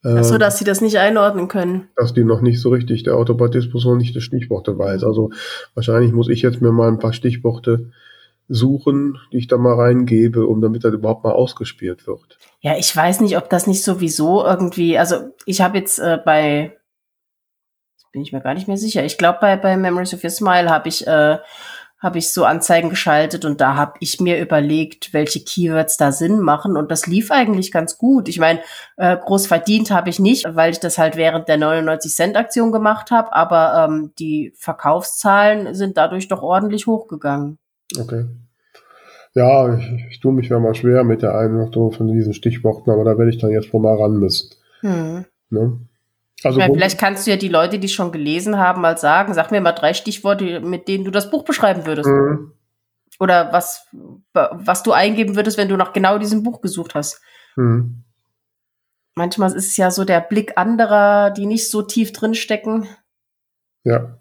Ähm, 0.06 0.18
Ach 0.20 0.24
so, 0.24 0.38
dass 0.38 0.60
sie 0.60 0.66
das 0.66 0.82
nicht 0.82 0.98
einordnen 1.00 1.48
können. 1.48 1.90
dass 1.96 2.14
die 2.14 2.24
noch 2.24 2.42
nicht 2.42 2.62
so 2.62 2.70
richtig, 2.70 3.04
der 3.04 3.16
Automatismus 3.16 3.86
noch 3.86 3.96
nicht 3.96 4.16
die 4.16 4.22
Stichworte 4.22 4.78
weiß. 4.78 5.04
Also 5.04 5.32
wahrscheinlich 5.74 6.14
muss 6.14 6.30
ich 6.30 6.44
jetzt 6.44 6.62
mir 6.62 6.72
mal 6.72 6.88
ein 6.90 7.00
paar 7.00 7.14
Stichworte 7.14 7.92
suchen, 8.48 9.18
die 9.34 9.38
ich 9.38 9.48
da 9.48 9.58
mal 9.58 9.74
reingebe, 9.74 10.46
um 10.46 10.62
damit 10.62 10.84
das 10.84 10.94
überhaupt 10.94 11.24
mal 11.24 11.32
ausgespielt 11.34 12.06
wird. 12.06 12.38
Ja, 12.60 12.78
ich 12.78 12.96
weiß 12.96 13.22
nicht, 13.22 13.38
ob 13.38 13.50
das 13.50 13.66
nicht 13.66 13.84
sowieso 13.84 14.46
irgendwie, 14.46 15.00
also 15.00 15.34
ich 15.48 15.62
habe 15.62 15.80
jetzt 15.80 15.98
äh, 15.98 16.20
bei, 16.24 16.78
bin 18.12 18.22
ich 18.22 18.32
mir 18.32 18.42
gar 18.42 18.54
nicht 18.54 18.68
mehr 18.68 18.78
sicher, 18.78 19.04
ich 19.04 19.18
glaube 19.18 19.40
bei, 19.42 19.58
bei 19.58 19.76
Memories 19.76 20.14
of 20.14 20.24
Your 20.24 20.30
Smile 20.30 20.70
habe 20.70 20.88
ich, 20.88 21.08
äh, 21.08 21.40
habe 22.06 22.20
ich 22.20 22.32
so 22.32 22.46
Anzeigen 22.46 22.92
geschaltet 22.92 23.46
und 23.46 23.60
da 23.60 23.76
habe 23.76 23.94
ich 24.00 24.22
mir 24.22 24.40
überlegt, 24.40 25.12
welche 25.12 25.44
Keywords 25.44 25.98
da 25.98 26.12
Sinn 26.12 26.40
machen 26.40 26.78
und 26.78 26.92
das 26.92 27.08
lief 27.08 27.32
eigentlich 27.32 27.72
ganz 27.72 27.98
gut. 27.98 28.30
Ich 28.30 28.40
meine, 28.40 28.60
äh, 28.96 29.18
groß 29.18 29.48
verdient 29.48 29.90
habe 29.90 30.12
ich 30.12 30.20
nicht, 30.20 30.46
weil 30.48 30.72
ich 30.72 30.80
das 30.80 31.00
halt 31.00 31.18
während 31.18 31.48
der 31.48 31.58
99 31.58 32.14
Cent 32.14 32.38
Aktion 32.38 32.72
gemacht 32.72 33.10
habe, 33.10 33.34
aber 33.34 33.88
ähm, 33.90 34.12
die 34.20 34.54
Verkaufszahlen 34.56 35.74
sind 35.74 35.98
dadurch 35.98 36.28
doch 36.28 36.44
ordentlich 36.44 36.86
hochgegangen. 36.86 37.58
Okay. 38.00 38.26
Ja, 39.34 39.76
ich, 39.76 40.06
ich 40.12 40.20
tue 40.20 40.32
mich 40.32 40.50
ja 40.50 40.60
mal 40.60 40.76
schwer 40.76 41.04
mit 41.04 41.24
der 41.24 41.36
Einordnung 41.36 41.92
von 41.92 42.08
diesen 42.08 42.34
Stichworten, 42.34 42.92
aber 42.92 43.04
da 43.04 43.18
werde 43.18 43.32
ich 43.32 43.40
dann 43.40 43.50
jetzt 43.50 43.74
wohl 43.74 43.82
mal 43.82 43.98
ran 43.98 44.14
müssen. 44.14 44.52
Hm. 44.82 45.26
Ne? 45.50 45.80
Also 46.44 46.60
wo- 46.60 46.74
vielleicht 46.74 47.00
kannst 47.00 47.26
du 47.26 47.32
ja 47.32 47.38
die 47.38 47.48
Leute, 47.48 47.80
die 47.80 47.88
schon 47.90 48.12
gelesen 48.12 48.58
haben, 48.58 48.82
mal 48.82 48.98
sagen, 48.98 49.34
sag 49.34 49.52
mir 49.52 49.62
mal 49.62 49.72
drei 49.72 49.94
Stichworte, 49.94 50.60
mit 50.60 50.88
denen 50.88 51.06
du 51.06 51.12
das 51.12 51.30
Buch 51.32 51.44
beschreiben 51.44 51.86
würdest. 51.86 52.10
Mhm. 52.10 52.52
Oder 53.20 53.54
was, 53.54 53.88
was 54.34 54.84
du 54.84 54.92
eingeben 54.92 55.36
würdest, 55.36 55.58
wenn 55.58 55.70
du 55.70 55.78
nach 55.78 55.94
genau 55.94 56.18
diesem 56.18 56.44
Buch 56.44 56.62
gesucht 56.62 56.96
hast. 56.96 57.22
Mhm. 57.56 58.04
Manchmal 59.16 59.54
ist 59.54 59.68
es 59.68 59.78
ja 59.78 59.92
so 59.92 60.04
der 60.04 60.20
Blick 60.20 60.58
anderer, 60.58 61.32
die 61.32 61.46
nicht 61.46 61.70
so 61.70 61.82
tief 61.82 62.12
drinstecken. 62.12 62.88
Ja. 63.86 64.20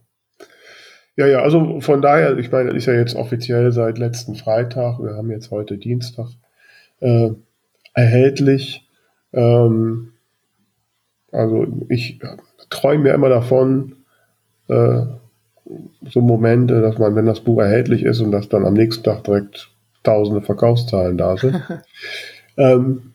Ja, 1.16 1.26
ja, 1.26 1.40
also 1.40 1.80
von 1.80 2.00
daher, 2.02 2.38
ich 2.38 2.50
meine, 2.50 2.70
ist 2.70 2.86
ja 2.86 2.92
jetzt 2.92 3.14
offiziell 3.16 3.70
seit 3.72 3.98
letzten 3.98 4.34
Freitag, 4.36 4.98
wir 5.00 5.14
haben 5.16 5.30
jetzt 5.30 5.50
heute 5.50 5.78
Dienstag, 5.78 6.28
äh, 7.00 7.30
erhältlich. 7.94 8.88
Ähm, 9.32 10.13
also 11.34 11.66
ich 11.88 12.20
träume 12.70 13.08
ja 13.08 13.14
immer 13.14 13.28
davon, 13.28 13.96
äh, 14.68 15.02
so 16.08 16.20
Momente, 16.20 16.80
dass 16.80 16.98
man, 16.98 17.16
wenn 17.16 17.26
das 17.26 17.40
Buch 17.40 17.60
erhältlich 17.60 18.02
ist 18.02 18.20
und 18.20 18.30
dass 18.30 18.48
dann 18.48 18.66
am 18.66 18.74
nächsten 18.74 19.02
Tag 19.02 19.24
direkt 19.24 19.70
tausende 20.02 20.42
Verkaufszahlen 20.42 21.16
da 21.16 21.36
sind. 21.36 21.62
ähm, 22.56 23.14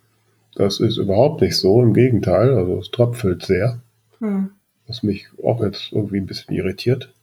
das 0.55 0.79
ist 0.79 0.97
überhaupt 0.97 1.41
nicht 1.41 1.55
so, 1.55 1.81
im 1.81 1.93
Gegenteil, 1.93 2.55
also 2.55 2.79
es 2.79 2.91
tröpfelt 2.91 3.45
sehr 3.45 3.79
Hm. 4.19 4.49
was 4.87 5.03
mich 5.03 5.27
auch 5.43 5.63
jetzt 5.63 5.93
irgendwie 5.93 6.17
ein 6.17 6.25
bisschen 6.25 6.53
irritiert. 6.53 7.13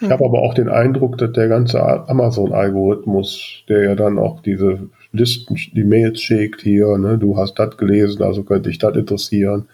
Ich 0.00 0.10
habe 0.10 0.24
aber 0.24 0.42
auch 0.42 0.54
den 0.54 0.68
Eindruck, 0.68 1.18
dass 1.18 1.32
der 1.32 1.46
ganze 1.46 1.80
Amazon-Algorithmus, 2.08 3.62
der 3.68 3.84
ja 3.84 3.94
dann 3.94 4.18
auch 4.18 4.42
diese 4.42 4.88
Listen, 5.12 5.54
die 5.54 5.84
Mails 5.84 6.20
schickt 6.20 6.62
hier, 6.62 6.98
ne, 6.98 7.18
du 7.18 7.36
hast 7.36 7.54
das 7.54 7.76
gelesen, 7.76 8.22
also 8.22 8.42
könnte 8.42 8.70
dich 8.70 8.78
das 8.78 8.96
interessieren 8.96 9.68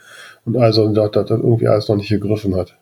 und 0.49 0.61
also 0.61 0.89
dass 0.93 1.11
das 1.11 1.31
irgendwie 1.31 1.69
alles 1.69 1.89
noch 1.89 1.97
nicht 1.97 2.09
gegriffen 2.09 2.57
hat. 2.57 2.77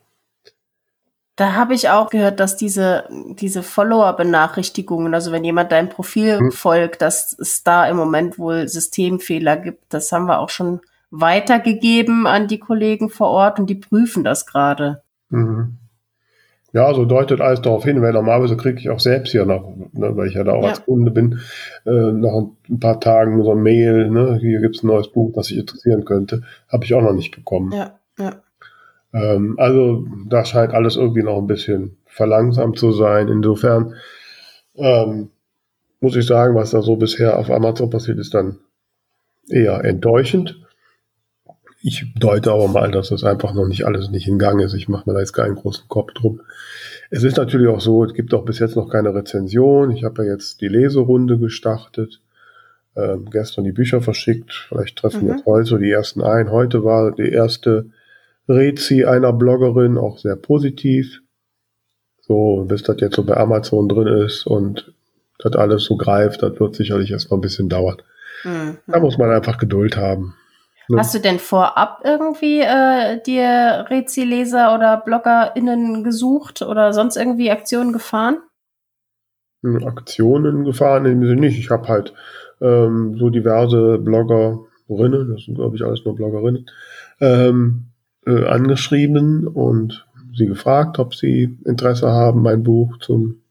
Da 1.37 1.53
habe 1.53 1.75
ich 1.75 1.91
auch 1.91 2.09
gehört, 2.09 2.41
dass 2.41 2.57
diese, 2.57 3.05
diese 3.11 3.63
Follower-Benachrichtigungen, 3.63 5.13
also 5.13 5.33
wenn 5.33 5.45
jemand 5.45 5.71
deinem 5.71 5.91
Profil 5.91 6.39
Hm. 6.39 6.53
folgt, 6.53 7.03
dass 7.03 7.39
es 7.39 7.63
da 7.63 7.87
im 7.87 7.97
Moment 7.97 8.39
wohl 8.39 8.69
Systemfehler 8.69 9.59
gibt. 9.59 9.85
Das 9.91 10.11
haben 10.13 10.27
wir 10.27 10.39
auch 10.39 10.49
schon 10.49 10.81
weitergegeben 11.11 12.27
an 12.27 12.49
die 12.49 12.59
Kollegen 12.59 13.11
vor 13.11 13.29
Ort 13.29 13.59
und 13.59 13.69
die 13.69 13.75
prüfen 13.75 14.25
das 14.25 14.47
gerade. 14.47 15.03
Mhm. 15.29 15.77
Ja, 16.77 16.93
so 16.93 17.07
deutet 17.07 17.41
alles 17.41 17.63
darauf 17.63 17.85
hin, 17.85 18.03
weil 18.03 18.13
normalerweise 18.13 18.55
kriege 18.59 18.79
ich 18.79 18.91
auch 18.91 19.01
selbst 19.01 19.31
hier 19.31 19.47
noch, 19.47 19.75
ne, 19.95 20.15
weil 20.15 20.29
ich 20.29 20.35
ja 20.35 20.45
da 20.45 20.53
auch 20.53 20.63
ja. 20.63 20.69
als 20.69 20.85
Kunde 20.85 21.11
bin, 21.11 21.41
äh, 21.87 22.13
nach 22.13 22.43
ein 22.69 22.81
paar 22.81 23.01
Tagen 23.01 23.43
so 23.43 23.53
ein 23.53 23.63
Mail, 23.63 24.11
ne, 24.11 24.37
hier 24.39 24.61
gibt's 24.61 24.83
ein 24.83 24.89
neues 24.89 25.09
Buch, 25.11 25.33
das 25.35 25.47
sich 25.47 25.57
interessieren 25.57 26.05
könnte, 26.05 26.43
habe 26.69 26.85
ich 26.85 26.93
auch 26.93 27.01
noch 27.01 27.15
nicht 27.15 27.35
bekommen. 27.35 27.73
Ja, 27.73 27.99
ja. 28.19 28.43
Ähm, 29.15 29.55
also 29.57 30.05
da 30.29 30.45
scheint 30.45 30.75
alles 30.75 30.97
irgendwie 30.97 31.23
noch 31.23 31.39
ein 31.39 31.47
bisschen 31.47 31.97
verlangsamt 32.05 32.79
zu 32.79 32.93
sein. 32.93 33.29
Insofern 33.29 33.95
ähm, 34.75 35.31
muss 36.01 36.15
ich 36.15 36.27
sagen, 36.27 36.57
was 36.57 36.73
da 36.73 36.83
so 36.83 36.97
bisher 36.97 37.39
auf 37.39 37.51
Amazon 37.51 37.89
passiert, 37.89 38.19
ist 38.19 38.35
dann 38.35 38.59
eher 39.49 39.83
enttäuschend. 39.83 40.61
Ich 41.83 42.07
deute 42.19 42.53
aber 42.53 42.69
mal, 42.69 42.91
dass 42.91 43.11
das 43.11 43.23
einfach 43.23 43.55
noch 43.55 43.67
nicht 43.67 43.85
alles 43.87 44.11
nicht 44.11 44.27
in 44.27 44.39
Gang 44.39 44.61
ist. 44.61 44.75
Ich 44.75 44.89
mache 44.89 45.09
mir 45.09 45.15
da 45.15 45.21
jetzt 45.21 45.33
keinen 45.33 45.55
großen 45.55 45.89
Kopf 45.89 46.13
drum. 46.15 46.41
Es 47.11 47.23
ist 47.23 47.37
natürlich 47.37 47.69
auch 47.69 47.81
so, 47.81 48.05
es 48.05 48.15
gibt 48.15 48.35
auch 48.35 48.45
bis 48.45 48.59
jetzt 48.59 48.77
noch 48.77 48.89
keine 48.89 49.15
Rezension. 49.15 49.91
Ich 49.91 50.05
habe 50.05 50.25
ja 50.25 50.33
jetzt 50.33 50.61
die 50.61 50.69
Leserunde 50.69 51.39
gestartet, 51.39 52.21
ähm, 52.97 53.29
gestern 53.31 53.65
die 53.65 53.73
Bücher 53.73 54.01
verschickt. 54.01 54.53
Vielleicht 54.69 54.97
treffen 54.97 55.25
mhm. 55.25 55.33
jetzt 55.33 55.47
heute 55.47 55.67
so 55.67 55.79
die 55.79 55.91
ersten 55.91 56.23
ein. 56.23 56.51
Heute 56.51 56.83
war 56.83 57.13
die 57.13 57.31
erste 57.31 57.87
Rezi 58.49 59.05
einer 59.05 59.33
Bloggerin 59.33 59.99
auch 59.99 60.19
sehr 60.19 60.37
positiv. 60.37 61.21
So, 62.21 62.65
bis 62.67 62.83
das 62.83 62.97
jetzt 63.01 63.15
so 63.15 63.25
bei 63.25 63.37
Amazon 63.37 63.89
drin 63.89 64.09
ist 64.09 64.47
und 64.47 64.93
das 65.39 65.53
alles 65.53 65.85
so 65.85 65.97
greift, 65.97 66.43
das 66.43 66.59
wird 66.59 66.75
sicherlich 66.75 67.13
erstmal 67.13 67.39
ein 67.39 67.43
bisschen 67.43 67.69
dauern. 67.69 67.99
Mhm. 68.43 68.79
Da 68.87 68.99
muss 68.99 69.19
man 69.19 69.31
einfach 69.31 69.59
Geduld 69.59 69.97
haben. 69.97 70.35
Ne? 70.89 70.99
Hast 70.99 71.15
du 71.15 71.19
denn 71.19 71.39
vorab 71.39 72.01
irgendwie 72.05 72.61
äh, 72.61 73.21
dir 73.23 73.87
Rezi-Leser 73.89 74.75
oder 74.75 74.99
BloggerInnen 74.99 76.05
gesucht 76.05 76.63
oder 76.63 76.93
sonst 76.93 77.17
irgendwie 77.17 77.51
Aktionen 77.51 77.93
gefahren? 77.93 78.39
Hm, 79.63 79.85
Aktionen 79.85 80.65
gefahren 80.65 81.07
in 81.07 81.21
dem 81.21 81.29
Sinne 81.29 81.41
nicht. 81.41 81.59
Ich 81.59 81.71
habe 81.71 81.89
halt 81.89 82.15
ähm, 82.61 83.17
so 83.19 83.31
diverse 83.31 83.99
Bloggerinnen, 83.99 85.33
das 85.33 85.45
sind 85.45 85.57
glaube 85.57 85.77
ich 85.77 85.85
alles 85.85 86.05
nur 86.05 86.15
Bloggerinnen, 86.15 86.71
ähm, 87.21 87.87
äh, 88.25 88.45
angeschrieben 88.45 89.47
und 89.49 90.07
sie 90.37 90.47
gefragt, 90.47 90.99
ob 90.99 91.15
sie 91.15 91.59
Interesse 91.65 92.09
haben, 92.09 92.43
mein 92.43 92.63
Buch 92.63 92.99
zum 92.99 93.43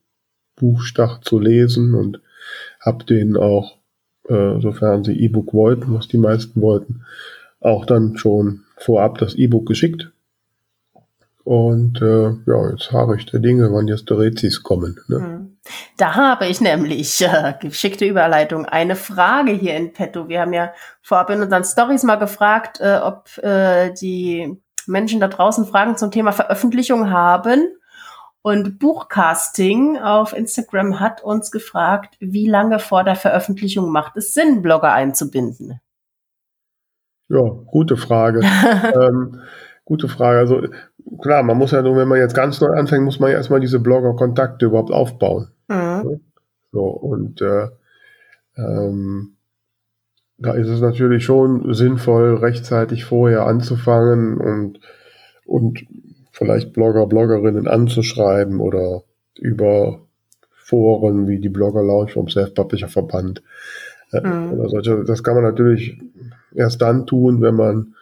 Buchstart 0.56 1.26
zu 1.26 1.40
lesen 1.40 1.96
und 1.96 2.22
habe 2.80 3.04
denen 3.04 3.36
auch 3.36 3.78
äh, 4.30 4.60
sofern 4.60 5.04
sie 5.04 5.14
E-Book 5.14 5.54
wollten, 5.54 5.94
was 5.94 6.08
die 6.08 6.18
meisten 6.18 6.62
wollten, 6.62 7.02
auch 7.60 7.86
dann 7.86 8.18
schon 8.18 8.62
vorab 8.78 9.18
das 9.18 9.36
E-Book 9.36 9.66
geschickt. 9.66 10.12
Und 11.44 12.02
äh, 12.02 12.32
ja, 12.48 12.70
jetzt 12.72 12.92
habe 12.92 13.16
ich 13.16 13.28
der 13.28 13.40
Dinge, 13.40 13.72
wann 13.72 13.88
jetzt 13.88 14.10
die 14.10 14.14
Rezis 14.16 14.64
kommen. 14.64 15.00
Ne? 15.08 15.18
Hm. 15.18 15.58
Da 15.96 16.16
habe 16.16 16.48
ich 16.48 16.60
nämlich, 16.60 17.22
äh, 17.22 17.54
geschickte 17.62 18.06
Überleitung, 18.06 18.66
eine 18.66 18.96
Frage 18.96 19.52
hier 19.52 19.76
in 19.76 19.94
petto. 19.94 20.28
Wir 20.28 20.42
haben 20.42 20.54
ja 20.54 20.74
vorab 21.04 21.30
in 21.30 21.44
unseren 21.44 21.64
Stories 21.64 22.02
mal 22.02 22.16
gefragt, 22.16 22.80
äh, 22.82 22.98
ob 22.98 23.38
äh, 23.44 23.94
die 23.94 24.60
Menschen 24.88 25.20
da 25.20 25.28
draußen 25.28 25.66
Fragen 25.66 25.98
zum 25.98 26.10
Thema 26.10 26.32
Veröffentlichung 26.32 27.12
haben. 27.12 27.68
Und 28.46 28.78
Buchcasting 28.78 29.98
auf 29.98 30.32
Instagram 30.38 31.00
hat 31.00 31.24
uns 31.24 31.50
gefragt, 31.50 32.16
wie 32.20 32.48
lange 32.48 32.78
vor 32.78 33.04
der 33.04 33.16
Veröffentlichung 33.16 33.92
macht 33.92 34.18
es 34.18 34.36
Sinn, 34.36 34.62
Blogger 34.62 34.94
einzubinden? 34.94 35.82
Ja, 37.28 37.42
gute 37.42 37.98
Frage. 37.98 38.42
ähm, 39.02 39.42
gute 39.84 40.08
Frage. 40.08 40.38
Also 40.38 40.62
klar, 41.24 41.42
man 41.42 41.58
muss 41.58 41.72
ja 41.72 41.82
nur, 41.82 41.98
wenn 41.98 42.08
man 42.08 42.20
jetzt 42.20 42.36
ganz 42.36 42.62
neu 42.62 42.68
anfängt, 42.68 43.04
muss 43.04 43.20
man 43.20 43.32
ja 43.32 43.38
erstmal 43.38 43.62
diese 43.62 43.80
Blogger-Kontakte 43.80 44.68
überhaupt 44.68 44.92
aufbauen. 44.92 45.48
Mhm. 45.68 46.20
So, 46.72 46.84
und 46.84 47.42
äh, 47.42 47.70
ähm, 48.58 49.38
da 50.38 50.54
ist 50.54 50.68
es 50.68 50.82
natürlich 50.82 51.26
schon 51.26 51.74
sinnvoll, 51.74 52.36
rechtzeitig 52.36 53.06
vorher 53.06 53.48
anzufangen 53.48 54.38
und, 54.38 54.82
und 55.48 55.84
vielleicht 56.36 56.74
Blogger, 56.74 57.08
Bloggerinnen 57.08 57.68
anzuschreiben 57.68 58.60
oder 58.60 59.04
über 59.40 60.02
Foren 60.52 61.28
wie 61.28 61.40
die 61.40 61.50
Blogger 61.50 61.82
Lounge 61.82 62.10
vom 62.10 62.28
Self-Publisher 62.28 62.90
Verband. 62.90 63.42
Äh, 64.12 64.22
mhm. 64.22 64.54
Oder 64.54 64.70
solche. 64.70 65.04
Das 65.06 65.24
kann 65.24 65.36
man 65.36 65.44
natürlich 65.44 65.98
erst 66.54 66.82
dann 66.82 67.06
tun, 67.06 67.42
wenn 67.42 67.56
man 67.56 67.96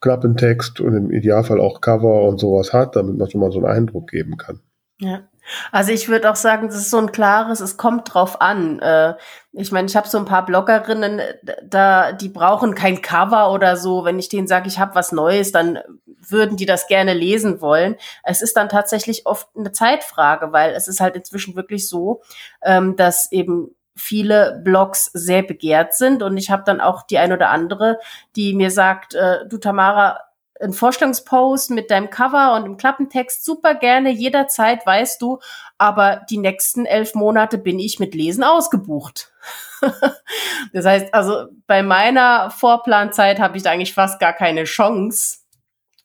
Klappentext 0.00 0.80
und 0.80 0.94
im 0.94 1.10
Idealfall 1.10 1.60
auch 1.60 1.80
Cover 1.80 2.22
und 2.22 2.38
sowas 2.38 2.72
hat, 2.72 2.96
damit 2.96 3.18
man 3.18 3.30
schon 3.30 3.40
mal 3.40 3.52
so 3.52 3.58
einen 3.58 3.76
Eindruck 3.76 4.10
geben 4.10 4.36
kann. 4.36 4.60
Ja. 5.00 5.28
Also 5.72 5.92
ich 5.92 6.08
würde 6.08 6.30
auch 6.30 6.36
sagen, 6.36 6.68
das 6.68 6.76
ist 6.76 6.90
so 6.90 6.98
ein 6.98 7.12
klares, 7.12 7.60
es 7.60 7.76
kommt 7.76 8.12
drauf 8.12 8.40
an. 8.40 8.80
Äh, 8.80 9.14
ich 9.52 9.72
meine, 9.72 9.88
ich 9.88 9.96
habe 9.96 10.08
so 10.08 10.18
ein 10.18 10.24
paar 10.24 10.44
Bloggerinnen, 10.44 11.20
da 11.64 12.12
die 12.12 12.28
brauchen 12.28 12.74
kein 12.74 13.02
Cover 13.02 13.52
oder 13.52 13.76
so. 13.76 14.04
Wenn 14.04 14.18
ich 14.18 14.28
denen 14.28 14.46
sage, 14.46 14.68
ich 14.68 14.78
habe 14.78 14.94
was 14.94 15.12
Neues, 15.12 15.52
dann 15.52 15.78
würden 16.06 16.56
die 16.56 16.66
das 16.66 16.86
gerne 16.86 17.14
lesen 17.14 17.60
wollen. 17.60 17.96
Es 18.22 18.42
ist 18.42 18.56
dann 18.56 18.68
tatsächlich 18.68 19.26
oft 19.26 19.48
eine 19.56 19.72
Zeitfrage, 19.72 20.52
weil 20.52 20.72
es 20.72 20.88
ist 20.88 21.00
halt 21.00 21.16
inzwischen 21.16 21.56
wirklich 21.56 21.88
so, 21.88 22.22
ähm, 22.62 22.96
dass 22.96 23.32
eben 23.32 23.74
viele 23.96 24.60
Blogs 24.64 25.10
sehr 25.12 25.42
begehrt 25.42 25.94
sind 25.94 26.22
und 26.22 26.36
ich 26.36 26.50
habe 26.50 26.62
dann 26.64 26.80
auch 26.80 27.02
die 27.02 27.18
ein 27.18 27.32
oder 27.32 27.50
andere, 27.50 27.98
die 28.36 28.54
mir 28.54 28.70
sagt, 28.70 29.14
äh, 29.14 29.46
du 29.48 29.58
Tamara, 29.58 30.20
ein 30.60 30.72
Vorstellungspost 30.72 31.70
mit 31.70 31.90
deinem 31.90 32.10
Cover 32.10 32.54
und 32.54 32.64
dem 32.64 32.76
Klappentext 32.76 33.44
super 33.44 33.74
gerne 33.74 34.10
jederzeit, 34.10 34.84
weißt 34.84 35.20
du, 35.22 35.38
aber 35.78 36.22
die 36.30 36.38
nächsten 36.38 36.86
elf 36.86 37.14
Monate 37.14 37.58
bin 37.58 37.78
ich 37.78 37.98
mit 37.98 38.14
Lesen 38.14 38.44
ausgebucht. 38.44 39.32
das 40.72 40.84
heißt, 40.84 41.14
also 41.14 41.46
bei 41.66 41.82
meiner 41.82 42.50
Vorplanzeit 42.50 43.38
habe 43.38 43.56
ich 43.56 43.62
da 43.62 43.70
eigentlich 43.70 43.94
fast 43.94 44.18
gar 44.18 44.32
keine 44.32 44.64
Chance, 44.64 45.38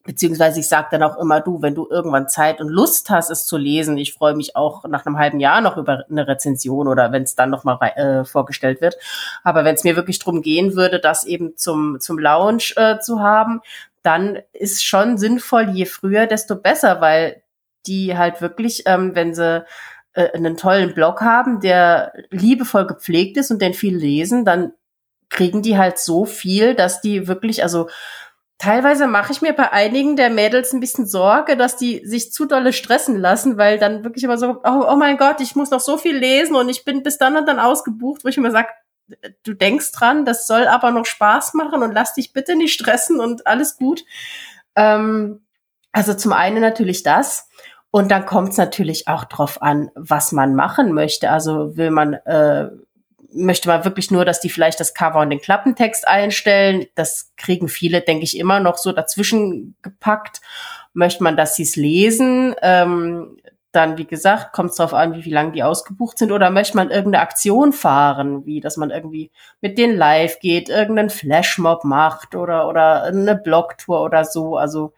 Beziehungsweise 0.05 0.59
ich 0.59 0.67
sage 0.67 0.89
dann 0.91 1.03
auch 1.03 1.17
immer, 1.17 1.39
du, 1.39 1.61
wenn 1.61 1.75
du 1.75 1.87
irgendwann 1.89 2.27
Zeit 2.27 2.59
und 2.59 2.67
Lust 2.67 3.09
hast, 3.09 3.29
es 3.29 3.45
zu 3.45 3.57
lesen, 3.57 3.97
ich 3.97 4.13
freue 4.13 4.35
mich 4.35 4.57
auch 4.57 4.83
nach 4.83 5.05
einem 5.05 5.17
halben 5.17 5.39
Jahr 5.39 5.61
noch 5.61 5.77
über 5.77 6.03
eine 6.09 6.27
Rezension 6.27 6.89
oder 6.89 7.13
wenn 7.13 7.23
es 7.23 7.35
dann 7.35 7.49
nochmal 7.49 7.77
äh, 7.95 8.25
vorgestellt 8.25 8.81
wird. 8.81 8.97
Aber 9.45 9.63
wenn 9.63 9.75
es 9.75 9.85
mir 9.85 9.95
wirklich 9.95 10.19
drum 10.19 10.41
gehen 10.41 10.75
würde, 10.75 10.99
das 10.99 11.23
eben 11.23 11.55
zum, 11.55 12.01
zum 12.01 12.19
Lounge 12.19 12.73
äh, 12.75 12.99
zu 12.99 13.21
haben, 13.21 13.61
dann 14.03 14.39
ist 14.51 14.83
schon 14.83 15.17
sinnvoll, 15.17 15.69
je 15.69 15.85
früher, 15.85 16.27
desto 16.27 16.55
besser, 16.55 17.01
weil 17.01 17.43
die 17.87 18.17
halt 18.17 18.41
wirklich, 18.41 18.83
ähm, 18.85 19.15
wenn 19.15 19.33
sie 19.33 19.65
äh, 20.13 20.31
einen 20.33 20.57
tollen 20.57 20.93
Blog 20.93 21.21
haben, 21.21 21.59
der 21.59 22.13
liebevoll 22.29 22.85
gepflegt 22.85 23.37
ist 23.37 23.51
und 23.51 23.61
den 23.61 23.73
viel 23.73 23.95
lesen, 23.95 24.45
dann 24.45 24.73
kriegen 25.29 25.61
die 25.61 25.77
halt 25.77 25.97
so 25.97 26.25
viel, 26.25 26.75
dass 26.75 27.01
die 27.01 27.27
wirklich, 27.27 27.63
also 27.63 27.89
teilweise 28.59 29.07
mache 29.07 29.31
ich 29.31 29.41
mir 29.41 29.53
bei 29.53 29.71
einigen 29.71 30.15
der 30.15 30.29
Mädels 30.29 30.73
ein 30.73 30.79
bisschen 30.79 31.07
Sorge, 31.07 31.57
dass 31.57 31.75
die 31.75 32.05
sich 32.05 32.31
zu 32.31 32.45
dolle 32.45 32.71
stressen 32.71 33.17
lassen, 33.17 33.57
weil 33.57 33.79
dann 33.79 34.03
wirklich 34.03 34.23
immer 34.23 34.37
so, 34.37 34.61
oh, 34.63 34.85
oh 34.87 34.95
mein 34.95 35.17
Gott, 35.17 35.41
ich 35.41 35.55
muss 35.55 35.71
noch 35.71 35.79
so 35.79 35.97
viel 35.97 36.15
lesen 36.15 36.55
und 36.55 36.69
ich 36.69 36.85
bin 36.85 37.03
bis 37.03 37.17
dann 37.17 37.35
und 37.35 37.47
dann 37.47 37.59
ausgebucht, 37.59 38.23
wo 38.23 38.29
ich 38.29 38.37
immer 38.37 38.51
sage, 38.51 38.69
du 39.43 39.53
denkst 39.53 39.91
dran, 39.91 40.25
das 40.25 40.47
soll 40.47 40.67
aber 40.67 40.91
noch 40.91 41.05
Spaß 41.05 41.53
machen 41.53 41.83
und 41.83 41.93
lass 41.93 42.13
dich 42.13 42.33
bitte 42.33 42.55
nicht 42.55 42.73
stressen 42.73 43.19
und 43.19 43.47
alles 43.47 43.77
gut. 43.77 44.03
Ähm, 44.75 45.41
also 45.91 46.13
zum 46.13 46.33
einen 46.33 46.61
natürlich 46.61 47.03
das. 47.03 47.47
Und 47.91 48.09
dann 48.09 48.25
kommt 48.25 48.49
es 48.49 48.57
natürlich 48.57 49.07
auch 49.07 49.23
drauf 49.25 49.61
an, 49.61 49.91
was 49.93 50.31
man 50.31 50.55
machen 50.55 50.93
möchte. 50.93 51.29
Also 51.29 51.77
will 51.77 51.91
man 51.91 52.13
äh, 52.13 52.69
möchte 53.33 53.67
man 53.67 53.83
wirklich 53.85 54.11
nur, 54.11 54.25
dass 54.25 54.39
die 54.39 54.49
vielleicht 54.49 54.79
das 54.79 54.93
Cover 54.93 55.19
und 55.19 55.29
den 55.29 55.41
Klappentext 55.41 56.07
einstellen. 56.07 56.85
Das 56.95 57.31
kriegen 57.37 57.67
viele, 57.67 58.01
denke 58.01 58.23
ich, 58.23 58.37
immer 58.37 58.59
noch 58.59 58.77
so 58.77 58.91
dazwischen 58.91 59.75
gepackt. 59.81 60.41
Möchte 60.93 61.23
man, 61.23 61.35
dass 61.35 61.55
sie 61.55 61.63
es 61.63 61.75
lesen? 61.75 62.55
Ähm, 62.61 63.37
dann, 63.75 63.97
wie 63.97 64.05
gesagt, 64.05 64.53
kommt 64.53 64.71
es 64.71 64.77
darauf 64.77 64.93
an, 64.93 65.15
wie, 65.15 65.25
wie 65.25 65.31
lange 65.31 65.51
die 65.51 65.63
ausgebucht 65.63 66.17
sind. 66.17 66.31
Oder 66.31 66.49
möchte 66.49 66.77
man 66.77 66.91
irgendeine 66.91 67.23
Aktion 67.23 67.73
fahren, 67.73 68.45
wie 68.45 68.61
dass 68.61 68.77
man 68.77 68.91
irgendwie 68.91 69.31
mit 69.61 69.77
denen 69.77 69.97
live 69.97 70.39
geht, 70.39 70.69
irgendeinen 70.69 71.09
Flashmob 71.09 71.83
macht 71.83 72.35
oder, 72.35 72.67
oder 72.67 73.03
eine 73.03 73.35
Blogtour 73.35 74.01
oder 74.01 74.25
so. 74.25 74.57
Also 74.57 74.93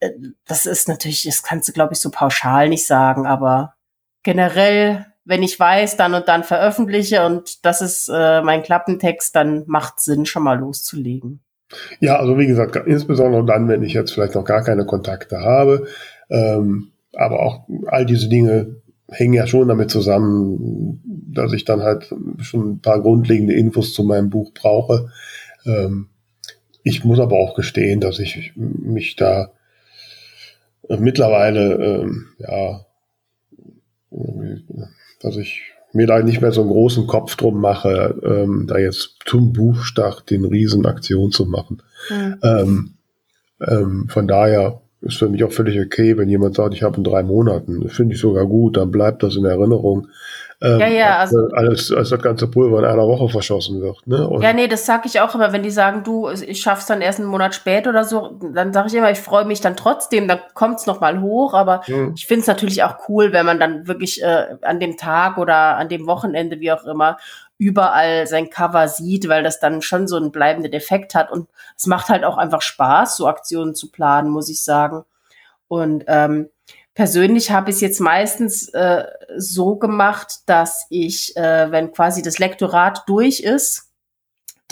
äh, 0.00 0.10
das 0.46 0.66
ist 0.66 0.88
natürlich, 0.88 1.24
das 1.24 1.42
kannst 1.42 1.68
du, 1.68 1.72
glaube 1.72 1.94
ich, 1.94 2.00
so 2.00 2.10
pauschal 2.10 2.68
nicht 2.68 2.86
sagen, 2.86 3.26
aber 3.26 3.74
generell 4.22 5.06
wenn 5.24 5.42
ich 5.42 5.58
weiß, 5.58 5.96
dann 5.96 6.14
und 6.14 6.28
dann 6.28 6.42
veröffentliche 6.44 7.24
und 7.24 7.64
das 7.64 7.80
ist 7.80 8.10
äh, 8.12 8.42
mein 8.42 8.62
Klappentext, 8.62 9.34
dann 9.36 9.64
macht 9.66 10.00
Sinn, 10.00 10.26
schon 10.26 10.42
mal 10.42 10.58
loszulegen. 10.58 11.40
Ja, 12.00 12.16
also 12.16 12.38
wie 12.38 12.46
gesagt, 12.46 12.76
insbesondere 12.86 13.44
dann, 13.44 13.68
wenn 13.68 13.82
ich 13.82 13.94
jetzt 13.94 14.12
vielleicht 14.12 14.34
noch 14.34 14.44
gar 14.44 14.62
keine 14.62 14.84
Kontakte 14.84 15.38
habe. 15.38 15.86
Ähm, 16.28 16.91
aber 17.14 17.42
auch 17.42 17.68
all 17.86 18.06
diese 18.06 18.28
Dinge 18.28 18.76
hängen 19.08 19.34
ja 19.34 19.46
schon 19.46 19.68
damit 19.68 19.90
zusammen, 19.90 21.00
dass 21.32 21.52
ich 21.52 21.64
dann 21.64 21.82
halt 21.82 22.14
schon 22.38 22.72
ein 22.72 22.80
paar 22.80 23.00
grundlegende 23.00 23.54
Infos 23.54 23.92
zu 23.92 24.04
meinem 24.04 24.30
Buch 24.30 24.52
brauche. 24.54 25.10
Ähm, 25.66 26.08
ich 26.82 27.04
muss 27.04 27.20
aber 27.20 27.36
auch 27.36 27.54
gestehen, 27.54 28.00
dass 28.00 28.18
ich 28.18 28.52
mich 28.56 29.16
da 29.16 29.52
äh, 30.88 30.96
mittlerweile, 30.96 31.74
ähm, 31.74 32.26
ja, 32.38 32.84
dass 35.20 35.36
ich 35.36 35.62
mir 35.92 36.06
da 36.06 36.22
nicht 36.22 36.40
mehr 36.40 36.52
so 36.52 36.62
einen 36.62 36.70
großen 36.70 37.06
Kopf 37.06 37.36
drum 37.36 37.60
mache, 37.60 38.18
ähm, 38.24 38.66
da 38.66 38.78
jetzt 38.78 39.18
zum 39.26 39.52
Buchstart 39.52 40.30
den 40.30 40.44
Riesenaktion 40.44 41.30
zu 41.30 41.46
machen. 41.46 41.82
Mhm. 42.10 42.38
Ähm, 42.42 42.94
ähm, 43.60 44.08
von 44.08 44.26
daher 44.26 44.80
ist 45.02 45.18
für 45.18 45.28
mich 45.28 45.42
auch 45.44 45.52
völlig 45.52 45.78
okay, 45.80 46.16
wenn 46.16 46.28
jemand 46.28 46.54
sagt, 46.54 46.74
ich 46.74 46.82
habe 46.82 46.96
in 46.96 47.04
drei 47.04 47.22
Monaten. 47.22 47.88
Finde 47.88 48.14
ich 48.14 48.20
sogar 48.20 48.46
gut, 48.46 48.76
dann 48.76 48.90
bleibt 48.90 49.22
das 49.22 49.36
in 49.36 49.44
Erinnerung. 49.44 50.08
Ähm, 50.62 50.78
ja, 50.78 50.86
ja, 50.86 51.16
also 51.18 51.48
als, 51.52 51.90
als 51.90 52.10
das 52.10 52.22
ganze 52.22 52.46
Pulver 52.46 52.78
in 52.78 52.84
einer 52.84 53.08
Woche 53.08 53.28
verschossen 53.28 53.80
wird. 53.80 54.06
Ne? 54.06 54.28
Und 54.28 54.42
ja, 54.42 54.52
nee, 54.52 54.68
das 54.68 54.86
sag 54.86 55.04
ich 55.06 55.20
auch 55.20 55.34
immer, 55.34 55.52
wenn 55.52 55.64
die 55.64 55.72
sagen, 55.72 56.04
du, 56.04 56.28
ich 56.28 56.60
schaff's 56.60 56.86
dann 56.86 57.00
erst 57.00 57.18
einen 57.18 57.28
Monat 57.28 57.56
später 57.56 57.90
oder 57.90 58.04
so, 58.04 58.38
dann 58.54 58.72
sage 58.72 58.86
ich 58.86 58.94
immer, 58.94 59.10
ich 59.10 59.18
freue 59.18 59.44
mich 59.44 59.60
dann 59.60 59.76
trotzdem, 59.76 60.28
dann 60.28 60.38
kommt's 60.54 60.86
noch 60.86 61.00
mal 61.00 61.20
hoch, 61.20 61.54
aber 61.54 61.82
mhm. 61.88 62.12
ich 62.14 62.26
finde 62.26 62.42
es 62.42 62.46
natürlich 62.46 62.84
auch 62.84 63.08
cool, 63.08 63.32
wenn 63.32 63.44
man 63.44 63.58
dann 63.58 63.88
wirklich 63.88 64.22
äh, 64.22 64.54
an 64.62 64.78
dem 64.78 64.96
Tag 64.96 65.36
oder 65.36 65.78
an 65.78 65.88
dem 65.88 66.06
Wochenende, 66.06 66.60
wie 66.60 66.70
auch 66.70 66.84
immer, 66.84 67.16
überall 67.62 68.26
sein 68.26 68.50
Cover 68.50 68.88
sieht, 68.88 69.28
weil 69.28 69.42
das 69.42 69.60
dann 69.60 69.82
schon 69.82 70.08
so 70.08 70.16
einen 70.16 70.32
bleibenden 70.32 70.72
Effekt 70.72 71.14
hat 71.14 71.30
und 71.30 71.48
es 71.76 71.86
macht 71.86 72.08
halt 72.08 72.24
auch 72.24 72.36
einfach 72.36 72.62
Spaß, 72.62 73.16
so 73.16 73.26
Aktionen 73.26 73.74
zu 73.74 73.90
planen, 73.90 74.30
muss 74.30 74.48
ich 74.48 74.62
sagen. 74.62 75.04
Und 75.68 76.04
ähm, 76.08 76.48
Persönlich 76.94 77.50
habe 77.50 77.70
ich 77.70 77.76
es 77.76 77.80
jetzt 77.80 78.00
meistens 78.00 78.68
äh, 78.68 79.06
so 79.38 79.76
gemacht, 79.76 80.40
dass 80.46 80.86
ich, 80.90 81.34
äh, 81.38 81.70
wenn 81.70 81.92
quasi 81.92 82.20
das 82.20 82.38
Lektorat 82.38 83.04
durch 83.06 83.40
ist, 83.40 83.91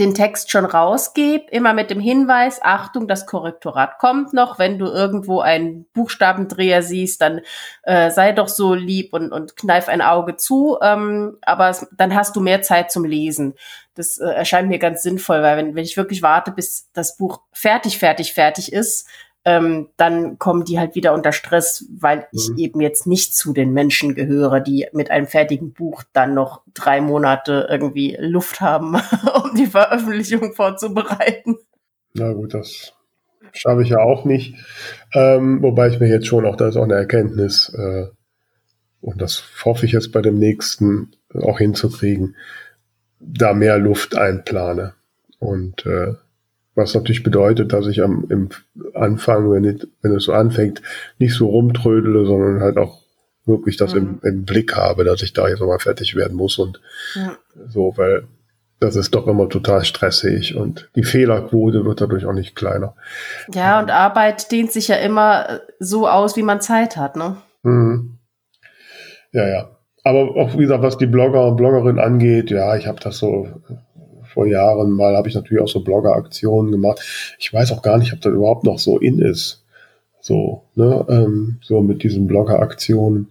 den 0.01 0.15
Text 0.15 0.51
schon 0.51 0.65
rausgebe, 0.65 1.45
immer 1.51 1.75
mit 1.75 1.91
dem 1.91 2.01
Hinweis, 2.01 2.61
Achtung, 2.63 3.07
das 3.07 3.27
Korrektorat 3.27 3.99
kommt 3.99 4.33
noch. 4.33 4.59
Wenn 4.59 4.79
du 4.79 4.87
irgendwo 4.87 5.41
einen 5.41 5.85
Buchstabendreher 5.93 6.83
siehst, 6.83 7.21
dann 7.21 7.43
äh, 7.83 8.11
sei 8.11 8.33
doch 8.33 8.49
so 8.49 8.75
lieb 8.75 9.13
und, 9.13 9.31
und 9.31 9.57
kneif 9.57 9.89
ein 9.89 10.01
Auge 10.01 10.37
zu. 10.37 10.79
Ähm, 10.83 11.39
aber 11.43 11.69
es, 11.69 11.87
dann 11.97 12.15
hast 12.15 12.35
du 12.35 12.41
mehr 12.41 12.63
Zeit 12.63 12.91
zum 12.91 13.05
Lesen. 13.05 13.55
Das 13.95 14.19
äh, 14.19 14.27
erscheint 14.27 14.69
mir 14.69 14.79
ganz 14.79 15.03
sinnvoll, 15.03 15.43
weil 15.43 15.59
wenn, 15.59 15.75
wenn 15.75 15.85
ich 15.85 15.97
wirklich 15.97 16.23
warte, 16.23 16.51
bis 16.51 16.89
das 16.95 17.17
Buch 17.17 17.43
fertig, 17.53 17.99
fertig, 17.99 18.33
fertig 18.33 18.73
ist, 18.73 19.07
ähm, 19.45 19.89
dann 19.97 20.39
kommen 20.39 20.65
die 20.65 20.79
halt 20.79 20.95
wieder 20.95 21.15
unter 21.15 21.33
Stress, 21.33 21.87
weil 21.99 22.27
ich 22.33 22.51
mhm. 22.51 22.59
eben 22.59 22.81
jetzt 22.81 23.07
nicht 23.07 23.35
zu 23.35 23.53
den 23.53 23.73
Menschen 23.73 24.15
gehöre, 24.15 24.61
die 24.61 24.87
mit 24.93 25.11
einem 25.11 25.27
fertigen 25.27 25.73
Buch 25.73 26.03
dann 26.13 26.35
noch 26.35 26.63
drei 26.75 27.01
Monate 27.01 27.67
irgendwie 27.71 28.17
Luft 28.21 28.61
haben, 28.61 28.95
um 29.43 29.55
die 29.57 29.67
Veröffentlichung 29.67 30.53
vorzubereiten. 30.53 31.57
Na 32.13 32.33
gut, 32.33 32.55
das 32.55 32.93
schaffe 33.53 33.83
ich 33.83 33.89
ja 33.89 34.01
auch 34.01 34.25
nicht. 34.25 34.57
Ähm, 35.15 35.63
wobei 35.63 35.89
ich 35.89 36.01
mir 36.01 36.09
jetzt 36.09 36.27
schon 36.27 36.45
auch, 36.45 36.57
da 36.57 36.69
ist 36.69 36.77
auch 36.77 36.85
eine 36.85 36.95
Erkenntnis, 36.95 37.73
äh, 37.75 38.07
und 39.01 39.23
das 39.23 39.45
hoffe 39.65 39.87
ich 39.87 39.93
jetzt 39.93 40.13
bei 40.13 40.21
dem 40.21 40.39
nächsten 40.39 41.13
auch 41.35 41.59
hinzukriegen, 41.59 42.37
da 43.19 43.55
mehr 43.55 43.79
Luft 43.79 44.17
einplane. 44.17 44.95
Und 45.39 45.87
äh, 45.87 46.15
was 46.75 46.95
natürlich 46.95 47.23
bedeutet, 47.23 47.73
dass 47.73 47.87
ich 47.87 48.03
am 48.03 48.27
im 48.29 48.49
Anfang, 48.95 49.51
wenn, 49.51 49.65
ich, 49.65 49.87
wenn 50.03 50.13
es 50.13 50.25
so 50.25 50.33
anfängt, 50.33 50.83
nicht 51.19 51.35
so 51.35 51.49
rumtrödele, 51.49 52.25
sondern 52.27 52.61
halt 52.61 52.77
auch 52.77 53.01
wirklich 53.45 53.77
das 53.77 53.95
mhm. 53.95 54.21
im, 54.23 54.31
im, 54.33 54.45
Blick 54.45 54.77
habe, 54.77 55.05
dass 55.05 55.23
ich 55.23 55.33
da 55.33 55.49
jetzt 55.49 55.61
nochmal 55.61 55.79
fertig 55.79 56.15
werden 56.15 56.37
muss 56.37 56.59
und 56.59 56.81
ja. 57.15 57.37
so, 57.69 57.95
weil 57.97 58.25
das 58.79 58.97
ist 58.97 59.15
doch 59.15 59.27
immer 59.27 59.49
total 59.49 59.85
stressig 59.85 60.57
und 60.57 60.91
die 60.97 61.03
Fehlerquote 61.03 61.85
wird 61.85 62.01
dadurch 62.01 62.25
auch 62.25 62.33
nicht 62.33 62.57
kleiner. 62.57 62.95
Ja, 63.53 63.79
und 63.79 63.91
Arbeit 63.91 64.51
dehnt 64.51 64.73
sich 64.73 64.89
ja 64.89 64.97
immer 64.97 65.61
so 65.79 66.09
aus, 66.09 66.37
wie 66.37 66.43
man 66.43 66.63
Zeit 66.63 66.97
hat, 66.97 67.17
ne? 67.17 67.37
Mhm. 67.63 68.19
Ja, 69.33 69.47
ja. 69.47 69.71
Aber 70.03 70.35
auch 70.37 70.55
wie 70.55 70.63
gesagt, 70.63 70.83
was 70.83 70.97
die 70.97 71.07
Blogger 71.07 71.47
und 71.47 71.57
Bloggerinnen 71.57 71.99
angeht, 71.99 72.51
ja, 72.51 72.75
ich 72.77 72.87
habe 72.87 73.01
das 73.01 73.19
so 73.19 73.49
vor 74.33 74.47
Jahren 74.47 74.91
mal 74.91 75.17
habe 75.17 75.29
ich 75.29 75.35
natürlich 75.35 75.63
auch 75.63 75.69
so 75.69 75.81
Blogger-Aktionen 75.81 76.73
gemacht. 76.73 77.01
Ich 77.39 77.53
weiß 77.53 77.73
auch 77.73 77.83
gar 77.83 77.99
nicht, 77.99 78.13
ob 78.13 78.21
das 78.21 78.33
überhaupt 78.33 78.65
noch 78.65 78.79
so 78.79 78.99
in 78.99 79.19
ist. 79.19 79.65
So, 80.21 80.63
ne, 80.75 81.05
ähm, 81.09 81.59
so 81.63 81.81
mit 81.81 82.03
diesen 82.03 82.27
Blogger-Aktionen. 82.27 83.29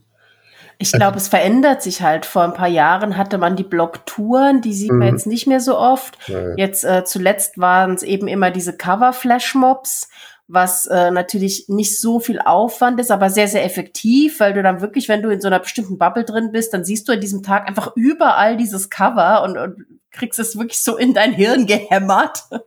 Ich 0.81 0.93
glaube, 0.93 1.17
es 1.17 1.27
verändert 1.27 1.83
sich 1.83 2.01
halt. 2.01 2.25
Vor 2.25 2.43
ein 2.43 2.53
paar 2.53 2.69
Jahren 2.69 3.17
hatte 3.17 3.37
man 3.37 3.57
die 3.57 3.63
Blogtouren, 3.63 4.61
die 4.61 4.73
sieht 4.73 4.91
man 4.91 5.09
mhm. 5.09 5.13
jetzt 5.15 5.27
nicht 5.27 5.45
mehr 5.45 5.59
so 5.59 5.77
oft. 5.77 6.17
Ja, 6.27 6.55
Jetzt 6.55 6.85
äh, 6.85 7.03
zuletzt 7.03 7.59
waren 7.59 7.93
es 7.95 8.03
eben 8.03 8.29
immer 8.29 8.49
diese 8.49 8.75
Cover-Flashmobs, 8.75 10.09
was 10.51 10.87
äh, 10.87 11.11
natürlich 11.11 11.65
nicht 11.69 12.01
so 12.01 12.19
viel 12.19 12.39
Aufwand 12.39 12.99
ist, 12.99 13.11
aber 13.11 13.29
sehr, 13.29 13.47
sehr 13.47 13.63
effektiv, 13.63 14.39
weil 14.39 14.53
du 14.53 14.63
dann 14.63 14.81
wirklich, 14.81 15.07
wenn 15.07 15.21
du 15.21 15.29
in 15.29 15.39
so 15.39 15.47
einer 15.47 15.59
bestimmten 15.59 15.99
Bubble 15.99 16.25
drin 16.25 16.51
bist, 16.51 16.73
dann 16.73 16.83
siehst 16.83 17.07
du 17.07 17.13
an 17.13 17.21
diesem 17.21 17.43
Tag 17.43 17.67
einfach 17.67 17.95
überall 17.95 18.57
dieses 18.57 18.89
Cover 18.89 19.43
und, 19.43 19.57
und 19.59 19.85
kriegst 20.11 20.39
es 20.39 20.57
wirklich 20.57 20.81
so 20.81 20.97
in 20.97 21.13
dein 21.13 21.31
Hirn 21.31 21.65
gehämmert. 21.65 22.43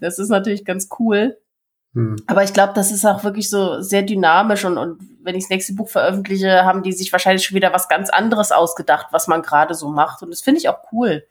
Das 0.00 0.18
ist 0.18 0.30
natürlich 0.30 0.64
ganz 0.64 0.88
cool. 0.98 1.36
Hm. 1.94 2.16
Aber 2.26 2.42
ich 2.42 2.52
glaube, 2.52 2.72
das 2.74 2.90
ist 2.90 3.04
auch 3.04 3.24
wirklich 3.24 3.50
so 3.50 3.80
sehr 3.80 4.02
dynamisch 4.02 4.64
und, 4.64 4.78
und 4.78 5.00
wenn 5.22 5.34
ich 5.34 5.44
das 5.44 5.50
nächste 5.50 5.74
Buch 5.74 5.88
veröffentliche, 5.88 6.64
haben 6.64 6.82
die 6.82 6.92
sich 6.92 7.12
wahrscheinlich 7.12 7.44
schon 7.44 7.56
wieder 7.56 7.72
was 7.72 7.88
ganz 7.88 8.10
anderes 8.10 8.52
ausgedacht, 8.52 9.08
was 9.10 9.28
man 9.28 9.42
gerade 9.42 9.74
so 9.74 9.88
macht. 9.88 10.22
Und 10.22 10.30
das 10.30 10.40
finde 10.40 10.60
ich 10.60 10.68
auch 10.68 10.78
cool. 10.92 11.24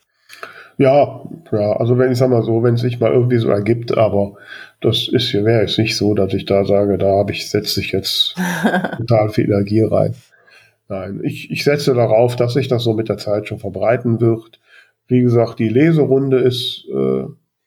Ja, 0.77 1.21
ja, 1.51 1.73
also 1.73 1.97
wenn 1.97 2.11
ich 2.11 2.17
sag 2.17 2.29
mal 2.29 2.43
so, 2.43 2.63
wenn 2.63 2.75
es 2.75 2.81
sich 2.81 2.99
mal 2.99 3.11
irgendwie 3.11 3.37
so 3.37 3.49
ergibt, 3.49 3.97
aber 3.97 4.33
das 4.85 5.07
ist 5.07 5.31
ja 5.31 5.43
wäre 5.43 5.61
jetzt 5.61 5.79
nicht 5.79 5.97
so, 5.97 6.13
dass 6.13 6.31
ich 6.33 6.45
da 6.45 6.63
sage, 6.63 6.99
da 6.99 7.07
habe 7.17 7.31
ich 7.31 7.49
setze 7.49 7.81
ich 7.81 7.91
jetzt 7.91 8.35
total 8.97 9.29
viel 9.29 9.45
Energie 9.45 9.81
rein. 9.81 10.13
Nein, 10.87 11.21
ich, 11.23 11.49
ich 11.49 11.63
setze 11.63 11.95
darauf, 11.95 12.35
dass 12.35 12.53
sich 12.53 12.67
das 12.67 12.83
so 12.83 12.93
mit 12.93 13.09
der 13.09 13.17
Zeit 13.17 13.47
schon 13.47 13.57
verbreiten 13.57 14.21
wird. 14.21 14.59
Wie 15.07 15.21
gesagt, 15.21 15.57
die 15.57 15.69
Leserunde 15.69 16.37
ist 16.37 16.85
äh, 16.93 17.23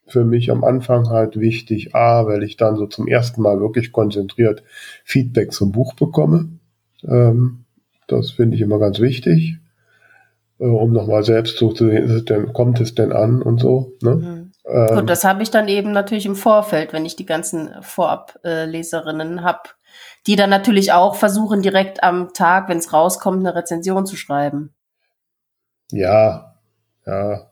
für 0.06 0.24
mich 0.24 0.52
am 0.52 0.62
Anfang 0.62 1.08
halt 1.08 1.40
wichtig. 1.40 1.96
A, 1.96 2.26
weil 2.26 2.44
ich 2.44 2.56
dann 2.56 2.76
so 2.76 2.86
zum 2.86 3.08
ersten 3.08 3.42
Mal 3.42 3.58
wirklich 3.58 3.90
konzentriert 3.90 4.62
Feedback 5.04 5.52
zum 5.52 5.72
Buch 5.72 5.94
bekomme. 5.94 6.50
Ähm, 7.02 7.64
das 8.06 8.30
finde 8.30 8.54
ich 8.54 8.62
immer 8.62 8.78
ganz 8.78 9.00
wichtig, 9.00 9.56
äh, 10.60 10.66
um 10.66 10.92
nochmal 10.92 11.24
selbst 11.24 11.56
zu 11.56 11.74
sehen, 11.74 12.52
kommt 12.52 12.80
es 12.80 12.94
denn 12.94 13.10
an 13.10 13.42
und 13.42 13.58
so. 13.58 13.94
Ne? 14.02 14.14
Mhm. 14.14 14.37
Ähm, 14.68 14.98
und 14.98 15.10
das 15.10 15.24
habe 15.24 15.42
ich 15.42 15.50
dann 15.50 15.68
eben 15.68 15.92
natürlich 15.92 16.26
im 16.26 16.36
Vorfeld, 16.36 16.92
wenn 16.92 17.06
ich 17.06 17.16
die 17.16 17.26
ganzen 17.26 17.74
Vorab-Leserinnen 17.80 19.42
habe, 19.42 19.70
die 20.26 20.36
dann 20.36 20.50
natürlich 20.50 20.92
auch 20.92 21.14
versuchen, 21.14 21.62
direkt 21.62 22.02
am 22.02 22.32
Tag, 22.34 22.68
wenn 22.68 22.78
es 22.78 22.92
rauskommt, 22.92 23.38
eine 23.38 23.54
Rezension 23.54 24.04
zu 24.06 24.16
schreiben. 24.16 24.74
Ja, 25.90 26.54
ja. 27.06 27.50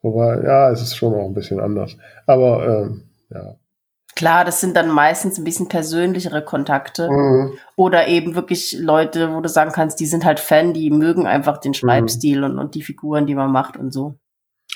Wobei, 0.00 0.42
ja, 0.42 0.70
es 0.70 0.82
ist 0.82 0.96
schon 0.96 1.14
auch 1.14 1.26
ein 1.26 1.34
bisschen 1.34 1.60
anders. 1.60 1.96
Aber 2.26 2.66
ähm, 2.66 3.10
ja. 3.30 3.56
Klar, 4.14 4.46
das 4.46 4.62
sind 4.62 4.74
dann 4.74 4.88
meistens 4.88 5.36
ein 5.36 5.44
bisschen 5.44 5.68
persönlichere 5.68 6.42
Kontakte. 6.42 7.10
Mhm. 7.10 7.58
Oder 7.76 8.08
eben 8.08 8.34
wirklich 8.34 8.78
Leute, 8.78 9.34
wo 9.34 9.40
du 9.42 9.48
sagen 9.48 9.72
kannst, 9.72 10.00
die 10.00 10.06
sind 10.06 10.24
halt 10.24 10.40
Fan, 10.40 10.72
die 10.72 10.90
mögen 10.90 11.26
einfach 11.26 11.58
den 11.58 11.74
Schreibstil 11.74 12.38
mhm. 12.38 12.44
und, 12.44 12.58
und 12.58 12.74
die 12.74 12.82
Figuren, 12.82 13.26
die 13.26 13.34
man 13.34 13.52
macht 13.52 13.76
und 13.76 13.92
so. 13.92 14.18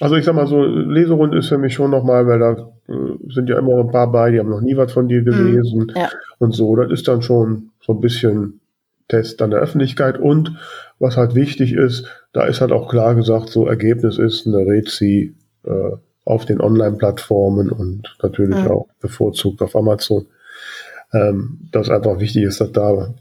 Also 0.01 0.17
ich 0.17 0.25
sag 0.25 0.35
mal 0.35 0.47
so, 0.47 0.63
Leserunde 0.63 1.39
ist 1.39 1.49
für 1.49 1.59
mich 1.59 1.75
schon 1.75 1.91
nochmal, 1.91 2.27
weil 2.27 2.39
da 2.39 2.53
äh, 2.89 3.33
sind 3.33 3.49
ja 3.49 3.59
immer 3.59 3.79
ein 3.79 3.91
paar 3.91 4.11
bei, 4.11 4.31
die 4.31 4.39
haben 4.39 4.49
noch 4.49 4.63
nie 4.63 4.77
was 4.77 4.93
von 4.93 5.09
dir 5.09 5.21
mhm. 5.21 5.25
gelesen 5.27 5.81
mhm, 5.81 5.93
ja. 5.95 6.09
und 6.39 6.53
so. 6.53 6.75
Das 6.75 6.91
ist 6.91 7.07
dann 7.07 7.23
schon 7.23 7.71
so 7.81 7.93
ein 7.93 8.01
bisschen 8.01 8.61
Test 9.09 9.43
an 9.43 9.51
der 9.51 9.61
Öffentlichkeit 9.61 10.19
und 10.19 10.57
was 10.99 11.17
halt 11.17 11.35
wichtig 11.35 11.73
ist, 11.73 12.07
da 12.33 12.45
ist 12.45 12.61
halt 12.61 12.73
auch 12.73 12.89
klar 12.89 13.15
gesagt, 13.15 13.49
so 13.49 13.67
Ergebnis 13.67 14.19
ist 14.19 14.47
eine 14.47 14.59
Rezi 14.59 15.35
äh, 15.65 15.97
auf 16.25 16.45
den 16.45 16.61
Online-Plattformen 16.61 17.71
und 17.71 18.17
natürlich 18.23 18.57
mhm. 18.57 18.69
auch 18.69 18.89
bevorzugt 19.01 19.63
auf 19.63 19.75
Amazon. 19.75 20.27
Ähm, 21.13 21.69
das 21.73 21.91
einfach 21.91 22.21
wichtig 22.21 22.45
ist, 22.45 22.61
dass 22.61 22.73
da 22.73 23.15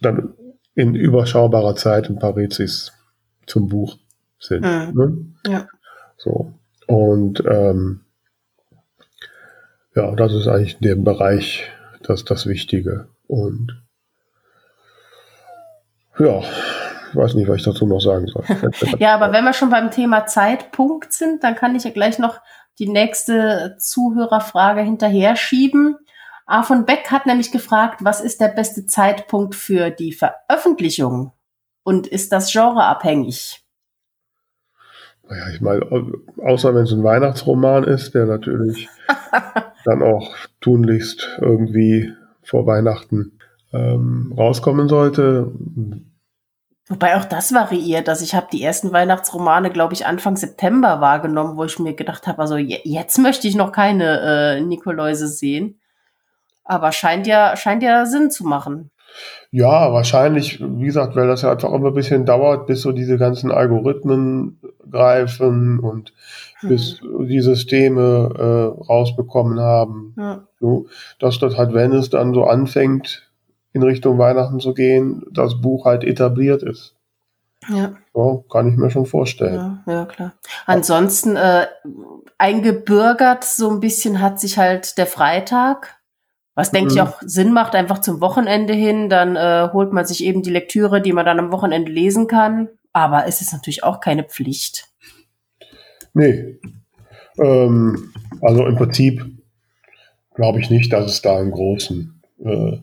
dann 0.00 0.34
in 0.74 0.94
überschaubarer 0.94 1.74
Zeit 1.74 2.08
ein 2.08 2.18
paar 2.18 2.36
Rezis 2.36 2.92
zum 3.46 3.68
Buch 3.68 3.98
sind. 4.38 4.62
Mhm. 4.62 4.92
Ne? 4.94 5.52
Ja. 5.52 5.66
So. 6.22 6.52
Und 6.86 7.42
ähm, 7.46 8.04
ja, 9.94 10.14
das 10.14 10.32
ist 10.32 10.46
eigentlich 10.46 10.78
dem 10.78 11.02
Bereich 11.04 11.68
das, 12.02 12.24
das 12.24 12.46
Wichtige. 12.46 13.08
Und 13.26 13.82
ja, 16.18 16.40
ich 16.40 17.16
weiß 17.16 17.34
nicht, 17.34 17.48
was 17.48 17.56
ich 17.56 17.64
dazu 17.64 17.86
noch 17.86 18.00
sagen 18.00 18.26
soll. 18.28 18.44
ja, 18.98 19.14
aber 19.14 19.32
wenn 19.32 19.44
wir 19.44 19.52
schon 19.52 19.70
beim 19.70 19.90
Thema 19.90 20.26
Zeitpunkt 20.26 21.12
sind, 21.12 21.42
dann 21.42 21.56
kann 21.56 21.74
ich 21.74 21.84
ja 21.84 21.90
gleich 21.90 22.18
noch 22.18 22.40
die 22.78 22.88
nächste 22.88 23.76
Zuhörerfrage 23.78 24.82
hinterher 24.82 25.34
schieben. 25.36 25.96
A 26.46 26.62
von 26.62 26.86
Beck 26.86 27.10
hat 27.10 27.26
nämlich 27.26 27.50
gefragt, 27.50 28.00
was 28.02 28.20
ist 28.20 28.40
der 28.40 28.48
beste 28.48 28.86
Zeitpunkt 28.86 29.54
für 29.54 29.90
die 29.90 30.12
Veröffentlichung? 30.12 31.32
Und 31.82 32.06
ist 32.06 32.32
das 32.32 32.52
genreabhängig? 32.52 33.61
Naja, 35.32 35.48
ich 35.48 35.60
meine, 35.62 35.86
außer 36.44 36.74
wenn 36.74 36.84
es 36.84 36.92
ein 36.92 37.04
Weihnachtsroman 37.04 37.84
ist, 37.84 38.14
der 38.14 38.26
natürlich 38.26 38.88
dann 39.84 40.02
auch 40.02 40.36
tunlichst 40.60 41.38
irgendwie 41.40 42.12
vor 42.42 42.66
Weihnachten 42.66 43.38
ähm, 43.72 44.34
rauskommen 44.36 44.88
sollte. 44.88 45.50
Wobei 46.88 47.16
auch 47.16 47.24
das 47.24 47.54
variiert. 47.54 48.10
Also 48.10 48.24
ich 48.24 48.34
habe 48.34 48.48
die 48.52 48.62
ersten 48.62 48.92
Weihnachtsromane, 48.92 49.70
glaube 49.70 49.94
ich, 49.94 50.04
Anfang 50.04 50.36
September 50.36 51.00
wahrgenommen, 51.00 51.56
wo 51.56 51.64
ich 51.64 51.78
mir 51.78 51.94
gedacht 51.94 52.26
habe, 52.26 52.40
also 52.40 52.56
jetzt 52.56 53.18
möchte 53.18 53.48
ich 53.48 53.54
noch 53.54 53.72
keine 53.72 54.20
äh, 54.20 54.60
Nikoläuse 54.60 55.28
sehen. 55.28 55.80
Aber 56.64 56.92
scheint 56.92 57.26
ja, 57.26 57.56
scheint 57.56 57.82
ja 57.82 58.04
Sinn 58.04 58.30
zu 58.30 58.44
machen. 58.44 58.90
Ja, 59.50 59.92
wahrscheinlich, 59.92 60.60
wie 60.60 60.86
gesagt, 60.86 61.14
weil 61.14 61.26
das 61.26 61.42
ja 61.42 61.52
einfach 61.52 61.72
immer 61.72 61.88
ein 61.88 61.94
bisschen 61.94 62.24
dauert, 62.24 62.66
bis 62.66 62.82
so 62.82 62.92
diese 62.92 63.18
ganzen 63.18 63.50
Algorithmen 63.50 64.58
greifen 64.90 65.78
und 65.78 66.12
mhm. 66.62 66.68
bis 66.68 67.00
die 67.20 67.40
Systeme 67.40 68.30
äh, 68.38 68.82
rausbekommen 68.84 69.60
haben. 69.60 70.14
Ja. 70.16 70.46
So, 70.60 70.86
dass 71.18 71.38
das 71.38 71.56
halt, 71.56 71.74
wenn 71.74 71.92
es 71.92 72.10
dann 72.10 72.32
so 72.32 72.44
anfängt, 72.44 73.28
in 73.74 73.82
Richtung 73.82 74.18
Weihnachten 74.18 74.60
zu 74.60 74.74
gehen, 74.74 75.24
das 75.30 75.60
Buch 75.60 75.86
halt 75.86 76.04
etabliert 76.04 76.62
ist. 76.62 76.94
Ja. 77.68 77.92
So, 78.12 78.44
kann 78.50 78.68
ich 78.68 78.76
mir 78.76 78.90
schon 78.90 79.06
vorstellen. 79.06 79.80
Ja, 79.86 79.92
ja 79.92 80.04
klar. 80.06 80.32
Ansonsten 80.66 81.36
äh, 81.36 81.66
eingebürgert 82.38 83.44
so 83.44 83.70
ein 83.70 83.80
bisschen 83.80 84.20
hat 84.20 84.40
sich 84.40 84.58
halt 84.58 84.98
der 84.98 85.06
Freitag 85.06 85.96
was 86.54 86.70
denke 86.70 86.90
mhm. 86.90 86.96
ich 86.96 87.02
auch 87.02 87.20
Sinn 87.22 87.52
macht, 87.52 87.74
einfach 87.74 88.00
zum 88.00 88.20
Wochenende 88.20 88.74
hin, 88.74 89.08
dann 89.08 89.36
äh, 89.36 89.68
holt 89.72 89.92
man 89.92 90.04
sich 90.04 90.24
eben 90.24 90.42
die 90.42 90.50
Lektüre, 90.50 91.00
die 91.00 91.12
man 91.12 91.24
dann 91.24 91.38
am 91.38 91.52
Wochenende 91.52 91.90
lesen 91.90 92.26
kann. 92.26 92.68
Aber 92.92 93.26
es 93.26 93.40
ist 93.40 93.52
natürlich 93.52 93.84
auch 93.84 94.00
keine 94.00 94.24
Pflicht. 94.24 94.88
Nee. 96.12 96.58
Ähm, 97.38 98.12
also 98.42 98.66
im 98.66 98.76
Prinzip 98.76 99.24
glaube 100.34 100.60
ich 100.60 100.68
nicht, 100.68 100.92
dass 100.92 101.06
es 101.06 101.22
da 101.22 101.38
einen 101.38 101.52
großen, 101.52 102.20
äh, 102.44 102.78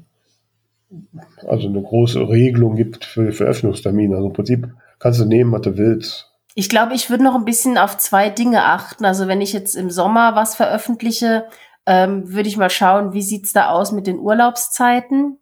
also 1.48 1.68
eine 1.68 1.82
große 1.82 2.28
Regelung 2.28 2.76
gibt 2.76 3.06
für 3.06 3.24
den 3.24 3.34
Veröffentlichungstermin. 3.34 4.16
Also 4.16 4.28
im 4.28 4.34
Prinzip 4.34 4.68
kannst 4.98 5.20
du 5.20 5.26
nehmen, 5.26 5.52
was 5.52 5.62
du 5.62 5.78
willst. 5.78 6.26
Ich 6.56 6.70
glaube, 6.70 6.96
ich 6.96 7.12
würde 7.12 7.24
noch 7.24 7.36
ein 7.36 7.46
bisschen 7.46 7.78
auf 7.78 7.98
zwei 8.00 8.30
Dinge 8.30 8.66
achten. 8.66 9.06
Also 9.06 9.28
wenn 9.28 9.42
ich 9.42 9.54
jetzt 9.54 9.76
im 9.76 9.92
Sommer 9.92 10.36
was 10.36 10.56
veröffentliche, 10.56 11.46
ähm, 11.86 12.32
würde 12.34 12.50
ich 12.50 12.58
mal 12.58 12.70
schauen, 12.70 13.14
wie 13.14 13.22
sieht's 13.22 13.54
da 13.54 13.70
aus 13.70 13.92
mit 13.92 14.08
den 14.08 14.20
Urlaubszeiten. 14.20 15.40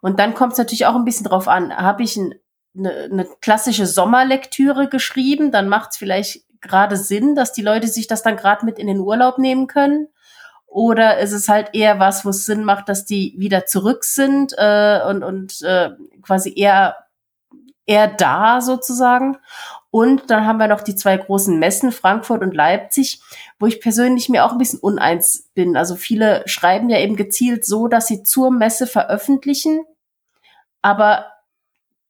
Und 0.00 0.18
dann 0.20 0.34
kommt 0.34 0.52
es 0.52 0.58
natürlich 0.58 0.86
auch 0.86 0.94
ein 0.94 1.04
bisschen 1.04 1.26
drauf 1.26 1.48
an, 1.48 1.76
habe 1.76 2.02
ich 2.02 2.16
ein, 2.16 2.34
eine, 2.76 2.92
eine 3.10 3.24
klassische 3.40 3.86
Sommerlektüre 3.86 4.88
geschrieben, 4.88 5.50
dann 5.50 5.68
macht 5.68 5.90
es 5.90 5.96
vielleicht 5.96 6.44
gerade 6.60 6.96
Sinn, 6.96 7.34
dass 7.34 7.52
die 7.52 7.62
Leute 7.62 7.88
sich 7.88 8.06
das 8.06 8.22
dann 8.22 8.36
gerade 8.36 8.64
mit 8.64 8.78
in 8.78 8.86
den 8.86 9.00
Urlaub 9.00 9.38
nehmen 9.38 9.66
können. 9.66 10.08
Oder 10.66 11.18
ist 11.18 11.32
es 11.32 11.48
halt 11.48 11.70
eher 11.74 11.98
was, 12.00 12.24
wo 12.24 12.30
es 12.30 12.44
Sinn 12.44 12.64
macht, 12.64 12.88
dass 12.88 13.04
die 13.04 13.34
wieder 13.38 13.66
zurück 13.66 14.04
sind 14.04 14.52
äh, 14.58 15.00
und, 15.08 15.22
und 15.22 15.62
äh, 15.62 15.90
quasi 16.22 16.52
eher, 16.54 16.96
eher 17.86 18.08
da 18.08 18.60
sozusagen. 18.60 19.38
Und 19.96 20.30
dann 20.30 20.44
haben 20.44 20.58
wir 20.58 20.68
noch 20.68 20.82
die 20.82 20.94
zwei 20.94 21.16
großen 21.16 21.58
Messen, 21.58 21.90
Frankfurt 21.90 22.42
und 22.42 22.54
Leipzig, 22.54 23.22
wo 23.58 23.64
ich 23.64 23.80
persönlich 23.80 24.28
mir 24.28 24.44
auch 24.44 24.52
ein 24.52 24.58
bisschen 24.58 24.80
uneins 24.80 25.48
bin. 25.54 25.74
Also 25.74 25.94
viele 25.94 26.42
schreiben 26.44 26.90
ja 26.90 26.98
eben 26.98 27.16
gezielt 27.16 27.64
so, 27.64 27.88
dass 27.88 28.06
sie 28.06 28.22
zur 28.22 28.50
Messe 28.50 28.86
veröffentlichen, 28.86 29.86
aber 30.82 31.24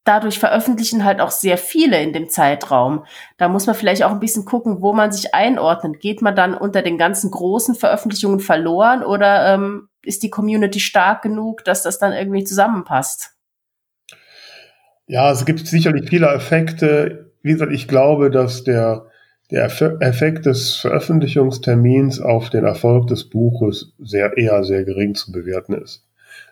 dadurch 0.03 0.41
veröffentlichen 0.41 1.05
halt 1.05 1.21
auch 1.21 1.31
sehr 1.31 1.59
viele 1.59 2.03
in 2.03 2.13
dem 2.13 2.29
Zeitraum. 2.29 3.05
Da 3.37 3.47
muss 3.47 3.67
man 3.67 3.77
vielleicht 3.77 4.03
auch 4.03 4.11
ein 4.11 4.19
bisschen 4.19 4.45
gucken, 4.45 4.83
wo 4.83 4.93
man 4.93 5.13
sich 5.13 5.33
einordnet. 5.33 6.01
Geht 6.01 6.23
man 6.23 6.35
dann 6.35 6.55
unter 6.55 6.83
den 6.83 6.99
ganzen 6.99 7.31
großen 7.31 7.77
Veröffentlichungen 7.77 8.41
verloren 8.41 9.05
oder 9.05 9.55
ähm, 9.55 9.91
ist 10.03 10.25
die 10.25 10.31
Community 10.31 10.81
stark 10.81 11.23
genug, 11.23 11.63
dass 11.63 11.85
das 11.85 12.01
dann 12.01 12.13
irgendwie 12.13 12.43
zusammenpasst? 12.43 13.37
Ja, 15.07 15.31
es 15.31 15.45
gibt 15.45 15.65
sicherlich 15.69 16.11
viele 16.11 16.27
Effekte 16.35 17.26
wie 17.47 17.53
gesagt, 17.53 17.73
ich 17.73 17.87
glaube, 17.87 18.29
dass 18.29 18.65
der, 18.65 19.07
der 19.53 19.71
Effekt 20.01 20.47
des 20.47 20.75
Veröffentlichungstermins 20.75 22.21
auf 22.21 22.51
den 22.51 22.65
Erfolg 22.65 23.07
des 23.07 23.29
Buches 23.29 23.93
sehr, 24.01 24.37
eher 24.37 24.65
sehr 24.65 24.83
gering 24.83 25.15
zu 25.15 25.31
bewerten 25.31 25.75
ist. 25.75 26.05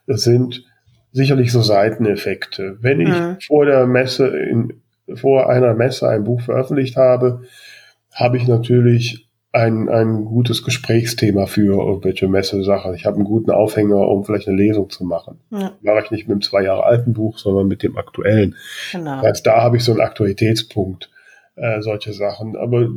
Es 0.07 0.23
sind 0.23 0.65
sicherlich 1.11 1.51
so 1.51 1.63
Seiteneffekte. 1.63 2.79
Wenn 2.81 3.01
ich 3.01 3.09
mhm. 3.09 3.39
vor 3.45 3.67
der 3.67 3.87
Messe 3.87 4.29
in, 4.29 4.83
vor 5.17 5.51
einer 5.51 5.75
Messe 5.75 6.09
ein 6.09 6.23
Buch 6.23 6.41
veröffentlicht 6.43 6.97
habe, 6.97 7.43
habe 8.13 8.37
ich 8.37 8.47
natürlich 8.47 9.24
ein, 9.55 9.89
ein 9.89 10.25
gutes 10.25 10.65
Gesprächsthema 10.65 11.47
für 11.47 11.81
irgendwelche 11.81 12.27
Messesachen. 12.27 12.95
Ich 12.95 13.07
habe 13.07 13.17
einen 13.17 13.25
guten 13.25 13.53
Aufhänger, 13.53 14.09
um 14.09 14.25
vielleicht 14.25 14.49
eine 14.49 14.57
Lesung 14.57 14.91
zu 14.91 15.05
machen. 15.05 15.39
Ja. 15.51 15.73
Mache 15.81 16.03
ich 16.05 16.11
nicht 16.11 16.29
mit 16.29 16.35
dem 16.35 16.43
zwei 16.43 16.65
Jahre 16.65 16.85
alten 16.85 17.13
Buch, 17.13 17.39
sondern 17.39 17.69
mit 17.69 17.85
dem 17.85 17.97
aktuellen. 17.97 18.57
Genau. 18.91 19.17
Das 19.17 19.25
heißt, 19.25 19.47
da 19.47 19.63
habe 19.63 19.77
ich 19.77 19.85
so 19.85 19.93
einen 19.93 20.01
Aktualitätspunkt, 20.01 21.09
äh, 21.55 21.81
solche 21.83 22.13
Sachen. 22.13 22.57
Aber 22.57 22.89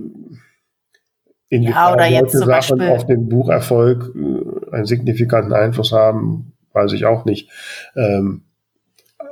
inwiefern 1.50 2.00
ja, 2.12 2.22
solche 2.22 2.38
Sachen 2.40 2.80
Beispiel. 2.80 2.90
auf 2.90 3.06
den 3.06 3.30
Bucherfolg 3.30 4.16
äh, 4.16 4.76
einen 4.76 4.86
signifikanten 4.86 5.54
Einfluss 5.54 5.92
haben, 5.92 6.54
weiß 6.74 6.92
ich 6.94 7.06
auch 7.06 7.26
nicht. 7.26 7.52
Ähm, 7.96 8.47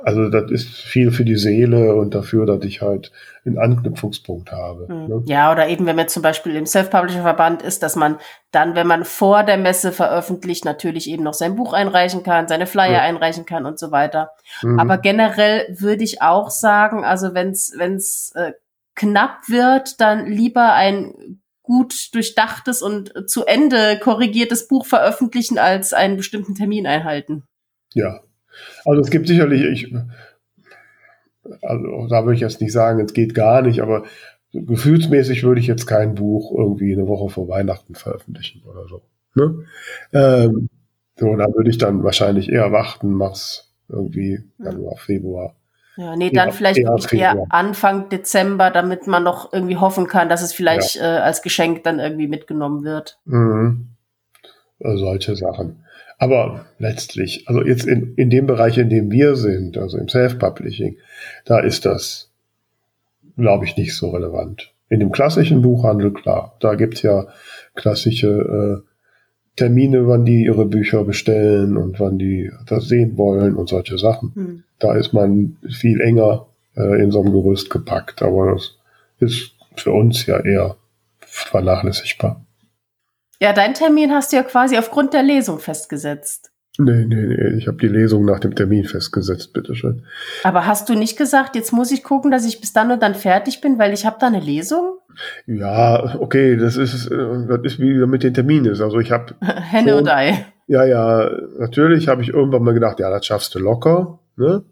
also 0.06 0.28
das 0.28 0.52
ist 0.52 0.68
viel 0.68 1.10
für 1.10 1.24
die 1.24 1.34
Seele 1.34 1.96
und 1.96 2.14
dafür, 2.14 2.46
dass 2.46 2.64
ich 2.64 2.80
halt 2.80 3.10
einen 3.44 3.58
Anknüpfungspunkt 3.58 4.52
habe. 4.52 4.86
Mhm. 4.88 5.08
Ne? 5.08 5.22
Ja, 5.26 5.50
oder 5.50 5.66
eben, 5.66 5.84
wenn 5.84 5.96
man 5.96 6.06
zum 6.06 6.22
Beispiel 6.22 6.54
im 6.54 6.64
Self-Publisher-Verband 6.64 7.62
ist, 7.62 7.82
dass 7.82 7.96
man 7.96 8.18
dann, 8.52 8.76
wenn 8.76 8.86
man 8.86 9.04
vor 9.04 9.42
der 9.42 9.56
Messe 9.56 9.90
veröffentlicht, 9.90 10.64
natürlich 10.64 11.10
eben 11.10 11.24
noch 11.24 11.34
sein 11.34 11.56
Buch 11.56 11.72
einreichen 11.72 12.22
kann, 12.22 12.46
seine 12.46 12.68
Flyer 12.68 12.92
ja. 12.92 13.00
einreichen 13.00 13.46
kann 13.46 13.66
und 13.66 13.80
so 13.80 13.90
weiter. 13.90 14.30
Mhm. 14.62 14.78
Aber 14.78 14.98
generell 14.98 15.66
würde 15.76 16.04
ich 16.04 16.22
auch 16.22 16.50
sagen, 16.50 17.04
also 17.04 17.34
wenn 17.34 17.50
es 17.50 18.32
äh, 18.36 18.52
knapp 18.94 19.48
wird, 19.48 20.00
dann 20.00 20.26
lieber 20.26 20.72
ein 20.72 21.40
gut 21.64 22.14
durchdachtes 22.14 22.80
und 22.80 23.28
zu 23.28 23.44
Ende 23.44 23.98
korrigiertes 23.98 24.68
Buch 24.68 24.86
veröffentlichen, 24.86 25.58
als 25.58 25.92
einen 25.92 26.16
bestimmten 26.16 26.54
Termin 26.54 26.86
einhalten. 26.86 27.42
Ja, 27.92 28.20
also 28.84 29.00
es 29.00 29.10
gibt 29.10 29.28
sicherlich, 29.28 29.62
ich, 29.64 29.94
also 31.62 32.06
da 32.08 32.24
würde 32.24 32.34
ich 32.34 32.40
jetzt 32.40 32.60
nicht 32.60 32.72
sagen, 32.72 33.00
es 33.00 33.12
geht 33.12 33.34
gar 33.34 33.62
nicht, 33.62 33.80
aber 33.80 34.04
gefühlsmäßig 34.52 35.42
würde 35.44 35.60
ich 35.60 35.66
jetzt 35.66 35.86
kein 35.86 36.14
Buch 36.14 36.52
irgendwie 36.56 36.92
eine 36.92 37.06
Woche 37.06 37.28
vor 37.30 37.48
Weihnachten 37.48 37.94
veröffentlichen 37.94 38.62
oder 38.64 38.86
so. 38.88 39.02
Ne? 39.34 39.64
Ähm, 40.12 40.68
so, 41.16 41.34
da 41.36 41.46
würde 41.54 41.70
ich 41.70 41.78
dann 41.78 42.02
wahrscheinlich 42.02 42.50
eher 42.50 42.72
warten, 42.72 43.12
mach's 43.12 43.72
irgendwie 43.88 44.40
Januar, 44.58 44.96
Februar. 44.96 45.54
Ja, 45.96 46.14
nee, 46.14 46.30
dann 46.30 46.48
eher, 46.48 46.54
vielleicht 46.54 46.78
eher, 46.78 46.98
eher 47.12 47.46
Anfang 47.48 48.10
Dezember, 48.10 48.70
damit 48.70 49.06
man 49.06 49.22
noch 49.22 49.52
irgendwie 49.52 49.78
hoffen 49.78 50.06
kann, 50.06 50.28
dass 50.28 50.42
es 50.42 50.52
vielleicht 50.52 50.96
ja. 50.96 51.18
äh, 51.18 51.20
als 51.20 51.40
Geschenk 51.40 51.84
dann 51.84 52.00
irgendwie 52.00 52.28
mitgenommen 52.28 52.84
wird. 52.84 53.18
Mhm. 53.24 53.88
Solche 54.78 55.36
Sachen. 55.36 55.85
Aber 56.18 56.64
letztlich, 56.78 57.44
also 57.46 57.62
jetzt 57.62 57.86
in, 57.86 58.14
in 58.14 58.30
dem 58.30 58.46
Bereich, 58.46 58.78
in 58.78 58.88
dem 58.88 59.10
wir 59.10 59.36
sind, 59.36 59.76
also 59.76 59.98
im 59.98 60.08
Self-Publishing, 60.08 60.96
da 61.44 61.58
ist 61.60 61.84
das, 61.84 62.30
glaube 63.36 63.66
ich, 63.66 63.76
nicht 63.76 63.94
so 63.94 64.10
relevant. 64.10 64.72
In 64.88 65.00
dem 65.00 65.12
klassischen 65.12 65.62
Buchhandel, 65.62 66.12
klar, 66.12 66.56
da 66.60 66.74
gibt's 66.74 67.02
ja 67.02 67.26
klassische 67.74 68.82
äh, 68.84 68.90
Termine, 69.56 70.06
wann 70.06 70.24
die 70.24 70.44
ihre 70.44 70.66
Bücher 70.66 71.04
bestellen 71.04 71.76
und 71.76 71.98
wann 71.98 72.18
die 72.18 72.50
das 72.66 72.88
sehen 72.88 73.16
wollen 73.16 73.56
und 73.56 73.68
solche 73.68 73.98
Sachen. 73.98 74.32
Hm. 74.34 74.62
Da 74.78 74.94
ist 74.94 75.12
man 75.12 75.56
viel 75.68 76.00
enger 76.00 76.46
äh, 76.76 77.02
in 77.02 77.10
so 77.10 77.20
einem 77.20 77.32
Gerüst 77.32 77.70
gepackt, 77.70 78.22
aber 78.22 78.52
das 78.52 78.76
ist 79.18 79.52
für 79.74 79.92
uns 79.92 80.26
ja 80.26 80.38
eher 80.40 80.76
vernachlässigbar. 81.20 82.45
Ja, 83.40 83.52
dein 83.52 83.74
Termin 83.74 84.12
hast 84.12 84.32
du 84.32 84.36
ja 84.36 84.42
quasi 84.42 84.78
aufgrund 84.78 85.12
der 85.12 85.22
Lesung 85.22 85.58
festgesetzt. 85.58 86.50
Nee, 86.78 87.06
nee, 87.06 87.26
nee, 87.26 87.56
ich 87.56 87.68
habe 87.68 87.78
die 87.78 87.88
Lesung 87.88 88.24
nach 88.26 88.38
dem 88.38 88.54
Termin 88.54 88.84
festgesetzt, 88.84 89.52
bitteschön. 89.54 90.02
Aber 90.44 90.66
hast 90.66 90.88
du 90.88 90.94
nicht 90.94 91.16
gesagt, 91.16 91.56
jetzt 91.56 91.72
muss 91.72 91.90
ich 91.90 92.04
gucken, 92.04 92.30
dass 92.30 92.46
ich 92.46 92.60
bis 92.60 92.72
dann 92.74 92.90
und 92.90 93.02
dann 93.02 93.14
fertig 93.14 93.62
bin, 93.62 93.78
weil 93.78 93.94
ich 93.94 94.04
habe 94.04 94.16
da 94.20 94.26
eine 94.26 94.40
Lesung? 94.40 94.98
Ja, 95.46 96.16
okay, 96.20 96.56
das 96.56 96.76
ist, 96.76 97.06
äh, 97.06 97.46
das 97.48 97.60
ist 97.62 97.80
wie 97.80 97.94
mit 98.06 98.22
den 98.22 98.34
Terminen 98.34 98.66
ist. 98.66 98.82
Also 98.82 98.98
ich 98.98 99.10
habe 99.10 99.34
Henne 99.40 99.96
und 99.96 100.08
Ei. 100.08 100.46
Ja, 100.66 100.84
ja, 100.84 101.30
natürlich 101.58 102.08
habe 102.08 102.22
ich 102.22 102.28
irgendwann 102.28 102.62
mal 102.62 102.74
gedacht, 102.74 103.00
ja, 103.00 103.08
das 103.08 103.24
schaffst 103.24 103.54
du 103.54 103.58
locker, 103.58 104.18
ne? 104.36 104.62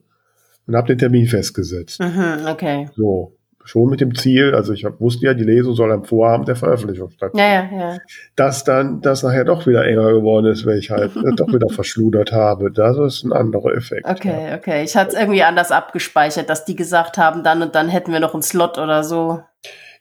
Und 0.67 0.77
habe 0.77 0.89
den 0.89 0.99
Termin 0.99 1.27
festgesetzt. 1.27 2.01
Mhm, 2.01 2.47
okay. 2.49 2.89
So 2.97 3.37
schon 3.65 3.89
mit 3.89 4.01
dem 4.01 4.15
Ziel, 4.15 4.55
also 4.55 4.73
ich 4.73 4.85
hab, 4.85 5.01
wusste 5.01 5.27
ja, 5.27 5.35
die 5.35 5.45
Lesung 5.45 5.75
soll 5.75 5.91
am 5.91 6.05
Vorabend 6.05 6.49
der 6.49 6.57
Veröffentlichung 6.57 7.11
stattfinden. 7.11 7.39
Ja, 7.39 7.65
ja, 7.65 7.93
ja. 7.93 7.99
Dass 8.37 8.63
dann 8.63 9.01
das 9.01 9.23
nachher 9.23 9.45
doch 9.45 9.67
wieder 9.67 9.87
enger 9.87 10.13
geworden 10.13 10.47
ist, 10.47 10.67
weil 10.67 10.79
ich 10.79 10.91
halt 10.91 11.17
äh, 11.17 11.35
doch 11.35 11.49
wieder 11.49 11.69
verschludert 11.71 12.33
habe. 12.33 12.71
Das 12.71 12.99
ist 12.99 13.25
ein 13.25 13.33
anderer 13.33 13.75
Effekt. 13.75 14.07
Okay, 14.07 14.51
ja. 14.51 14.57
okay. 14.57 14.85
Ich 14.85 14.95
hatte 14.97 15.15
es 15.15 15.21
irgendwie 15.21 15.43
anders 15.43 15.73
abgespeichert, 15.73 16.51
dass 16.51 16.65
die 16.65 16.77
gesagt 16.77 17.17
haben, 17.17 17.43
dann 17.43 17.63
und 17.63 17.75
dann 17.75 17.89
hätten 17.89 18.13
wir 18.13 18.21
noch 18.21 18.35
einen 18.35 18.43
Slot 18.43 18.79
oder 18.79 19.03
so. 19.03 19.41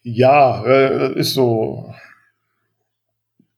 Ja, 0.04 0.64
äh, 0.66 1.14
ist 1.14 1.34
so. 1.34 1.94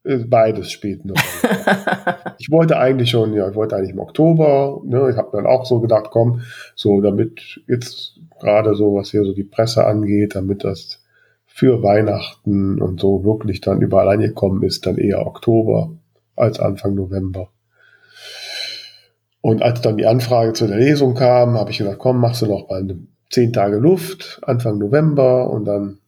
Ist 0.04 0.30
beides 0.30 0.72
spielt 0.72 1.02
eine 1.04 1.14
Rolle. 1.14 2.18
ich 2.38 2.52
wollte 2.52 2.78
eigentlich 2.78 3.10
schon, 3.10 3.34
ja, 3.34 3.50
ich 3.50 3.56
wollte 3.56 3.76
eigentlich 3.76 3.90
im 3.90 4.00
Oktober, 4.00 4.80
ne, 4.86 5.10
ich 5.10 5.18
habe 5.18 5.30
dann 5.34 5.48
auch 5.48 5.66
so 5.66 5.80
gedacht, 5.80 6.12
komm, 6.12 6.42
so 6.76 7.02
damit 7.02 7.42
jetzt 7.66 8.15
gerade 8.40 8.76
so, 8.76 8.96
was 8.96 9.12
hier 9.12 9.24
so 9.24 9.34
die 9.34 9.44
Presse 9.44 9.86
angeht, 9.86 10.36
damit 10.36 10.64
das 10.64 11.02
für 11.46 11.82
Weihnachten 11.82 12.82
und 12.82 13.00
so 13.00 13.24
wirklich 13.24 13.62
dann 13.62 13.82
überall 13.82 14.10
angekommen 14.10 14.64
ist, 14.64 14.86
dann 14.86 14.98
eher 14.98 15.26
Oktober 15.26 15.92
als 16.36 16.60
Anfang 16.60 16.96
November. 16.96 17.50
Und 19.42 19.62
als 19.62 19.82
dann 19.82 19.98
die 19.98 20.08
Anfrage 20.08 20.54
zu 20.54 20.68
der 20.68 20.78
Lesung 20.78 21.14
kam, 21.14 21.58
habe 21.58 21.72
ich 21.72 21.78
gesagt, 21.78 22.00
komm, 22.00 22.20
machst 22.20 22.42
du 22.42 22.48
noch 22.48 22.68
mal 22.68 22.80
eine 22.80 22.98
zehn 23.30 23.54
Tage 23.54 23.78
Luft, 23.78 24.40
Anfang 24.42 24.80
November 24.80 25.50
und 25.50 25.66
dann 25.66 26.00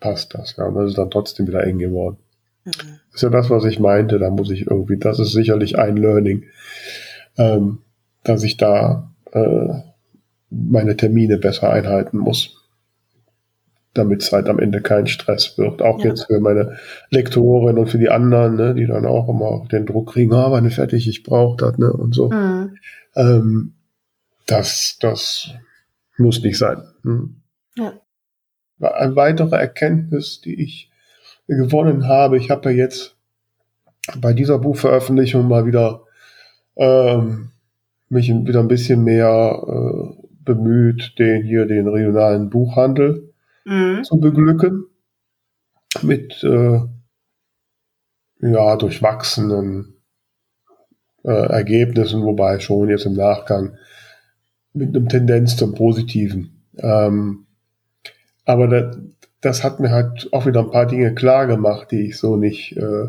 passt 0.00 0.34
das. 0.34 0.56
Ja, 0.56 0.66
und 0.66 0.74
das 0.74 0.90
ist 0.90 0.98
dann 0.98 1.10
trotzdem 1.10 1.46
wieder 1.46 1.64
eng 1.64 1.78
geworden. 1.78 2.16
Mhm. 2.64 2.70
Das 2.72 3.14
ist 3.14 3.22
ja 3.22 3.30
das, 3.30 3.50
was 3.50 3.64
ich 3.64 3.78
meinte. 3.78 4.18
Da 4.18 4.30
muss 4.30 4.50
ich 4.50 4.70
irgendwie, 4.70 4.96
das 4.96 5.18
ist 5.18 5.32
sicherlich 5.32 5.78
ein 5.78 5.96
Learning, 5.96 6.44
ähm, 7.36 7.78
dass 8.24 8.42
ich 8.42 8.56
da 8.56 9.10
äh, 9.32 9.68
meine 10.50 10.96
Termine 10.96 11.38
besser 11.38 11.70
einhalten 11.70 12.18
muss. 12.18 12.54
Damit 13.94 14.22
es 14.22 14.32
halt 14.32 14.48
am 14.48 14.58
Ende 14.58 14.80
kein 14.80 15.06
Stress 15.06 15.58
wird. 15.58 15.82
Auch 15.82 16.00
ja. 16.00 16.10
jetzt 16.10 16.26
für 16.26 16.40
meine 16.40 16.78
Lektorin 17.10 17.78
und 17.78 17.88
für 17.88 17.98
die 17.98 18.10
anderen, 18.10 18.56
ne, 18.56 18.74
die 18.74 18.86
dann 18.86 19.06
auch 19.06 19.28
immer 19.28 19.66
den 19.70 19.86
Druck 19.86 20.12
kriegen, 20.12 20.32
ah, 20.34 20.50
wann 20.50 20.70
fertig, 20.70 21.08
ich 21.08 21.22
brauche 21.22 21.56
das, 21.56 21.78
ne, 21.78 21.92
und 21.92 22.14
so. 22.14 22.30
Mhm. 22.30 22.76
Ähm, 23.16 23.72
das, 24.46 24.96
das 25.00 25.50
muss 26.16 26.42
nicht 26.42 26.58
sein. 26.58 26.82
Hm. 27.02 27.36
Ja. 27.76 27.92
Eine 28.80 29.16
weitere 29.16 29.56
Erkenntnis, 29.56 30.40
die 30.40 30.62
ich 30.62 30.90
gewonnen 31.46 32.06
habe, 32.06 32.36
ich 32.36 32.50
habe 32.50 32.70
ja 32.70 32.76
jetzt 32.76 33.16
bei 34.20 34.32
dieser 34.32 34.58
Buchveröffentlichung 34.58 35.48
mal 35.48 35.66
wieder 35.66 36.02
ähm, 36.76 37.50
mich 38.08 38.28
wieder 38.28 38.60
ein 38.60 38.68
bisschen 38.68 39.04
mehr 39.04 39.62
äh, 39.66 40.17
bemüht, 40.48 41.18
den 41.18 41.44
hier 41.44 41.66
den 41.66 41.86
regionalen 41.86 42.48
Buchhandel 42.48 43.34
mhm. 43.64 44.02
zu 44.02 44.18
beglücken 44.18 44.86
mit 46.02 46.42
äh, 46.42 46.80
ja 48.40 48.76
durchwachsenen 48.76 49.94
äh, 51.24 51.30
Ergebnissen, 51.30 52.24
wobei 52.24 52.58
schon 52.60 52.88
jetzt 52.88 53.06
im 53.06 53.14
Nachgang 53.14 53.76
mit 54.72 54.96
einem 54.96 55.08
Tendenz 55.08 55.56
zum 55.56 55.74
Positiven. 55.74 56.64
Ähm, 56.78 57.46
aber 58.44 58.68
das, 58.68 58.98
das 59.40 59.64
hat 59.64 59.80
mir 59.80 59.90
halt 59.90 60.32
auch 60.32 60.46
wieder 60.46 60.60
ein 60.60 60.70
paar 60.70 60.86
Dinge 60.86 61.14
klar 61.14 61.46
gemacht, 61.46 61.90
die 61.90 62.08
ich 62.08 62.16
so 62.18 62.36
nicht 62.36 62.76
äh, 62.76 63.08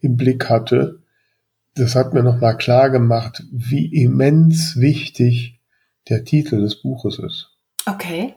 im 0.00 0.16
Blick 0.16 0.48
hatte. 0.48 1.00
Das 1.74 1.94
hat 1.94 2.14
mir 2.14 2.22
nochmal 2.22 2.56
klar 2.56 2.90
gemacht, 2.90 3.44
wie 3.52 3.86
immens 4.02 4.80
wichtig 4.80 5.57
der 6.08 6.24
Titel 6.24 6.60
des 6.60 6.80
Buches 6.80 7.18
ist. 7.18 7.56
Okay. 7.86 8.34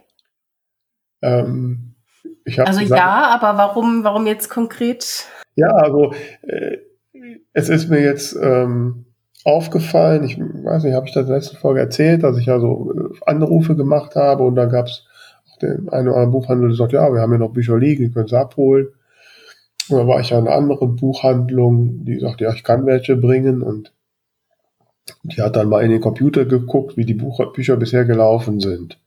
Ähm, 1.22 1.94
also 2.58 2.80
gesagt, 2.80 2.98
ja, 2.98 3.28
aber 3.28 3.58
warum, 3.58 4.04
warum 4.04 4.26
jetzt 4.26 4.48
konkret? 4.48 5.26
Ja, 5.54 5.68
also 5.68 6.14
äh, 6.42 6.78
es 7.52 7.68
ist 7.68 7.88
mir 7.88 8.00
jetzt 8.00 8.36
ähm, 8.40 9.06
aufgefallen, 9.44 10.24
ich 10.24 10.38
weiß 10.38 10.84
nicht, 10.84 10.94
habe 10.94 11.06
ich 11.06 11.12
das 11.12 11.22
in 11.22 11.28
der 11.28 11.36
letzten 11.36 11.56
Folge 11.56 11.80
erzählt, 11.80 12.22
dass 12.22 12.38
ich 12.38 12.46
ja 12.46 12.58
so 12.60 12.92
äh, 12.92 13.30
Anrufe 13.30 13.76
gemacht 13.76 14.16
habe 14.16 14.44
und 14.44 14.54
dann 14.54 14.70
gab 14.70 14.86
es 14.86 15.06
den 15.60 15.88
einen 15.90 16.08
oder 16.08 16.16
anderen 16.16 16.30
Buchhandel, 16.32 16.68
der 16.68 16.76
sagt, 16.76 16.92
ja, 16.92 17.12
wir 17.12 17.20
haben 17.20 17.32
ja 17.32 17.38
noch 17.38 17.52
Bücher 17.52 17.78
liegen, 17.78 18.02
ihr 18.02 18.10
könnt 18.10 18.30
sie 18.30 18.38
abholen. 18.38 18.88
Und 19.88 19.98
dann 19.98 20.08
war 20.08 20.20
ich 20.20 20.30
ja 20.30 20.38
in 20.38 20.46
einer 20.46 20.56
anderen 20.56 20.96
Buchhandlung, 20.96 22.04
die 22.04 22.18
sagt, 22.18 22.40
ja, 22.40 22.52
ich 22.52 22.64
kann 22.64 22.86
welche 22.86 23.16
bringen 23.16 23.62
und 23.62 23.92
die 25.22 25.42
hat 25.42 25.56
dann 25.56 25.68
mal 25.68 25.82
in 25.82 25.90
den 25.90 26.00
Computer 26.00 26.44
geguckt, 26.44 26.96
wie 26.96 27.04
die 27.04 27.14
Buch 27.14 27.40
Bücher 27.52 27.76
bisher 27.76 28.04
gelaufen 28.04 28.60
sind. 28.60 28.98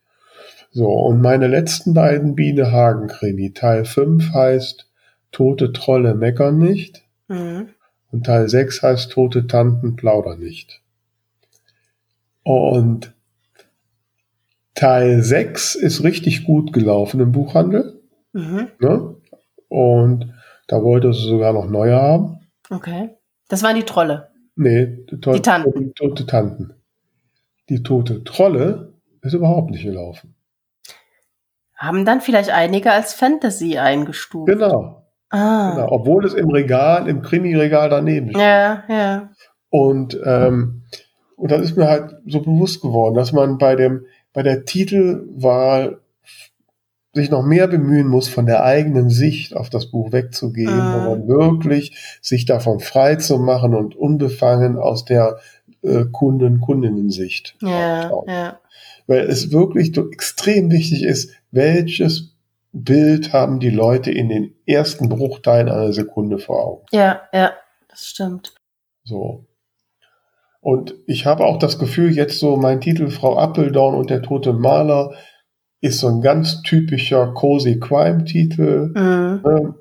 So, 0.72 0.90
und 0.90 1.22
meine 1.22 1.48
letzten 1.48 1.94
beiden 1.94 2.36
Biene 2.36 2.72
Hagen 2.72 3.08
Krimi, 3.08 3.54
Teil 3.54 3.86
5 3.86 4.34
heißt 4.34 4.90
Tote 5.32 5.72
Trolle 5.72 6.16
meckern 6.16 6.58
nicht. 6.58 7.04
Mhm. 7.28 7.70
Und 8.12 8.26
Teil 8.26 8.50
6 8.50 8.84
heißt 8.84 9.12
Tote 9.12 9.48
Tanten 9.48 9.96
plaudern 9.96 10.40
nicht. 10.40 10.82
Und 12.44 13.14
Teil 14.74 15.24
6 15.24 15.76
ist 15.76 16.04
richtig 16.04 16.44
gut 16.44 16.74
gelaufen 16.74 17.22
im 17.22 17.32
Buchhandel. 17.32 18.02
Mhm. 18.34 18.68
Ne? 18.80 19.16
Und 19.70 20.34
da 20.68 20.84
wollte 20.84 21.14
sie 21.14 21.28
sogar 21.28 21.54
noch 21.54 21.70
neue 21.70 21.96
haben. 21.96 22.40
Okay. 22.70 23.12
Das 23.48 23.64
waren 23.64 23.76
die 23.76 23.84
Trolle. 23.84 24.30
Nee, 24.56 25.06
die, 25.10 25.20
die 25.20 25.42
Tanten. 25.42 25.86
Die 25.86 25.94
tote 25.94 26.26
Tanten. 26.26 26.74
Die 27.70 27.84
tote 27.84 28.24
Trolle 28.24 28.94
ist 29.22 29.34
überhaupt 29.34 29.72
nicht 29.72 29.84
gelaufen. 29.84 30.36
Haben 31.76 32.06
dann 32.06 32.22
vielleicht 32.22 32.52
einige 32.52 32.92
als 32.92 33.14
Fantasy 33.14 33.78
eingestuft. 33.78 34.48
Genau. 34.48 35.04
Ah. 35.30 35.72
Genau, 35.76 35.88
obwohl 35.92 36.26
es 36.26 36.34
im 36.34 36.50
Regal, 36.50 37.10
im 37.10 37.22
Krimi-Regal 37.22 37.90
daneben 37.90 38.30
steht. 38.30 38.42
Ja, 38.42 38.84
ja. 38.88 39.30
Und, 39.70 40.18
ähm, 40.24 40.84
und 41.36 41.52
das 41.52 41.62
ist 41.62 41.76
mir 41.76 41.88
halt 41.88 42.16
so 42.26 42.42
bewusst 42.42 42.82
geworden, 42.82 43.16
dass 43.16 43.34
man 43.34 43.58
bei 43.58 43.76
dem, 43.76 44.06
bei 44.32 44.44
der 44.44 44.64
Titelwahl 44.64 46.00
sich 47.16 47.32
noch 47.32 47.44
mehr 47.44 47.68
bemühen 47.68 48.08
muss, 48.08 48.28
von 48.28 48.46
der 48.46 48.64
eigenen 48.64 49.10
Sicht 49.10 49.56
auf 49.56 49.70
das 49.70 49.88
Buch 49.88 50.12
wegzugehen, 50.12 50.70
ah. 50.70 51.06
sondern 51.06 51.28
wirklich 51.28 52.20
sich 52.22 52.46
davon 52.46 52.80
frei 52.82 53.16
zu 53.16 53.40
machen 53.40 53.74
und 53.74 53.96
unbefangen 53.96 54.78
aus 54.78 55.06
der 55.06 55.40
äh, 55.82 56.04
Kunden, 56.12 56.60
Kundinnen-Sicht. 56.60 57.56
Ja, 57.62 58.12
ja. 58.28 58.60
Weil 59.08 59.22
es 59.22 59.52
wirklich 59.52 59.94
so 59.96 60.12
extrem 60.12 60.70
wichtig 60.72 61.04
ist, 61.04 61.32
welches 61.52 62.36
Bild 62.74 63.32
haben 63.32 63.62
die 63.62 63.70
Leute 63.70 64.12
in 64.12 64.28
den 64.28 64.54
ersten 64.66 65.08
Bruchteilen 65.08 65.70
einer 65.70 65.94
Sekunde 65.94 66.38
vor 66.38 66.66
Augen. 66.66 66.86
Ja, 66.92 67.22
ja, 67.34 67.54
das 67.88 68.08
stimmt. 68.08 68.54
So. 69.06 69.46
Und 70.60 70.96
ich 71.06 71.26
habe 71.26 71.46
auch 71.46 71.60
das 71.60 71.80
Gefühl, 71.80 72.12
jetzt 72.12 72.40
so 72.40 72.58
mein 72.58 72.82
Titel 72.82 73.10
Frau 73.10 73.38
Appeldorn 73.38 73.96
und 73.96 74.10
der 74.10 74.22
tote 74.22 74.52
Maler 74.52 75.14
ist 75.86 76.00
so 76.00 76.08
ein 76.08 76.22
ganz 76.22 76.64
typischer 76.64 77.28
Cozy 77.28 77.80
Crime 77.80 78.26
Titel. 78.26 78.92
Mhm. 78.96 79.42
Ne? 79.44 79.76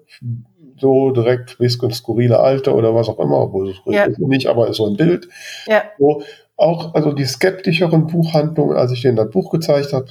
So 0.77 1.13
direkt 1.13 1.57
bisschen 1.59 1.93
skurrile 1.93 2.39
Alter 2.39 2.75
oder 2.75 2.95
was 2.95 3.09
auch 3.09 3.19
immer, 3.19 3.39
obwohl 3.39 3.71
es 3.71 3.77
ja. 3.87 4.07
nicht, 4.19 4.49
aber 4.49 4.69
ist 4.69 4.77
so 4.77 4.87
ein 4.87 4.97
Bild. 4.97 5.29
Ja. 5.67 5.85
So, 5.99 6.23
auch 6.57 6.95
also 6.95 7.13
die 7.13 7.25
skeptischeren 7.25 8.07
Buchhandlungen, 8.07 8.77
als 8.77 8.93
ich 8.93 9.01
denen 9.01 9.17
das 9.17 9.31
Buch 9.31 9.51
gezeigt 9.51 9.93
habe, 9.93 10.09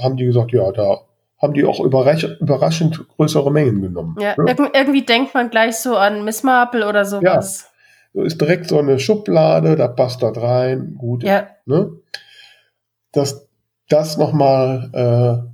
haben 0.00 0.16
die 0.16 0.26
gesagt, 0.26 0.52
ja, 0.52 0.70
da 0.70 1.00
haben 1.40 1.54
die 1.54 1.64
auch 1.64 1.80
überrasch 1.80 2.24
überraschend 2.40 3.02
größere 3.16 3.50
Mengen 3.50 3.82
genommen. 3.82 4.16
Ja, 4.20 4.36
ne? 4.38 4.54
irgendwie 4.74 5.02
denkt 5.04 5.34
man 5.34 5.50
gleich 5.50 5.76
so 5.76 5.96
an 5.96 6.24
Miss 6.24 6.44
Marple 6.44 6.86
oder 6.86 7.04
sowas. 7.04 7.72
Ja, 8.14 8.20
so 8.20 8.22
ist 8.22 8.40
direkt 8.40 8.68
so 8.68 8.78
eine 8.78 9.00
Schublade, 9.00 9.74
da 9.74 9.88
passt 9.88 10.22
das 10.22 10.40
rein, 10.40 10.94
gut. 10.96 11.24
Ja. 11.24 11.48
Ne? 11.66 11.90
Dass 13.10 13.48
das 13.92 14.16
nochmal 14.16 14.90
äh, 14.92 15.52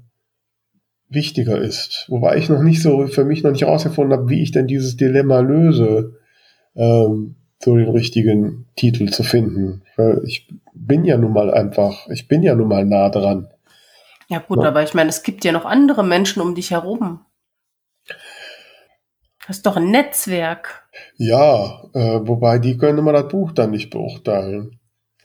wichtiger 1.09 1.59
ist. 1.59 2.07
Wobei 2.09 2.37
ich 2.37 2.49
noch 2.49 2.63
nicht 2.63 2.83
so, 2.83 3.07
für 3.07 3.25
mich 3.25 3.43
noch 3.43 3.51
nicht 3.51 3.63
herausgefunden 3.63 4.17
habe, 4.17 4.29
wie 4.29 4.43
ich 4.43 4.53
denn 4.53 4.67
dieses 4.67 4.97
Dilemma 4.97 5.41
löse, 5.41 6.15
ähm, 6.77 7.37
so 7.61 7.77
den 7.77 7.89
richtigen 7.89 8.67
Titel 8.77 9.09
zu 9.11 9.23
finden. 9.23 9.83
Weil 9.97 10.23
ich 10.25 10.49
bin 10.75 11.05
ja 11.05 11.17
nun 11.17 11.33
mal 11.33 11.53
einfach, 11.53 12.09
ich 12.09 12.29
bin 12.29 12.43
ja 12.43 12.55
nun 12.55 12.69
mal 12.69 12.85
nah 12.85 13.09
dran. 13.09 13.49
Ja 14.29 14.39
gut, 14.39 14.63
ja. 14.63 14.69
aber 14.69 14.83
ich 14.83 14.95
meine, 14.95 15.09
es 15.09 15.23
gibt 15.23 15.45
ja 15.45 15.53
noch 15.53 15.65
andere 15.65 16.05
Menschen 16.05 16.43
um 16.43 16.55
dich 16.55 16.71
herum. 16.71 17.25
Das 19.47 19.57
ist 19.57 19.67
doch 19.67 19.77
ein 19.77 19.91
Netzwerk. 19.91 20.87
Ja, 21.17 21.85
äh, 21.95 22.21
wobei 22.23 22.59
die 22.59 22.77
können 22.77 22.99
immer 22.99 23.15
das 23.15 23.29
Buch 23.29 23.53
dann 23.53 23.71
nicht 23.71 23.91
beurteilen. 23.91 24.79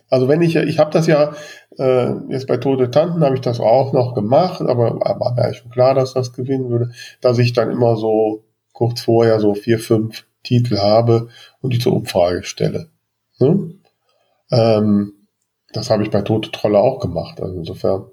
Also 0.09 0.27
wenn 0.27 0.41
ich, 0.41 0.55
ich 0.55 0.79
habe 0.79 0.91
das 0.91 1.07
ja 1.07 1.33
äh, 1.77 2.13
jetzt 2.29 2.47
bei 2.47 2.57
Tote 2.57 2.91
Tanten 2.91 3.23
habe 3.23 3.35
ich 3.35 3.41
das 3.41 3.59
auch 3.59 3.93
noch 3.93 4.13
gemacht, 4.13 4.61
aber 4.61 4.99
war 4.99 5.33
mir 5.33 5.53
schon 5.53 5.71
klar, 5.71 5.93
dass 5.93 6.13
das 6.13 6.33
gewinnen 6.33 6.69
würde, 6.69 6.91
dass 7.21 7.39
ich 7.39 7.53
dann 7.53 7.71
immer 7.71 7.95
so 7.95 8.43
kurz 8.71 9.01
vorher 9.01 9.39
so 9.39 9.53
vier, 9.53 9.79
fünf 9.79 10.25
Titel 10.43 10.77
habe 10.77 11.29
und 11.61 11.73
die 11.73 11.79
zur 11.79 11.93
Umfrage 11.93 12.43
stelle. 12.43 12.89
Hm? 13.37 13.79
Ähm, 14.51 15.13
das 15.71 15.89
habe 15.89 16.03
ich 16.03 16.11
bei 16.11 16.21
Tote 16.21 16.51
Trolle 16.51 16.79
auch 16.79 16.99
gemacht. 16.99 17.41
Also 17.41 17.57
insofern 17.57 18.05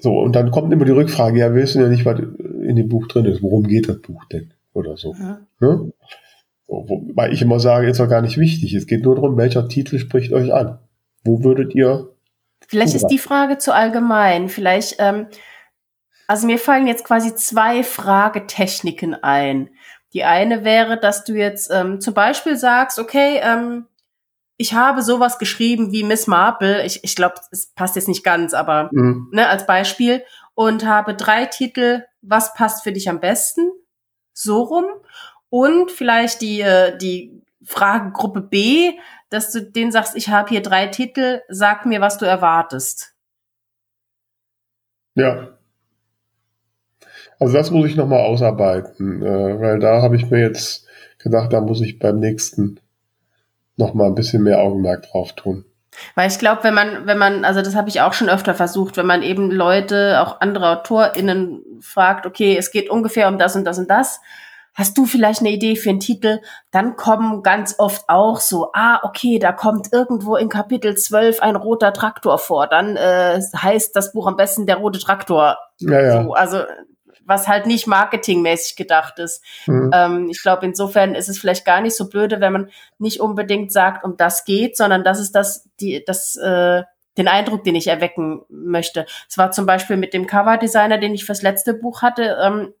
so, 0.00 0.18
und 0.18 0.34
dann 0.34 0.50
kommt 0.50 0.72
immer 0.72 0.86
die 0.86 0.92
Rückfrage, 0.92 1.38
ja, 1.38 1.54
wir 1.54 1.62
wissen 1.62 1.82
ja 1.82 1.88
nicht, 1.88 2.06
was 2.06 2.18
in 2.18 2.76
dem 2.76 2.88
Buch 2.88 3.06
drin 3.06 3.26
ist. 3.26 3.42
Worum 3.42 3.64
geht 3.64 3.88
das 3.88 4.00
Buch 4.00 4.24
denn? 4.32 4.54
Oder 4.72 4.96
so. 4.96 5.14
Ja. 5.18 5.40
Ne? 5.60 5.92
so 6.66 6.84
wobei 6.88 7.30
ich 7.30 7.42
immer 7.42 7.60
sage, 7.60 7.88
ist 7.88 8.00
doch 8.00 8.08
gar 8.08 8.22
nicht 8.22 8.38
wichtig. 8.38 8.74
Es 8.74 8.86
geht 8.86 9.04
nur 9.04 9.16
darum, 9.16 9.36
welcher 9.36 9.68
Titel 9.68 9.98
spricht 9.98 10.32
euch 10.32 10.52
an. 10.54 10.78
Wo 11.24 11.44
würdet 11.44 11.74
ihr. 11.74 12.08
Vielleicht 12.70 12.94
ist 12.94 13.08
die 13.08 13.18
Frage 13.18 13.58
zu 13.58 13.74
allgemein. 13.74 14.48
Vielleicht 14.48 14.96
ähm, 15.00 15.26
Also 16.28 16.46
mir 16.46 16.58
fallen 16.58 16.86
jetzt 16.86 17.04
quasi 17.04 17.34
zwei 17.34 17.82
Fragetechniken 17.82 19.14
ein. 19.24 19.70
Die 20.12 20.22
eine 20.22 20.62
wäre, 20.62 20.96
dass 20.96 21.24
du 21.24 21.34
jetzt 21.34 21.68
ähm, 21.72 22.00
zum 22.00 22.14
Beispiel 22.14 22.56
sagst, 22.56 23.00
okay, 23.00 23.40
ähm, 23.42 23.88
ich 24.56 24.72
habe 24.72 25.02
sowas 25.02 25.38
geschrieben 25.38 25.90
wie 25.90 26.04
Miss 26.04 26.28
Marple. 26.28 26.84
Ich, 26.86 27.02
ich 27.02 27.16
glaube, 27.16 27.34
es 27.50 27.72
passt 27.74 27.96
jetzt 27.96 28.06
nicht 28.06 28.22
ganz, 28.22 28.54
aber 28.54 28.88
mhm. 28.92 29.30
ne, 29.32 29.48
als 29.48 29.66
Beispiel. 29.66 30.22
Und 30.54 30.86
habe 30.86 31.14
drei 31.14 31.46
Titel, 31.46 32.04
was 32.22 32.54
passt 32.54 32.84
für 32.84 32.92
dich 32.92 33.08
am 33.08 33.18
besten? 33.18 33.68
So 34.32 34.62
rum. 34.62 34.84
Und 35.48 35.90
vielleicht 35.90 36.40
die, 36.40 36.60
äh, 36.60 36.96
die 36.96 37.42
Fragegruppe 37.64 38.42
B, 38.42 38.92
dass 39.30 39.52
du 39.52 39.62
denen 39.62 39.92
sagst, 39.92 40.16
ich 40.16 40.28
habe 40.28 40.48
hier 40.48 40.62
drei 40.62 40.86
Titel, 40.86 41.40
sag 41.48 41.86
mir, 41.86 42.00
was 42.00 42.18
du 42.18 42.26
erwartest. 42.26 43.14
Ja. 45.14 45.48
Also 47.38 47.54
das 47.54 47.70
muss 47.70 47.88
ich 47.88 47.96
nochmal 47.96 48.20
ausarbeiten, 48.20 49.22
äh, 49.22 49.60
weil 49.60 49.78
da 49.78 50.02
habe 50.02 50.16
ich 50.16 50.30
mir 50.30 50.40
jetzt 50.40 50.86
gedacht, 51.18 51.52
da 51.52 51.60
muss 51.60 51.80
ich 51.80 51.98
beim 51.98 52.18
nächsten 52.18 52.80
nochmal 53.76 54.08
ein 54.08 54.14
bisschen 54.14 54.42
mehr 54.42 54.60
Augenmerk 54.60 55.10
drauf 55.10 55.32
tun. 55.34 55.64
Weil 56.14 56.30
ich 56.30 56.38
glaube, 56.38 56.64
wenn 56.64 56.74
man, 56.74 57.06
wenn 57.06 57.18
man, 57.18 57.44
also 57.44 57.62
das 57.62 57.74
habe 57.74 57.88
ich 57.88 58.00
auch 58.00 58.12
schon 58.12 58.28
öfter 58.28 58.54
versucht, 58.54 58.96
wenn 58.96 59.06
man 59.06 59.22
eben 59.22 59.50
Leute, 59.50 60.20
auch 60.20 60.40
andere 60.40 60.68
AutorInnen 60.68 61.62
fragt, 61.80 62.26
okay, 62.26 62.56
es 62.56 62.70
geht 62.70 62.90
ungefähr 62.90 63.28
um 63.28 63.38
das 63.38 63.56
und 63.56 63.64
das 63.64 63.78
und 63.78 63.90
das, 63.90 64.20
hast 64.74 64.96
du 64.96 65.06
vielleicht 65.06 65.40
eine 65.40 65.50
Idee 65.50 65.76
für 65.76 65.90
einen 65.90 66.00
Titel? 66.00 66.40
Dann 66.70 66.96
kommen 66.96 67.42
ganz 67.42 67.74
oft 67.78 68.04
auch 68.08 68.40
so, 68.40 68.70
ah, 68.72 69.00
okay, 69.02 69.38
da 69.38 69.52
kommt 69.52 69.92
irgendwo 69.92 70.36
in 70.36 70.48
Kapitel 70.48 70.96
12 70.96 71.40
ein 71.40 71.56
roter 71.56 71.92
Traktor 71.92 72.38
vor. 72.38 72.66
Dann 72.66 72.96
äh, 72.96 73.40
heißt 73.56 73.94
das 73.94 74.12
Buch 74.12 74.26
am 74.26 74.36
besten 74.36 74.66
der 74.66 74.76
rote 74.76 74.98
Traktor. 74.98 75.58
Ja, 75.78 76.00
ja. 76.00 76.22
So, 76.22 76.34
also 76.34 76.62
was 77.30 77.48
halt 77.48 77.66
nicht 77.66 77.86
marketingmäßig 77.86 78.76
gedacht 78.76 79.18
ist. 79.18 79.42
Mhm. 79.66 79.90
Ähm, 79.94 80.28
ich 80.30 80.42
glaube, 80.42 80.66
insofern 80.66 81.14
ist 81.14 81.28
es 81.28 81.38
vielleicht 81.38 81.64
gar 81.64 81.80
nicht 81.80 81.96
so 81.96 82.08
blöde, 82.08 82.40
wenn 82.40 82.52
man 82.52 82.70
nicht 82.98 83.20
unbedingt 83.20 83.72
sagt, 83.72 84.04
um 84.04 84.16
das 84.16 84.44
geht, 84.44 84.76
sondern 84.76 85.04
das 85.04 85.20
ist 85.20 85.32
das, 85.32 85.68
die, 85.80 86.02
das, 86.04 86.36
äh, 86.36 86.82
den 87.16 87.28
Eindruck, 87.28 87.64
den 87.64 87.76
ich 87.76 87.86
erwecken 87.86 88.42
möchte. 88.48 89.06
Es 89.28 89.38
war 89.38 89.52
zum 89.52 89.64
Beispiel 89.64 89.96
mit 89.96 90.12
dem 90.12 90.26
Coverdesigner, 90.26 90.98
den 90.98 91.14
ich 91.14 91.24
fürs 91.24 91.42
letzte 91.42 91.74
Buch 91.74 92.02
hatte, 92.02 92.36
ähm, 92.42 92.74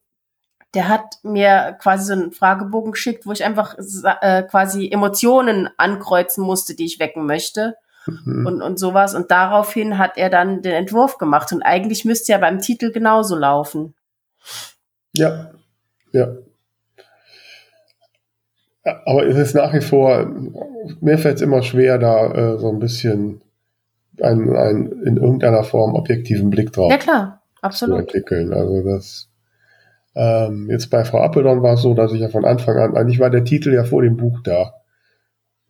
der 0.74 0.88
hat 0.88 1.18
mir 1.22 1.76
quasi 1.80 2.04
so 2.04 2.12
einen 2.12 2.32
Fragebogen 2.32 2.92
geschickt, 2.92 3.26
wo 3.26 3.32
ich 3.32 3.44
einfach 3.44 3.76
äh, 4.20 4.42
quasi 4.44 4.88
Emotionen 4.90 5.68
ankreuzen 5.76 6.44
musste, 6.44 6.74
die 6.74 6.84
ich 6.84 7.00
wecken 7.00 7.26
möchte. 7.26 7.76
Mhm. 8.06 8.46
Und, 8.46 8.62
und 8.62 8.78
sowas. 8.78 9.14
Und 9.14 9.30
daraufhin 9.30 9.98
hat 9.98 10.16
er 10.16 10.30
dann 10.30 10.62
den 10.62 10.72
Entwurf 10.72 11.18
gemacht. 11.18 11.52
Und 11.52 11.62
eigentlich 11.62 12.04
müsste 12.04 12.32
ja 12.32 12.38
beim 12.38 12.60
Titel 12.60 12.92
genauso 12.92 13.36
laufen. 13.36 13.94
Ja, 15.12 15.50
ja. 16.12 16.36
Aber 19.04 19.26
es 19.26 19.36
ist 19.36 19.54
nach 19.54 19.74
wie 19.74 19.82
vor, 19.82 20.26
mir 21.00 21.18
fällt 21.18 21.36
es 21.36 21.42
immer 21.42 21.62
schwer, 21.62 21.98
da 21.98 22.32
äh, 22.32 22.58
so 22.58 22.70
ein 22.70 22.78
bisschen 22.78 23.42
einen, 24.22 24.56
einen 24.56 25.02
in 25.02 25.16
irgendeiner 25.16 25.64
Form 25.64 25.94
objektiven 25.94 26.50
Blick 26.50 26.72
drauf 26.72 26.90
ja, 26.90 26.98
klar. 26.98 27.42
Absolut. 27.60 27.96
zu 27.96 28.02
entwickeln. 28.02 28.52
Also 28.54 28.82
das 28.82 29.29
ähm, 30.20 30.68
jetzt 30.68 30.90
bei 30.90 31.02
Frau 31.02 31.22
Appeldorn 31.22 31.62
war 31.62 31.74
es 31.74 31.82
so, 31.82 31.94
dass 31.94 32.12
ich 32.12 32.20
ja 32.20 32.28
von 32.28 32.44
Anfang 32.44 32.76
an, 32.76 32.94
eigentlich 32.94 33.20
war 33.20 33.30
der 33.30 33.44
Titel 33.44 33.72
ja 33.72 33.84
vor 33.84 34.02
dem 34.02 34.18
Buch 34.18 34.40
da. 34.44 34.74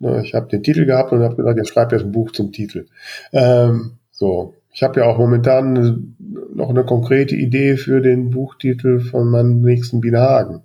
Ne, 0.00 0.22
ich 0.24 0.34
habe 0.34 0.48
den 0.48 0.64
Titel 0.64 0.86
gehabt 0.86 1.12
und 1.12 1.22
habe 1.22 1.36
gesagt, 1.36 1.56
jetzt 1.56 1.68
schreib 1.68 1.92
jetzt 1.92 2.04
ein 2.04 2.10
Buch 2.10 2.32
zum 2.32 2.50
Titel. 2.50 2.86
Ähm, 3.32 3.98
so, 4.10 4.54
ich 4.72 4.82
habe 4.82 4.98
ja 4.98 5.06
auch 5.06 5.18
momentan 5.18 6.16
noch 6.52 6.68
eine 6.68 6.84
konkrete 6.84 7.36
Idee 7.36 7.76
für 7.76 8.00
den 8.00 8.30
Buchtitel 8.30 8.98
von 8.98 9.30
meinem 9.30 9.60
nächsten 9.60 10.00
Bienenhagen. 10.00 10.62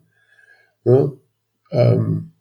Ne? 0.84 1.12
Ähm, 1.70 2.32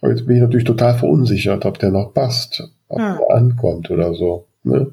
aber 0.00 0.10
jetzt 0.10 0.26
bin 0.26 0.36
ich 0.36 0.42
natürlich 0.42 0.64
total 0.64 0.94
verunsichert, 0.94 1.66
ob 1.66 1.78
der 1.78 1.92
noch 1.92 2.14
passt, 2.14 2.68
ob 2.88 2.98
hm. 2.98 3.16
der 3.16 3.36
ankommt 3.36 3.92
oder 3.92 4.12
so. 4.14 4.48
Ne? 4.64 4.92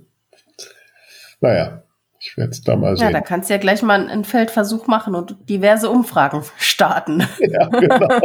Naja, 1.42 1.82
ich 2.28 2.38
werde 2.38 2.52
es 2.52 2.62
da 2.62 2.76
mal 2.76 2.98
sehen. 2.98 3.08
Ja, 3.08 3.14
da 3.14 3.22
kannst 3.22 3.50
du 3.50 3.54
ja 3.54 3.60
gleich 3.60 3.82
mal 3.82 4.08
einen 4.08 4.26
Feldversuch 4.26 4.88
machen 4.88 5.16
und 5.16 5.38
diverse 5.50 5.90
Umfragen 5.90 6.44
starten. 6.58 7.24
Ja, 7.40 7.68
genau. 7.68 8.20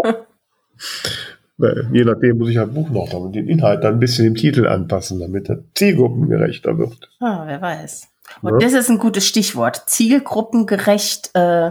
Je 1.92 2.04
nachdem 2.04 2.38
muss 2.38 2.48
ich 2.48 2.56
halt 2.56 2.74
Buch 2.74 2.90
noch 2.90 3.08
dann 3.08 3.30
den 3.30 3.46
Inhalt 3.46 3.84
dann 3.84 3.94
ein 3.94 4.00
bisschen 4.00 4.26
im 4.26 4.34
Titel 4.34 4.66
anpassen, 4.66 5.20
damit 5.20 5.48
er 5.48 5.58
zielgruppengerechter 5.74 6.76
wird. 6.76 7.08
Ah, 7.20 7.44
wer 7.46 7.60
weiß. 7.60 8.08
Und 8.40 8.54
ja. 8.54 8.58
das 8.58 8.72
ist 8.72 8.88
ein 8.88 8.98
gutes 8.98 9.28
Stichwort. 9.28 9.84
Zielgruppengerecht, 9.86 11.30
äh, 11.34 11.70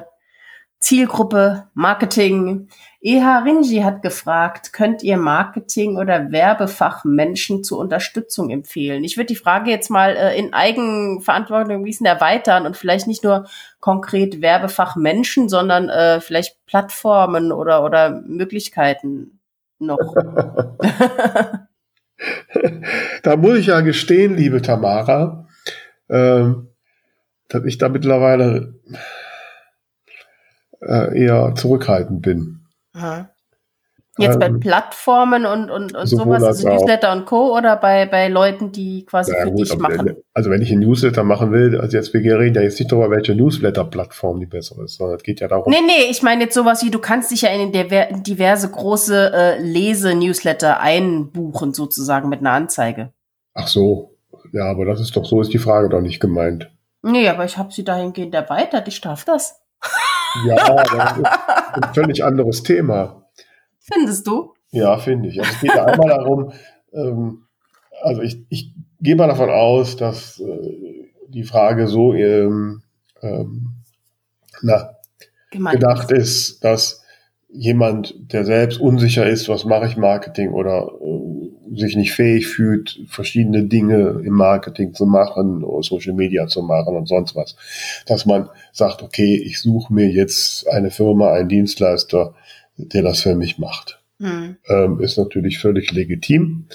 Zielgruppe, 0.82 1.68
Marketing. 1.74 2.68
EH 3.02 3.44
Ringi 3.46 3.82
hat 3.82 4.02
gefragt, 4.02 4.74
könnt 4.74 5.04
ihr 5.04 5.18
Marketing- 5.18 5.98
oder 5.98 6.32
Werbefachmenschen 6.32 7.64
zur 7.64 7.80
Unterstützung 7.80 8.50
empfehlen? 8.50 9.04
Ich 9.04 9.16
würde 9.16 9.28
die 9.28 9.36
Frage 9.36 9.70
jetzt 9.70 9.90
mal 9.90 10.16
äh, 10.16 10.38
in 10.38 10.54
Eigenverantwortung 10.54 11.78
ein 11.78 11.84
bisschen 11.84 12.06
erweitern 12.06 12.66
und 12.66 12.76
vielleicht 12.76 13.08
nicht 13.08 13.24
nur 13.24 13.46
konkret 13.80 14.42
Werbefachmenschen, 14.42 15.50
sondern 15.50 15.88
äh, 15.90 16.20
vielleicht 16.20 16.58
Plattformen 16.66 17.52
oder, 17.52 17.84
oder 17.84 18.22
Möglichkeiten 18.26 19.40
noch. 19.80 19.98
da 23.24 23.36
muss 23.36 23.58
ich 23.58 23.68
ja 23.68 23.82
gestehen, 23.82 24.36
liebe 24.36 24.62
Tamara, 24.62 25.48
äh, 26.08 26.46
dass 27.48 27.66
ich 27.66 27.78
da 27.78 27.90
mittlerweile 27.90 28.80
äh, 30.82 31.18
eher 31.20 31.54
zurückhaltend 31.56 32.22
bin. 32.22 32.62
Aha. 32.94 33.30
Jetzt 34.18 34.40
bei 34.40 34.48
ähm, 34.48 34.60
Plattformen 34.60 35.46
und, 35.46 35.72
und, 35.72 35.96
und 35.96 36.06
sowas, 36.06 36.44
also 36.44 36.68
Newsletter 36.68 37.14
und 37.14 37.26
Co. 37.26 37.58
oder 37.58 37.78
bei, 37.78 38.06
bei 38.06 38.28
Leuten, 38.28 38.74
die 38.74 39.06
quasi 39.06 39.32
ja, 39.32 39.44
für 39.44 39.52
gut, 39.52 39.60
dich 39.62 39.78
machen? 39.78 40.18
Also 40.34 40.50
wenn 40.50 40.62
ich 40.62 40.70
einen 40.70 40.82
Newsletter 40.82 41.24
machen 41.24 41.54
will, 41.54 41.80
also 41.80 41.96
jetzt 41.96 42.14
wir 42.14 42.40
reden 42.40 42.56
ja 42.56 42.62
jetzt 42.62 42.78
nicht 42.78 42.92
darüber, 42.92 43.10
welche 43.10 43.36
Newsletter-Plattform 43.36 44.42
die 44.42 44.48
bessere 44.48 44.84
ist, 44.84 44.98
sondern 44.98 45.16
es 45.16 45.24
geht 45.24 45.40
ja 45.40 45.48
darum. 45.48 45.72
Nee, 45.72 45.80
nee, 45.86 46.12
ich 46.12 46.24
meine 46.24 46.44
jetzt 46.44 46.56
sowas 46.56 46.84
wie, 46.84 46.92
du 46.92 47.00
kannst 47.00 47.32
dich 47.32 47.44
ja 47.44 47.50
in 47.50 47.72
diverse 47.72 48.70
große 48.70 49.32
äh, 49.34 49.62
Lese-Newsletter 49.62 50.82
einbuchen, 50.82 51.74
sozusagen 51.74 52.28
mit 52.28 52.42
einer 52.42 52.52
Anzeige. 52.52 53.14
Ch 53.58 53.68
so, 53.68 54.18
ja, 54.52 54.66
aber 54.66 54.84
das 54.84 55.00
ist 55.00 55.16
doch, 55.16 55.24
so 55.24 55.40
ist 55.40 55.54
die 55.54 55.58
Frage 55.58 55.88
doch 55.88 56.02
nicht 56.02 56.20
gemeint. 56.20 56.70
Nee, 57.02 57.30
aber 57.30 57.46
ich 57.46 57.58
habe 57.58 57.72
sie 57.72 57.86
dahingehend 57.86 58.36
erweitert, 58.36 58.90
ich 58.90 59.00
darf 59.00 59.24
das. 59.24 59.62
Ja, 60.46 60.56
das 60.56 61.18
ist 61.18 61.26
ein 61.74 61.94
völlig 61.94 62.24
anderes 62.24 62.64
Thema. 62.64 63.26
Findest 63.80 64.28
du? 64.28 64.54
Ja, 64.72 64.98
finde 64.98 65.30
ich. 65.30 65.40
Also 65.40 65.52
es 65.54 65.60
geht 65.62 65.76
ja 65.76 65.86
einmal 65.86 66.10
darum, 66.10 66.52
ähm, 66.94 67.48
also 68.02 68.22
ich, 68.22 68.46
ich 68.50 68.74
gehe 69.00 69.16
mal 69.16 69.28
davon 69.28 69.50
aus, 69.50 69.96
dass 69.96 70.40
äh, 70.40 71.10
die 71.28 71.44
Frage 71.44 71.88
so 71.88 72.14
ähm, 72.14 72.82
ähm, 73.22 73.76
na, 74.62 74.96
gedacht 75.52 76.12
ist, 76.12 76.64
dass 76.64 77.04
jemand, 77.50 78.16
der 78.32 78.46
selbst 78.46 78.80
unsicher 78.80 79.26
ist, 79.26 79.50
was 79.50 79.66
mache 79.66 79.88
ich 79.88 79.98
Marketing 79.98 80.52
oder 80.52 80.90
äh, 81.02 81.61
sich 81.74 81.96
nicht 81.96 82.14
fähig 82.14 82.48
fühlt, 82.48 83.00
verschiedene 83.08 83.64
Dinge 83.64 84.22
im 84.24 84.34
Marketing 84.34 84.94
zu 84.94 85.06
machen 85.06 85.64
oder 85.64 85.84
Social 85.84 86.14
Media 86.14 86.48
zu 86.48 86.62
machen 86.62 86.96
und 86.96 87.08
sonst 87.08 87.36
was, 87.36 87.56
dass 88.06 88.26
man 88.26 88.50
sagt, 88.72 89.04
okay, 89.04 89.36
ich 89.36 89.62
suche 89.62 89.94
mir 89.94 90.10
jetzt 90.10 90.68
eine 90.68 90.92
Firma, 90.92 91.34
einen 91.34 91.50
Dienstleister, 91.50 92.34
der 92.78 93.04
das 93.04 93.22
für 93.22 93.36
mich 93.36 93.58
macht. 93.58 94.02
Mhm. 94.20 94.58
Ähm, 94.68 95.00
ist 95.00 95.18
natürlich 95.18 95.60
völlig 95.60 95.92
legitim. 95.92 96.66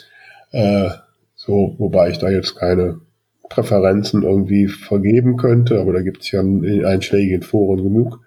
Äh, 0.53 0.91
so, 1.35 1.75
wobei 1.79 2.11
ich 2.11 2.19
da 2.19 2.31
jetzt 2.31 2.57
keine 2.57 3.01
Präferenzen 3.49 4.23
irgendwie 4.23 4.67
vergeben 4.69 5.37
könnte, 5.37 5.81
aber 5.81 5.93
da 5.93 6.03
gibt 6.03 6.23
es 6.23 6.31
ja 6.31 6.41
in 6.41 6.85
einschlägigen 6.85 7.43
Foren 7.43 7.83
genug. 7.83 8.21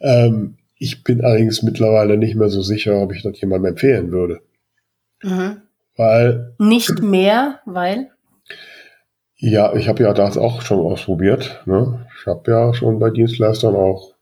Ähm, 0.00 0.56
ich 0.78 1.04
bin 1.04 1.22
allerdings 1.22 1.62
mittlerweile 1.62 2.16
nicht 2.16 2.36
mehr 2.36 2.48
so 2.48 2.62
sicher, 2.62 3.00
ob 3.00 3.14
ich 3.14 3.22
das 3.22 3.40
jemandem 3.40 3.70
empfehlen 3.70 4.12
würde. 4.12 4.40
Mhm. 5.22 5.62
Weil. 5.96 6.54
Nicht 6.58 7.02
mehr, 7.02 7.60
weil? 7.64 8.10
Ja, 9.36 9.74
ich 9.74 9.88
habe 9.88 10.02
ja 10.02 10.12
das 10.12 10.38
auch 10.38 10.62
schon 10.62 10.80
ausprobiert. 10.80 11.62
Ne? 11.66 12.06
Ich 12.18 12.26
habe 12.26 12.50
ja 12.50 12.74
schon 12.74 12.98
bei 12.98 13.10
Dienstleistern 13.10 13.74
auch 13.74 14.14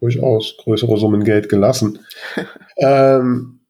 durchaus 0.00 0.56
größere 0.58 0.98
Summen 0.98 1.24
Geld 1.24 1.48
gelassen. 1.48 2.00
ähm, 2.76 3.60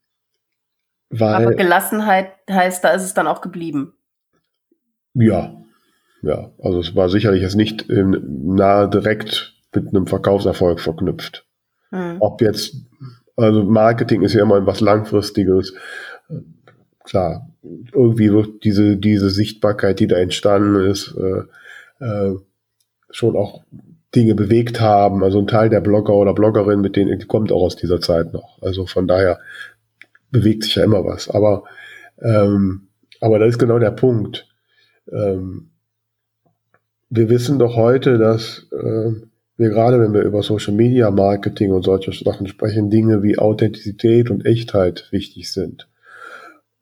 weil, 1.11 1.47
Aber 1.47 1.55
Gelassenheit 1.55 2.33
heißt, 2.51 2.83
da 2.83 2.91
ist 2.91 3.05
es 3.05 3.15
dann 3.15 3.29
auch 3.29 3.41
geblieben. 3.41 3.95
Ja, 5.15 5.55
ja. 6.23 6.51
Also 6.61 6.81
es 6.81 6.97
war 6.97 7.09
sicherlich 7.09 7.43
jetzt 7.43 7.55
nicht 7.55 7.83
in, 7.83 8.55
nahe 8.57 8.89
direkt 8.89 9.55
mit 9.73 9.89
einem 9.89 10.09
Verkaufserfolg 10.09 10.81
verknüpft. 10.81 11.47
Hm. 11.91 12.17
Ob 12.19 12.41
jetzt, 12.41 12.75
also 13.37 13.63
Marketing 13.63 14.23
ist 14.23 14.35
ja 14.35 14.43
immer 14.43 14.67
was 14.67 14.81
Langfristiges. 14.81 15.75
Klar, 17.05 17.49
irgendwie 17.63 18.33
wird 18.33 18.65
diese, 18.65 18.97
diese 18.97 19.31
Sichtbarkeit, 19.31 20.01
die 20.01 20.07
da 20.07 20.17
entstanden 20.17 20.91
ist, 20.91 21.15
äh, 21.17 22.05
äh, 22.05 22.37
schon 23.11 23.37
auch 23.37 23.63
Dinge 24.15 24.35
bewegt 24.35 24.81
haben. 24.81 25.23
Also 25.23 25.39
ein 25.39 25.47
Teil 25.47 25.69
der 25.69 25.81
Blogger 25.81 26.15
oder 26.15 26.35
Bloggerin, 26.35 26.81
mit 26.81 26.97
denen 26.97 27.29
kommt 27.29 27.53
auch 27.53 27.63
aus 27.63 27.77
dieser 27.77 28.01
Zeit 28.01 28.33
noch. 28.33 28.61
Also 28.63 28.87
von 28.87 29.07
daher 29.07 29.39
bewegt 30.31 30.65
sich 30.65 30.75
ja 30.75 30.85
immer 30.85 31.05
was. 31.05 31.29
Aber 31.29 31.65
ähm, 32.21 32.89
aber 33.21 33.39
das 33.39 33.51
ist 33.51 33.59
genau 33.59 33.79
der 33.79 33.91
Punkt. 33.91 34.47
Ähm, 35.11 35.71
wir 37.11 37.29
wissen 37.29 37.59
doch 37.59 37.77
heute, 37.77 38.19
dass 38.19 38.67
äh, 38.73 39.13
wir 39.57 39.69
gerade, 39.69 40.01
wenn 40.01 40.13
wir 40.13 40.23
über 40.23 40.43
Social 40.43 40.75
Media 40.75 41.11
Marketing 41.11 41.73
und 41.73 41.85
solche 41.85 42.13
Sachen 42.13 42.47
sprechen, 42.49 42.91
Dinge 42.91 43.23
wie 43.23 43.39
Authentizität 43.39 44.31
und 44.31 44.45
Echtheit 44.45 45.09
wichtig 45.11 45.53
sind. 45.53 45.89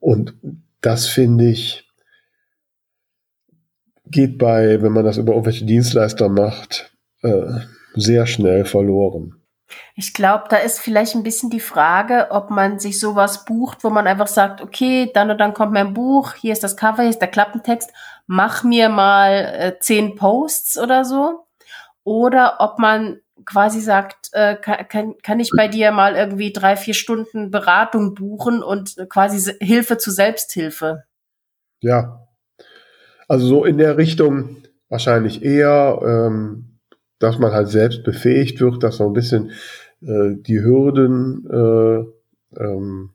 Und 0.03 0.35
das 0.81 1.07
finde 1.07 1.49
ich, 1.49 1.89
geht 4.05 4.37
bei, 4.37 4.83
wenn 4.83 4.93
man 4.93 5.05
das 5.05 5.17
über 5.17 5.33
irgendwelche 5.33 5.65
Dienstleister 5.65 6.29
macht, 6.29 6.93
äh, 7.23 7.61
sehr 7.95 8.27
schnell 8.27 8.65
verloren. 8.65 9.37
Ich 9.95 10.13
glaube, 10.13 10.47
da 10.51 10.57
ist 10.57 10.81
vielleicht 10.81 11.15
ein 11.15 11.23
bisschen 11.23 11.51
die 11.51 11.61
Frage, 11.61 12.27
ob 12.31 12.51
man 12.51 12.81
sich 12.81 12.99
sowas 12.99 13.45
bucht, 13.45 13.85
wo 13.85 13.91
man 13.91 14.09
einfach 14.09 14.27
sagt, 14.27 14.61
okay, 14.61 15.09
dann 15.15 15.31
und 15.31 15.39
dann 15.39 15.55
kommt 15.55 15.73
mein 15.73 15.95
Buch, 15.95 16.35
hier 16.35 16.53
ist 16.53 16.65
das 16.65 16.77
Cover, 16.77 17.03
hier 17.03 17.11
ist 17.11 17.21
der 17.21 17.29
Klappentext, 17.29 17.91
mach 18.27 18.65
mir 18.65 18.89
mal 18.89 19.31
äh, 19.31 19.79
zehn 19.79 20.17
Posts 20.17 20.79
oder 20.79 21.05
so. 21.05 21.47
Oder 22.03 22.57
ob 22.59 22.81
man 22.81 23.21
quasi 23.45 23.81
sagt, 23.81 24.31
äh, 24.33 24.57
kann, 24.57 25.15
kann, 25.23 25.41
ich 25.41 25.51
bei 25.57 25.69
dir 25.69 25.93
mal 25.93 26.15
irgendwie 26.15 26.53
drei, 26.53 26.77
vier 26.77 26.95
Stunden 26.95 27.51
Beratung 27.51 28.15
buchen 28.15 28.63
und 28.63 28.97
quasi 29.09 29.53
Hilfe 29.61 29.99
zu 29.99 30.11
Selbsthilfe. 30.11 31.05
Ja, 31.81 32.29
also 33.29 33.47
so 33.47 33.65
in 33.65 33.79
der 33.79 33.97
Richtung 33.97 34.57
wahrscheinlich 34.89 35.43
eher, 35.43 36.01
ähm, 36.05 36.79
dass 37.19 37.39
man 37.39 37.53
halt 37.53 37.69
selbst 37.69 38.05
befähigt 38.05 38.61
wird, 38.61 38.83
dass 38.83 38.97
so 38.97 39.07
ein 39.07 39.13
bisschen 39.13 39.53
äh, 40.03 40.35
die 40.37 40.61
Hürden 40.61 41.47
äh, 41.51 42.61
ähm, 42.61 43.11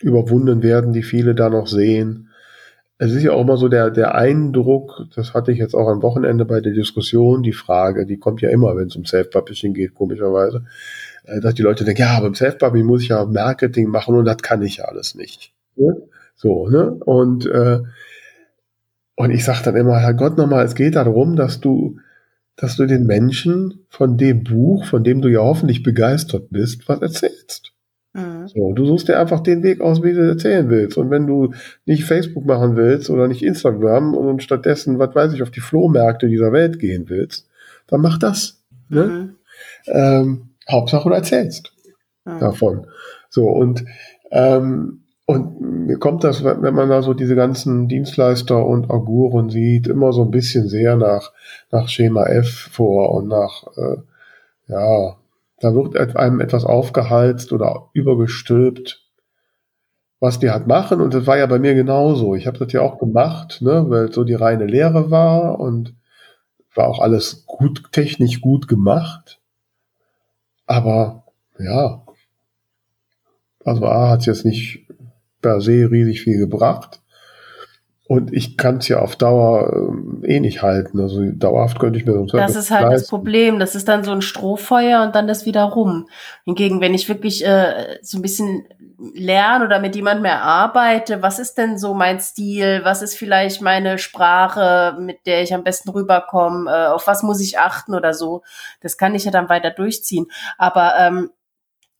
überwunden 0.00 0.62
werden, 0.62 0.92
die 0.92 1.02
viele 1.02 1.34
da 1.34 1.50
noch 1.50 1.66
sehen. 1.66 2.27
Es 2.98 3.12
ist 3.12 3.22
ja 3.22 3.32
auch 3.32 3.42
immer 3.42 3.56
so 3.56 3.68
der, 3.68 3.90
der 3.90 4.16
Eindruck, 4.16 5.06
das 5.14 5.32
hatte 5.32 5.52
ich 5.52 5.58
jetzt 5.58 5.74
auch 5.74 5.88
am 5.88 6.02
Wochenende 6.02 6.44
bei 6.44 6.60
der 6.60 6.72
Diskussion, 6.72 7.44
die 7.44 7.52
Frage, 7.52 8.06
die 8.06 8.18
kommt 8.18 8.40
ja 8.40 8.50
immer, 8.50 8.76
wenn 8.76 8.88
es 8.88 8.96
um 8.96 9.04
Self-Publishing 9.04 9.72
geht, 9.72 9.94
komischerweise, 9.94 10.64
äh, 11.24 11.40
dass 11.40 11.54
die 11.54 11.62
Leute 11.62 11.84
denken, 11.84 12.02
ja, 12.02 12.18
beim 12.20 12.34
Self-Publishing 12.34 12.86
muss 12.86 13.02
ich 13.02 13.08
ja 13.08 13.24
Marketing 13.24 13.88
machen 13.88 14.16
und 14.16 14.24
das 14.24 14.38
kann 14.38 14.62
ich 14.62 14.78
ja 14.78 14.86
alles 14.86 15.14
nicht. 15.14 15.52
So, 16.34 16.68
ne? 16.68 16.90
Und, 16.90 17.46
äh, 17.46 17.80
und 19.14 19.30
ich 19.30 19.44
sage 19.44 19.62
dann 19.64 19.76
immer, 19.76 19.98
Herr 20.00 20.14
Gott 20.14 20.36
nochmal, 20.36 20.64
es 20.64 20.74
geht 20.74 20.96
darum, 20.96 21.36
dass 21.36 21.60
du 21.60 21.98
dass 22.58 22.74
du 22.74 22.86
den 22.86 23.06
Menschen 23.06 23.86
von 23.88 24.18
dem 24.18 24.42
Buch, 24.42 24.84
von 24.84 25.04
dem 25.04 25.22
du 25.22 25.28
ja 25.28 25.40
hoffentlich 25.40 25.84
begeistert 25.84 26.48
bist, 26.50 26.88
was 26.88 27.00
erzählst. 27.00 27.67
Mhm. 28.18 28.48
So, 28.48 28.72
du 28.72 28.86
suchst 28.86 29.08
dir 29.08 29.18
einfach 29.18 29.40
den 29.40 29.62
Weg 29.62 29.80
aus, 29.80 30.02
wie 30.02 30.12
du 30.12 30.26
erzählen 30.26 30.68
willst. 30.68 30.96
Und 30.96 31.10
wenn 31.10 31.26
du 31.26 31.52
nicht 31.86 32.04
Facebook 32.04 32.44
machen 32.44 32.76
willst 32.76 33.10
oder 33.10 33.28
nicht 33.28 33.42
Instagram 33.42 34.14
und 34.14 34.42
stattdessen, 34.42 34.98
was 34.98 35.14
weiß 35.14 35.32
ich, 35.32 35.42
auf 35.42 35.50
die 35.50 35.60
Flohmärkte 35.60 36.28
dieser 36.28 36.52
Welt 36.52 36.78
gehen 36.78 37.08
willst, 37.08 37.46
dann 37.86 38.00
mach 38.00 38.18
das. 38.18 38.60
Ne? 38.88 39.04
Mhm. 39.04 39.34
Ähm, 39.86 40.48
Hauptsache 40.70 41.08
du 41.08 41.14
erzählst 41.14 41.72
mhm. 42.24 42.38
davon. 42.40 42.86
So, 43.30 43.48
und 43.48 43.84
ähm, 44.30 45.02
und 45.30 45.60
mir 45.60 45.98
kommt 45.98 46.24
das, 46.24 46.42
wenn 46.42 46.74
man 46.74 46.88
da 46.88 47.02
so 47.02 47.12
diese 47.12 47.34
ganzen 47.34 47.86
Dienstleister 47.86 48.64
und 48.64 48.88
Auguren 48.88 49.50
sieht, 49.50 49.86
immer 49.86 50.14
so 50.14 50.22
ein 50.22 50.30
bisschen 50.30 50.70
sehr 50.70 50.96
nach, 50.96 51.32
nach 51.70 51.88
Schema 51.88 52.24
F 52.24 52.70
vor 52.72 53.12
und 53.12 53.28
nach, 53.28 53.64
äh, 53.76 53.96
ja, 54.68 55.16
da 55.60 55.74
wird 55.74 56.16
einem 56.16 56.40
etwas 56.40 56.64
aufgehalst 56.64 57.52
oder 57.52 57.90
übergestülpt, 57.92 59.04
was 60.20 60.38
die 60.38 60.50
halt 60.50 60.66
machen. 60.66 61.00
Und 61.00 61.14
das 61.14 61.26
war 61.26 61.38
ja 61.38 61.46
bei 61.46 61.58
mir 61.58 61.74
genauso. 61.74 62.34
Ich 62.34 62.46
habe 62.46 62.58
das 62.58 62.72
ja 62.72 62.80
auch 62.80 62.98
gemacht, 62.98 63.60
ne, 63.62 63.84
weil 63.88 64.12
so 64.12 64.24
die 64.24 64.34
reine 64.34 64.66
Lehre 64.66 65.10
war 65.10 65.58
und 65.58 65.94
war 66.74 66.88
auch 66.88 67.00
alles 67.00 67.44
gut, 67.46 67.90
technisch 67.92 68.40
gut 68.40 68.68
gemacht. 68.68 69.40
Aber 70.66 71.24
ja, 71.58 72.02
also 73.64 73.86
A 73.86 74.10
hat 74.10 74.20
es 74.20 74.26
jetzt 74.26 74.44
nicht 74.44 74.86
per 75.40 75.60
se 75.60 75.90
riesig 75.90 76.22
viel 76.22 76.38
gebracht. 76.38 77.02
Und 78.08 78.32
ich 78.32 78.56
kann 78.56 78.78
es 78.78 78.88
ja 78.88 79.00
auf 79.00 79.16
Dauer 79.16 79.70
äh, 80.24 80.36
eh 80.36 80.40
nicht 80.40 80.62
halten. 80.62 80.98
Also 80.98 81.20
dauerhaft 81.30 81.78
könnte 81.78 81.98
ich 81.98 82.06
mir 82.06 82.14
so 82.14 82.24
Das 82.24 82.56
ist 82.56 82.70
halt 82.70 82.84
leisten. 82.84 83.00
das 83.02 83.08
Problem. 83.08 83.58
Das 83.58 83.74
ist 83.74 83.86
dann 83.86 84.02
so 84.02 84.12
ein 84.12 84.22
Strohfeuer 84.22 85.02
und 85.02 85.14
dann 85.14 85.28
das 85.28 85.44
wieder 85.44 85.64
rum. 85.64 86.08
Hingegen, 86.44 86.80
wenn 86.80 86.94
ich 86.94 87.10
wirklich 87.10 87.44
äh, 87.44 87.98
so 88.00 88.16
ein 88.16 88.22
bisschen 88.22 88.64
lerne 89.12 89.66
oder 89.66 89.78
mit 89.78 89.94
jemandem 89.94 90.22
mehr 90.22 90.40
arbeite, 90.40 91.20
was 91.20 91.38
ist 91.38 91.58
denn 91.58 91.76
so 91.76 91.92
mein 91.92 92.18
Stil? 92.18 92.80
Was 92.82 93.02
ist 93.02 93.14
vielleicht 93.14 93.60
meine 93.60 93.98
Sprache, 93.98 94.96
mit 94.98 95.26
der 95.26 95.42
ich 95.42 95.52
am 95.52 95.62
besten 95.62 95.90
rüberkomme? 95.90 96.70
Äh, 96.70 96.86
auf 96.86 97.06
was 97.06 97.22
muss 97.22 97.42
ich 97.42 97.58
achten 97.58 97.94
oder 97.94 98.14
so? 98.14 98.40
Das 98.80 98.96
kann 98.96 99.14
ich 99.14 99.26
ja 99.26 99.30
dann 99.30 99.50
weiter 99.50 99.70
durchziehen. 99.70 100.28
Aber 100.56 100.94
ähm, 100.98 101.28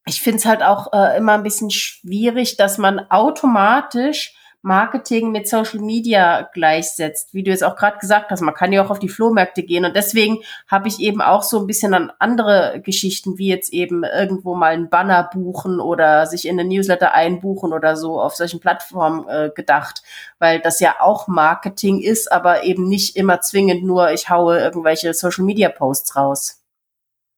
ich 0.07 0.23
finde 0.23 0.39
es 0.39 0.47
halt 0.47 0.63
auch 0.63 0.91
äh, 0.95 1.19
immer 1.19 1.35
ein 1.35 1.43
bisschen 1.43 1.71
schwierig, 1.71 2.57
dass 2.57 2.79
man 2.79 2.99
automatisch 3.11 4.38
Marketing 4.69 5.33
mit 5.33 5.49
Social 5.49 5.81
Media 5.81 6.49
gleichsetzt, 6.53 7.33
wie 7.33 7.43
du 7.43 7.51
jetzt 7.51 7.65
auch 7.65 7.75
gerade 7.75 7.99
gesagt 7.99 8.31
hast. 8.31 8.43
Man 8.43 8.55
kann 8.55 8.71
ja 8.71 8.85
auch 8.85 8.91
auf 8.91 8.99
die 8.99 9.09
Flohmärkte 9.09 9.63
gehen 9.63 9.87
und 9.87 9.97
deswegen 9.97 10.41
habe 10.69 10.89
ich 10.89 11.01
eben 11.01 11.23
auch 11.23 11.43
so 11.43 11.59
ein 11.59 11.67
bisschen 11.67 11.95
an 11.95 12.13
andere 12.19 12.81
Geschichten, 12.85 13.39
wie 13.39 13.49
jetzt 13.49 13.73
eben 13.73 14.05
irgendwo 14.05 14.55
mal 14.55 14.75
ein 14.75 14.91
Banner 14.91 15.29
buchen 15.33 15.81
oder 15.81 16.27
sich 16.27 16.47
in 16.47 16.61
eine 16.61 16.69
Newsletter 16.69 17.15
einbuchen 17.15 17.73
oder 17.73 17.97
so 17.97 18.21
auf 18.21 18.35
solchen 18.35 18.61
Plattformen 18.61 19.27
äh, 19.27 19.51
gedacht, 19.55 20.03
weil 20.39 20.61
das 20.61 20.81
ja 20.81 20.97
auch 21.01 21.29
Marketing 21.29 22.01
ist, 22.01 22.31
aber 22.31 22.65
eben 22.65 22.87
nicht 22.87 23.17
immer 23.17 23.41
zwingend 23.41 23.85
nur, 23.85 24.13
ich 24.13 24.29
haue 24.29 24.59
irgendwelche 24.59 25.15
Social 25.15 25.45
Media 25.45 25.71
Posts 25.71 26.15
raus. 26.15 26.63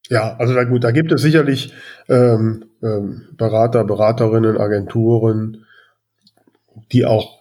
Ja, 0.08 0.34
also 0.38 0.54
da, 0.54 0.64
gut, 0.64 0.82
da 0.82 0.90
gibt 0.90 1.12
es 1.12 1.22
sicherlich 1.22 1.72
ähm, 2.08 2.64
ähm, 2.82 3.28
Berater, 3.36 3.84
Beraterinnen, 3.84 4.58
Agenturen, 4.58 5.64
die 6.92 7.04
auch, 7.04 7.38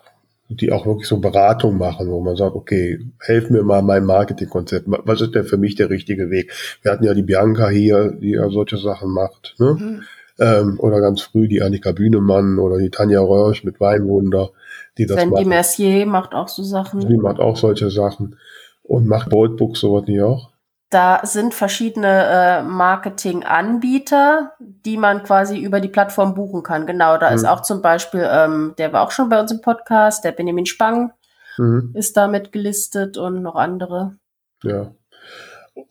die 0.49 0.71
auch 0.71 0.85
wirklich 0.85 1.07
so 1.07 1.17
Beratung 1.17 1.77
machen, 1.77 2.09
wo 2.09 2.21
man 2.21 2.35
sagt, 2.35 2.55
okay, 2.55 2.99
helf 3.19 3.49
mir 3.49 3.63
mal 3.63 3.81
mein 3.81 4.05
Marketingkonzept. 4.05 4.85
Was 4.87 5.21
ist 5.21 5.35
denn 5.35 5.45
für 5.45 5.57
mich 5.57 5.75
der 5.75 5.89
richtige 5.89 6.29
Weg? 6.29 6.51
Wir 6.81 6.91
hatten 6.91 7.03
ja 7.03 7.13
die 7.13 7.23
Bianca 7.23 7.69
hier, 7.69 8.11
die 8.11 8.31
ja 8.31 8.49
solche 8.49 8.77
Sachen 8.77 9.11
macht, 9.11 9.55
ne? 9.59 9.77
Mhm. 9.79 10.01
Ähm, 10.41 10.79
oder 10.79 11.01
ganz 11.01 11.21
früh 11.21 11.49
die 11.49 11.61
Annika 11.61 11.91
Bühnemann 11.91 12.59
oder 12.59 12.77
die 12.77 12.89
Tanja 12.89 13.19
Rösch 13.19 13.65
mit 13.65 13.81
Weinwunder, 13.81 14.51
die 14.97 15.05
das 15.05 15.17
Sandy 15.17 15.33
machen. 15.33 15.49
Mercier 15.49 16.05
macht 16.05 16.33
auch 16.33 16.47
so 16.47 16.63
Sachen. 16.63 17.01
Die 17.01 17.17
macht 17.17 17.39
auch 17.39 17.57
solche 17.57 17.89
Sachen. 17.89 18.37
Und 18.83 19.05
macht 19.05 19.29
Boldbooks 19.29 19.81
sowas 19.81 20.07
nicht 20.07 20.21
auch? 20.21 20.48
Da 20.89 21.21
sind 21.23 21.53
verschiedene 21.53 22.07
äh, 22.07 22.63
Marketing-Anbieter, 22.63 24.53
die 24.59 24.97
man 24.97 25.23
quasi 25.23 25.59
über 25.59 25.81
die 25.81 25.87
Plattform 25.87 26.33
buchen 26.33 26.63
kann. 26.63 26.87
Genau, 26.87 27.17
da 27.17 27.29
mhm. 27.29 27.35
ist 27.35 27.45
auch 27.45 27.61
zum 27.61 27.81
Beispiel, 27.81 28.27
ähm, 28.27 28.73
der 28.77 28.91
war 28.91 29.03
auch 29.03 29.11
schon 29.11 29.29
bei 29.29 29.39
uns 29.39 29.51
im 29.51 29.61
Podcast, 29.61 30.23
der 30.23 30.31
Benjamin 30.31 30.65
Spang 30.65 31.11
mhm. 31.59 31.91
ist 31.93 32.17
damit 32.17 32.51
gelistet 32.51 33.17
und 33.17 33.43
noch 33.43 33.55
andere. 33.55 34.15
Ja, 34.63 34.91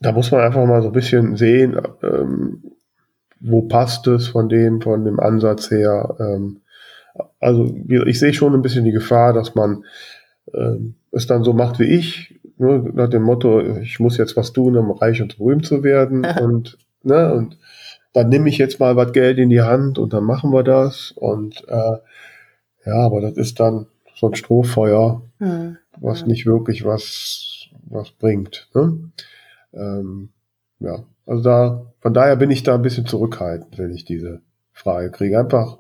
da 0.01 0.13
muss 0.13 0.31
man 0.31 0.41
einfach 0.41 0.67
mal 0.67 0.83
so 0.83 0.89
ein 0.89 0.93
bisschen 0.93 1.37
sehen, 1.37 1.81
ähm, 2.03 2.63
wo 3.41 3.63
passt 3.63 4.07
es 4.09 4.29
von 4.29 4.49
dem, 4.49 4.81
von 4.81 5.05
dem 5.05 5.21
Ansatz 5.21 5.71
her. 5.71 6.17
Ähm, 6.19 6.61
also 7.41 7.73
ich 8.07 8.19
sehe 8.19 8.35
schon 8.35 8.55
ein 8.55 8.63
bisschen 8.63 8.85
die 8.85 8.93
Gefahr, 8.93 9.33
dass 9.33 9.55
man 9.55 9.85
ähm, 10.55 10.95
es 11.13 11.27
dann 11.27 11.45
so 11.45 11.53
macht 11.53 11.79
wie 11.79 11.85
ich, 11.85 12.38
nur 12.59 12.91
nach 12.93 13.09
dem 13.09 13.23
Motto, 13.23 13.61
ich 13.79 14.01
muss 14.01 14.17
jetzt 14.17 14.37
was 14.37 14.53
tun, 14.53 14.77
um 14.77 14.91
reich 14.91 15.23
und 15.23 15.39
berühmt 15.39 15.67
zu 15.67 15.83
werden. 15.83 16.25
und, 16.41 16.79
ne, 17.03 17.33
und 17.35 17.59
dann 18.13 18.29
nehme 18.29 18.49
ich 18.49 18.59
jetzt 18.59 18.81
mal 18.81 18.97
was 18.97 19.13
Geld 19.13 19.39
in 19.39 19.51
die 19.51 19.63
Hand 19.63 19.99
und 19.99 20.13
dann 20.13 20.25
machen 20.25 20.53
wir 20.53 20.63
das. 20.63 21.13
Und 21.13 21.65
äh, 21.69 21.99
ja, 22.87 22.95
aber 22.95 23.21
das 23.21 23.37
ist 23.37 23.61
dann 23.61 23.87
so 24.15 24.29
ein 24.29 24.35
Strohfeuer, 24.35 25.23
hm. 25.39 25.77
was 26.01 26.27
nicht 26.27 26.47
wirklich 26.47 26.85
was, 26.85 27.69
was 27.89 28.11
bringt. 28.11 28.69
Ne? 28.75 29.11
Ähm, 29.73 30.31
ja, 30.81 31.05
also 31.27 31.43
da, 31.43 31.87
von 32.01 32.15
daher 32.15 32.37
bin 32.37 32.51
ich 32.51 32.63
da 32.63 32.75
ein 32.75 32.83
bisschen 32.83 33.07
zurückhaltend, 33.07 33.79
wenn 33.79 33.93
ich 33.93 34.05
diese 34.05 34.41
Frage 34.73 35.11
kriege. 35.11 35.39
Einfach 35.39 35.79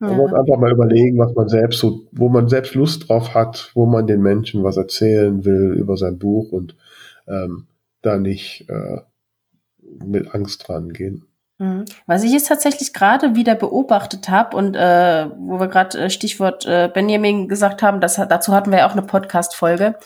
man 0.00 0.16
muss 0.16 0.32
einfach 0.32 0.56
mal 0.58 0.72
überlegen, 0.72 1.18
was 1.18 1.34
man 1.34 1.48
selbst 1.48 1.80
so, 1.80 2.06
wo 2.12 2.28
man 2.28 2.48
selbst 2.48 2.74
Lust 2.74 3.08
drauf 3.08 3.34
hat, 3.34 3.70
wo 3.74 3.86
man 3.86 4.06
den 4.06 4.22
Menschen 4.22 4.62
was 4.62 4.76
erzählen 4.76 5.44
will 5.44 5.72
über 5.72 5.96
sein 5.96 6.18
Buch 6.18 6.52
und 6.52 6.76
ähm, 7.26 7.66
da 8.02 8.18
nicht 8.18 8.68
äh, 8.68 8.98
mit 10.04 10.34
Angst 10.34 10.68
dran 10.68 10.92
gehen. 10.92 11.24
Mhm. 11.58 11.86
Was 12.06 12.22
ich 12.22 12.32
jetzt 12.32 12.48
tatsächlich 12.48 12.92
gerade 12.92 13.34
wieder 13.34 13.56
beobachtet 13.56 14.28
habe 14.28 14.56
und 14.56 14.76
äh, 14.76 15.26
wo 15.36 15.58
wir 15.58 15.66
gerade 15.66 15.98
äh, 15.98 16.10
Stichwort 16.10 16.64
äh, 16.66 16.88
Benjamin 16.92 17.48
gesagt 17.48 17.82
haben, 17.82 18.00
das, 18.00 18.14
dazu 18.16 18.54
hatten 18.54 18.70
wir 18.70 18.78
ja 18.78 18.86
auch 18.86 18.92
eine 18.92 19.02
Podcast-Folge. 19.02 19.96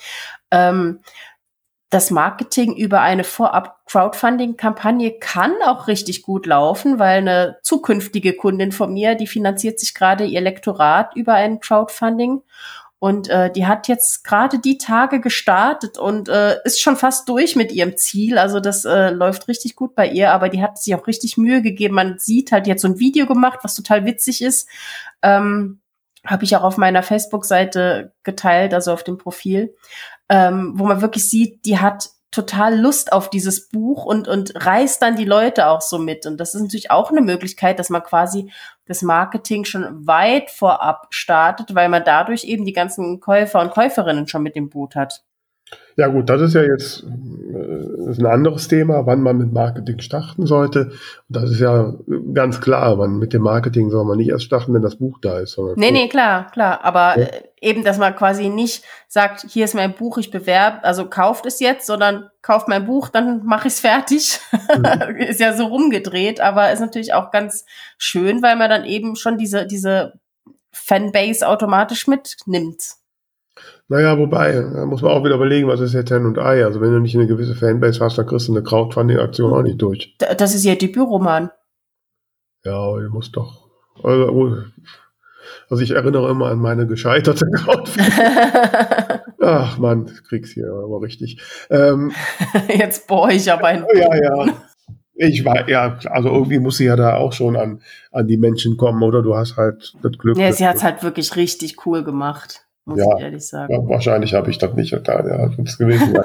Ähm, 0.51 1.01
das 1.93 2.11
Marketing 2.11 2.75
über 2.75 3.03
eine 3.03 3.23
Vorab-Crowdfunding-Kampagne 3.23 5.19
kann 5.21 5.53
auch 5.67 5.89
richtig 5.89 6.23
gut 6.23 6.47
laufen, 6.47 6.99
weil 6.99 7.19
eine 7.19 7.59
zukünftige 7.63 8.33
Kundin 8.33 8.73
von 8.73 8.95
mir, 8.95 9.15
die 9.15 9.27
finanziert 9.27 9.79
sich 9.79 9.95
gerade 9.95 10.25
ihr 10.25 10.41
Lektorat 10.41 11.15
über 11.15 11.35
ein 11.35 11.61
Crowdfunding 11.61 12.41
und 12.99 13.29
äh, 13.29 13.53
die 13.53 13.67
hat 13.67 13.89
jetzt 13.89 14.25
gerade 14.25 14.59
die 14.59 14.79
Tage 14.79 15.21
gestartet 15.21 15.99
und 15.99 16.31
äh, 16.31 16.57
ist 16.65 16.81
schon 16.81 16.97
fast 16.97 17.29
durch 17.29 17.57
mit 17.57 17.71
ihrem 17.73 17.99
Ziel. 17.99 18.39
Also 18.39 18.59
das 18.59 18.87
äh, 18.87 19.11
läuft 19.11 19.47
richtig 19.49 19.77
gut 19.77 19.95
bei 19.95 20.09
ihr, 20.09 20.33
aber 20.33 20.49
die 20.49 20.63
hat 20.63 20.79
sich 20.79 20.95
auch 20.95 21.07
richtig 21.07 21.37
Mühe 21.37 21.61
gegeben. 21.61 21.95
Man 21.95 22.19
sieht 22.19 22.53
halt 22.53 22.67
jetzt 22.67 22.81
so 22.81 22.89
ein 22.89 23.01
Video 23.01 23.27
gemacht, 23.27 23.59
was 23.63 23.75
total 23.75 24.07
witzig 24.07 24.41
ist. 24.41 24.67
Ähm, 25.21 25.81
Habe 26.25 26.45
ich 26.45 26.57
auch 26.57 26.63
auf 26.63 26.79
meiner 26.79 27.03
Facebook-Seite 27.03 28.15
geteilt, 28.23 28.73
also 28.73 28.93
auf 28.93 29.03
dem 29.03 29.19
Profil, 29.19 29.75
ähm, 30.33 30.73
wo 30.77 30.87
man 30.87 31.03
wirklich 31.03 31.29
sieht, 31.29 31.67
die 31.67 31.79
hat 31.79 32.09
total 32.31 32.81
Lust 32.81 33.13
auf 33.13 33.29
dieses 33.29 33.69
Buch 33.69 34.07
und, 34.07 34.27
und 34.27 34.53
reißt 34.55 35.03
dann 35.03 35.15
die 35.15 35.27
Leute 35.27 35.69
auch 35.69 35.83
so 35.83 35.99
mit. 35.99 36.25
Und 36.25 36.39
das 36.39 36.55
ist 36.55 36.63
natürlich 36.63 36.91
auch 36.91 37.11
eine 37.11 37.21
Möglichkeit, 37.21 37.79
dass 37.79 37.91
man 37.91 38.03
quasi 38.03 38.51
das 38.87 39.03
Marketing 39.03 39.67
schon 39.67 40.07
weit 40.07 40.51
vorab 40.51 41.09
startet, 41.11 41.75
weil 41.75 41.91
man 41.91 42.03
dadurch 42.07 42.45
eben 42.45 42.65
die 42.65 42.73
ganzen 42.73 43.21
Käufer 43.21 43.61
und 43.61 43.73
Käuferinnen 43.73 44.27
schon 44.27 44.43
mit 44.43 44.57
dem 44.57 44.71
Boot 44.71 44.97
hat. 44.97 45.23
Ja 45.97 46.09
gut, 46.09 46.31
das 46.31 46.41
ist 46.41 46.55
ja 46.55 46.63
jetzt 46.63 47.05
äh, 47.05 48.11
ist 48.11 48.19
ein 48.19 48.27
anderes 48.27 48.69
Thema, 48.69 49.07
wann 49.07 49.21
man 49.21 49.37
mit 49.37 49.53
Marketing 49.53 50.01
starten 50.01 50.47
sollte. 50.47 50.87
Und 50.87 50.97
das 51.29 51.51
ist 51.51 51.61
ja 51.61 51.93
ganz 52.33 52.61
klar, 52.61 52.97
man 52.97 53.19
mit 53.19 53.33
dem 53.33 53.43
Marketing 53.43 53.91
soll 53.91 54.05
man 54.05 54.17
nicht 54.17 54.31
erst 54.31 54.45
starten, 54.45 54.73
wenn 54.75 54.83
das 54.83 54.97
Buch 54.97 55.19
da 55.21 55.39
ist. 55.39 55.53
Sondern 55.53 55.79
nee, 55.79 55.91
nee, 55.91 56.09
klar, 56.09 56.51
klar. 56.51 56.85
Aber 56.85 57.19
ja. 57.19 57.27
Äh, 57.27 57.43
eben, 57.61 57.85
dass 57.85 57.99
man 57.99 58.17
quasi 58.17 58.49
nicht 58.49 58.85
sagt, 59.09 59.47
hier 59.49 59.65
ist 59.65 59.75
mein 59.75 59.95
Buch, 59.95 60.19
ich 60.19 60.31
bewerbe, 60.31 60.83
also 60.85 61.09
kauft 61.09 61.47
es 61.47 61.61
jetzt, 61.61 61.87
sondern 61.87 62.31
kauft 62.43 62.69
mein 62.69 62.87
Buch, 62.87 63.09
dann 63.09 63.45
mache 63.45 63.69
ich 63.69 63.75
es 63.75 63.81
fertig. 63.81 64.41
Mhm. 64.77 65.17
ist 65.19 65.41
ja 65.41 65.53
so 65.53 65.67
rumgedreht, 65.67 66.41
aber 66.41 66.73
ist 66.73 66.81
natürlich 66.81 67.15
auch 67.15 67.31
ganz 67.31 67.65
schön, 67.99 68.43
weil 68.43 68.57
man 68.57 68.71
dann 68.71 68.85
eben 68.85 69.15
schon 69.15 69.39
diese, 69.39 69.67
diese 69.67 70.15
Fanbase 70.73 71.47
automatisch 71.47 72.07
mitnimmt. 72.07 73.02
Naja, 73.93 74.17
wobei, 74.17 74.53
da 74.53 74.87
muss 74.87 75.03
man 75.03 75.11
auch 75.13 75.23
wieder 75.23 75.35
überlegen, 75.35 75.69
was 75.69 75.81
ist 75.81 75.93
jetzt 75.93 76.11
Hen 76.11 76.25
und 76.25 76.39
Ei. 76.39 76.65
Also 76.65 76.81
wenn 76.81 76.93
du 76.93 76.99
nicht 76.99 77.15
eine 77.15 77.27
gewisse 77.27 77.55
Fanbase 77.55 78.03
hast, 78.03 78.17
dann 78.17 78.25
kriegst 78.25 78.49
du 78.49 78.53
eine 78.53 78.63
Crowdfunding-Aktion 78.63 79.53
auch 79.53 79.61
nicht 79.61 79.83
durch. 79.83 80.17
Das 80.39 80.55
ist 80.55 80.65
ja 80.65 80.75
Debütroman. 80.77 81.51
Ja, 82.65 82.73
aber 82.73 83.03
du 83.03 83.11
musst 83.11 83.37
doch. 83.37 83.69
Also, 84.03 84.63
also 85.69 85.83
ich 85.83 85.91
erinnere 85.91 86.31
immer 86.31 86.47
an 86.47 86.61
meine 86.61 86.87
gescheiterte 86.87 87.45
Crowdfunding. 87.55 88.13
Ach 89.43 89.77
man, 89.77 90.07
krieg's 90.27 90.53
hier 90.53 90.73
aber 90.73 91.03
richtig. 91.03 91.43
Ähm, 91.69 92.13
jetzt 92.75 93.07
bohre 93.07 93.35
ich 93.35 93.53
aber 93.53 93.67
ein. 93.67 93.85
Ja, 93.95 94.17
ja. 94.17 94.47
Ich 95.17 95.45
war, 95.45 95.69
ja, 95.69 95.99
also 96.07 96.31
irgendwie 96.31 96.61
muss 96.61 96.79
sie 96.79 96.87
ja 96.87 96.97
da 96.97 97.17
auch 97.17 97.35
schon 97.35 97.57
an, 97.57 97.83
an 98.11 98.27
die 98.27 98.39
Menschen 98.39 98.79
kommen, 98.79 99.03
oder? 99.03 99.21
Du 99.21 99.37
hast 99.37 99.59
halt 99.59 99.93
das 100.03 100.13
Glück. 100.13 100.39
Ja, 100.39 100.51
sie 100.51 100.67
hat's 100.67 100.83
halt 100.83 101.03
wirklich 101.03 101.37
richtig 101.37 101.85
cool 101.85 102.03
gemacht 102.03 102.65
muss 102.85 102.99
ja, 102.99 103.17
ich 103.17 103.23
ehrlich 103.23 103.47
sagen. 103.47 103.73
Ja, 103.73 103.89
wahrscheinlich 103.89 104.35
habe 104.35 104.51
ich 104.51 104.59
das 104.59 104.75
nicht 104.75 104.93
getan, 104.93 105.27
ja, 105.27 105.49
das 105.57 105.79
gewesen. 105.79 106.15
ja. 106.15 106.25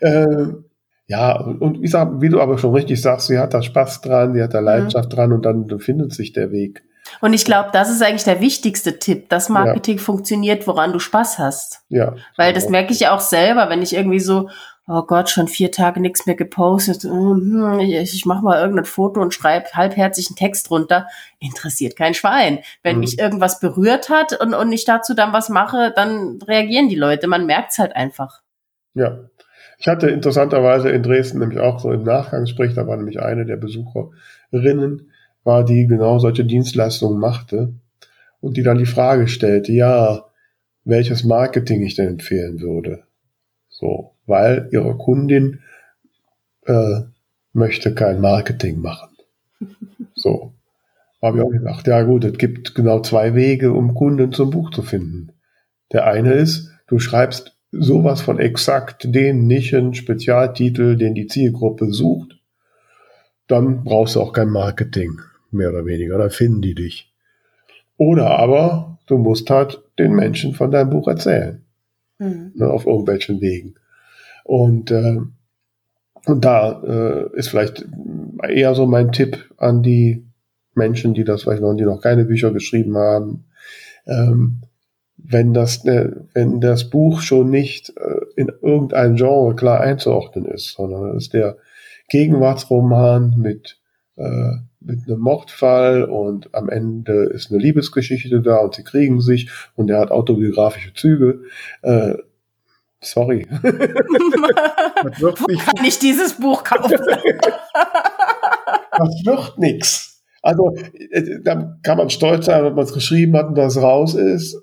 ähm, 0.00 0.64
ja, 1.06 1.36
und 1.36 1.82
wie, 1.82 1.88
sag, 1.88 2.20
wie 2.20 2.28
du 2.28 2.40
aber 2.40 2.58
schon 2.58 2.74
richtig 2.74 3.02
sagst, 3.02 3.26
sie 3.26 3.38
hat 3.38 3.54
da 3.54 3.60
Spaß 3.60 4.00
dran, 4.00 4.34
sie 4.34 4.42
hat 4.42 4.54
da 4.54 4.60
mhm. 4.60 4.66
Leidenschaft 4.66 5.10
mhm. 5.10 5.14
dran 5.14 5.32
und 5.32 5.44
dann 5.44 5.78
findet 5.80 6.12
sich 6.12 6.32
der 6.32 6.50
Weg. 6.50 6.82
Und 7.20 7.34
ich 7.34 7.44
glaube, 7.44 7.70
das 7.72 7.90
ist 7.90 8.02
eigentlich 8.02 8.24
der 8.24 8.40
wichtigste 8.40 8.98
Tipp, 8.98 9.28
dass 9.28 9.48
Marketing 9.48 9.98
ja. 9.98 10.02
funktioniert, 10.02 10.66
woran 10.66 10.92
du 10.92 10.98
Spaß 10.98 11.38
hast. 11.38 11.82
Ja. 11.88 12.14
Weil 12.36 12.52
das 12.52 12.68
merke 12.68 12.92
ich 12.92 13.00
ja 13.00 13.14
auch 13.14 13.20
selber, 13.20 13.68
wenn 13.68 13.82
ich 13.82 13.94
irgendwie 13.94 14.20
so, 14.20 14.48
oh 14.88 15.02
Gott, 15.02 15.30
schon 15.30 15.48
vier 15.48 15.70
Tage 15.70 16.00
nichts 16.00 16.26
mehr 16.26 16.34
gepostet, 16.34 17.04
hm, 17.04 17.80
ich, 17.80 18.14
ich 18.14 18.26
mache 18.26 18.44
mal 18.44 18.60
irgendein 18.60 18.84
Foto 18.84 19.20
und 19.20 19.32
schreibe 19.32 19.70
halbherzig 19.72 20.28
einen 20.28 20.36
Text 20.36 20.70
runter, 20.70 21.06
interessiert 21.38 21.96
kein 21.96 22.14
Schwein. 22.14 22.58
Wenn 22.82 22.96
mhm. 22.96 23.00
mich 23.00 23.18
irgendwas 23.18 23.60
berührt 23.60 24.08
hat 24.08 24.38
und, 24.40 24.54
und 24.54 24.72
ich 24.72 24.84
dazu 24.84 25.14
dann 25.14 25.32
was 25.32 25.48
mache, 25.48 25.92
dann 25.94 26.40
reagieren 26.42 26.88
die 26.88 26.96
Leute, 26.96 27.28
man 27.28 27.46
merkt 27.46 27.72
es 27.72 27.78
halt 27.78 27.94
einfach. 27.94 28.42
Ja. 28.94 29.18
Ich 29.78 29.88
hatte 29.88 30.08
interessanterweise 30.10 30.90
in 30.90 31.02
Dresden 31.02 31.40
nämlich 31.40 31.58
auch 31.58 31.80
so 31.80 31.90
im 31.90 32.04
Nachgangsgespräch, 32.04 32.74
da 32.74 32.86
war 32.86 32.96
nämlich 32.96 33.20
eine 33.20 33.44
der 33.44 33.56
Besucherinnen, 33.56 35.10
war, 35.42 35.64
die 35.64 35.88
genau 35.88 36.20
solche 36.20 36.44
Dienstleistungen 36.44 37.18
machte 37.18 37.74
und 38.40 38.56
die 38.56 38.62
dann 38.62 38.78
die 38.78 38.86
Frage 38.86 39.26
stellte, 39.26 39.72
ja, 39.72 40.26
welches 40.84 41.24
Marketing 41.24 41.82
ich 41.82 41.96
denn 41.96 42.08
empfehlen 42.08 42.60
würde. 42.60 43.04
So, 43.68 44.11
weil 44.26 44.68
ihre 44.72 44.96
Kundin 44.96 45.60
äh, 46.66 47.00
möchte 47.52 47.94
kein 47.94 48.20
Marketing 48.20 48.80
machen. 48.80 49.10
So. 50.14 50.52
Habe 51.22 51.38
ich 51.38 51.44
auch 51.44 51.50
gedacht, 51.50 51.86
ja 51.86 52.02
gut, 52.02 52.24
es 52.24 52.36
gibt 52.36 52.74
genau 52.74 53.00
zwei 53.00 53.34
Wege, 53.34 53.72
um 53.72 53.94
Kunden 53.94 54.32
zum 54.32 54.50
Buch 54.50 54.70
zu 54.70 54.82
finden. 54.82 55.32
Der 55.92 56.06
eine 56.06 56.32
ist, 56.32 56.70
du 56.88 56.98
schreibst 56.98 57.56
sowas 57.70 58.20
von 58.20 58.38
exakt 58.38 59.14
den 59.14 59.46
Nischen, 59.46 59.94
Spezialtitel, 59.94 60.96
den 60.96 61.14
die 61.14 61.28
Zielgruppe 61.28 61.92
sucht. 61.92 62.38
Dann 63.46 63.84
brauchst 63.84 64.16
du 64.16 64.20
auch 64.20 64.32
kein 64.32 64.50
Marketing, 64.50 65.20
mehr 65.50 65.70
oder 65.70 65.86
weniger. 65.86 66.18
Dann 66.18 66.30
finden 66.30 66.60
die 66.60 66.74
dich. 66.74 67.12
Oder 67.96 68.30
aber 68.38 68.98
du 69.06 69.16
musst 69.18 69.48
halt 69.48 69.80
den 69.98 70.12
Menschen 70.14 70.54
von 70.54 70.70
deinem 70.70 70.90
Buch 70.90 71.08
erzählen. 71.08 71.64
Mhm. 72.18 72.52
Ne, 72.54 72.68
auf 72.68 72.86
irgendwelchen 72.86 73.40
Wegen. 73.40 73.76
Und, 74.44 74.90
äh, 74.90 75.18
und 76.26 76.44
da 76.44 76.82
äh, 76.82 77.36
ist 77.36 77.48
vielleicht 77.48 77.86
eher 78.48 78.74
so 78.74 78.86
mein 78.86 79.12
Tipp 79.12 79.50
an 79.56 79.82
die 79.82 80.24
Menschen, 80.74 81.14
die 81.14 81.24
das 81.24 81.42
vielleicht 81.42 81.62
noch, 81.62 81.74
die 81.74 81.84
noch 81.84 82.00
keine 82.00 82.24
Bücher 82.24 82.52
geschrieben 82.52 82.96
haben. 82.96 83.44
Ähm, 84.06 84.62
wenn 85.16 85.54
das, 85.54 85.84
äh, 85.84 86.10
wenn 86.34 86.60
das 86.60 86.90
Buch 86.90 87.20
schon 87.20 87.50
nicht 87.50 87.90
äh, 87.96 88.20
in 88.36 88.50
irgendein 88.60 89.16
Genre 89.16 89.54
klar 89.54 89.80
einzuordnen 89.80 90.46
ist, 90.46 90.74
sondern 90.74 91.16
es 91.16 91.24
ist 91.24 91.34
der 91.34 91.56
Gegenwartsroman 92.08 93.34
mit, 93.38 93.78
äh, 94.16 94.56
mit 94.80 95.06
einem 95.06 95.20
Mordfall 95.20 96.04
und 96.04 96.54
am 96.54 96.68
Ende 96.68 97.24
ist 97.24 97.50
eine 97.50 97.60
Liebesgeschichte 97.60 98.40
da 98.40 98.56
und 98.56 98.74
sie 98.74 98.82
kriegen 98.82 99.20
sich 99.20 99.50
und 99.76 99.90
er 99.90 100.00
hat 100.00 100.10
autobiografische 100.10 100.92
Züge, 100.94 101.42
äh, 101.82 102.14
Sorry. 103.02 103.46
Wo 105.18 105.32
kann 105.32 105.84
ich 105.84 105.98
dieses 105.98 106.34
Buch 106.34 106.62
kaufen? 106.62 106.96
das 108.96 109.22
wird 109.24 109.58
nichts. 109.58 110.22
Also, 110.40 110.74
äh, 111.10 111.40
da 111.42 111.76
kann 111.82 111.98
man 111.98 112.10
stolz 112.10 112.46
sein, 112.46 112.64
wenn 112.64 112.74
man 112.74 112.84
es 112.84 112.92
geschrieben 112.92 113.36
hat 113.36 113.48
und 113.48 113.56
das 113.56 113.76
raus 113.76 114.14
ist. 114.14 114.56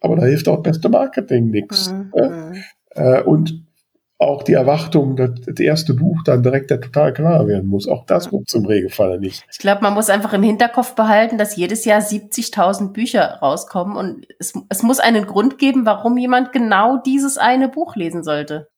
Aber 0.00 0.16
da 0.16 0.24
hilft 0.24 0.48
auch 0.48 0.62
beste 0.62 0.88
Marketing 0.88 1.50
nichts. 1.50 1.92
Mhm. 1.92 2.10
mhm. 2.14 2.64
Äh, 2.90 3.22
und 3.22 3.67
auch 4.18 4.42
die 4.42 4.52
Erwartung, 4.52 5.14
dass 5.14 5.30
das 5.46 5.60
erste 5.60 5.94
Buch 5.94 6.22
dann 6.24 6.42
direkt 6.42 6.70
der 6.70 6.80
total 6.80 7.12
klar 7.12 7.46
werden 7.46 7.68
muss. 7.68 7.86
Auch 7.86 8.04
das 8.04 8.30
gibt 8.30 8.50
zum 8.50 8.66
Regelfall 8.66 9.20
nicht. 9.20 9.44
Ich 9.50 9.58
glaube, 9.58 9.82
man 9.82 9.94
muss 9.94 10.10
einfach 10.10 10.32
im 10.32 10.42
Hinterkopf 10.42 10.96
behalten, 10.96 11.38
dass 11.38 11.54
jedes 11.54 11.84
Jahr 11.84 12.00
70.000 12.00 12.92
Bücher 12.92 13.38
rauskommen 13.40 13.96
und 13.96 14.26
es, 14.40 14.54
es 14.68 14.82
muss 14.82 14.98
einen 14.98 15.26
Grund 15.26 15.58
geben, 15.58 15.86
warum 15.86 16.18
jemand 16.18 16.52
genau 16.52 16.96
dieses 16.96 17.38
eine 17.38 17.68
Buch 17.68 17.94
lesen 17.94 18.24
sollte. 18.24 18.68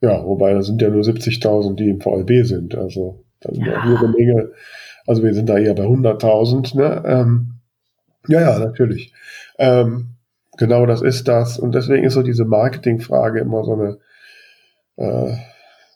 Ja, 0.00 0.24
wobei 0.24 0.54
das 0.54 0.66
sind 0.66 0.80
ja 0.80 0.88
nur 0.88 1.02
70.000, 1.02 1.74
die 1.74 1.90
im 1.90 2.00
VLB 2.00 2.46
sind. 2.46 2.74
Also 2.74 3.24
da 3.40 3.52
sind 3.52 3.66
ja, 3.66 3.72
ja 3.72 3.98
eine 3.98 4.08
Menge. 4.08 4.50
Also 5.06 5.22
wir 5.22 5.34
sind 5.34 5.48
da 5.48 5.58
eher 5.58 5.74
bei 5.74 5.84
100.000. 5.84 6.74
Ne? 6.76 7.02
Ähm, 7.06 7.54
ja, 8.28 8.40
ja, 8.40 8.58
natürlich. 8.58 9.12
Ähm, 9.58 10.16
genau 10.56 10.86
das 10.86 11.02
ist 11.02 11.28
das. 11.28 11.58
Und 11.58 11.74
deswegen 11.74 12.04
ist 12.04 12.14
so 12.14 12.22
diese 12.22 12.46
Marketingfrage 12.46 13.40
immer 13.40 13.62
so 13.62 13.74
eine 13.74 13.98
äh, 14.96 15.36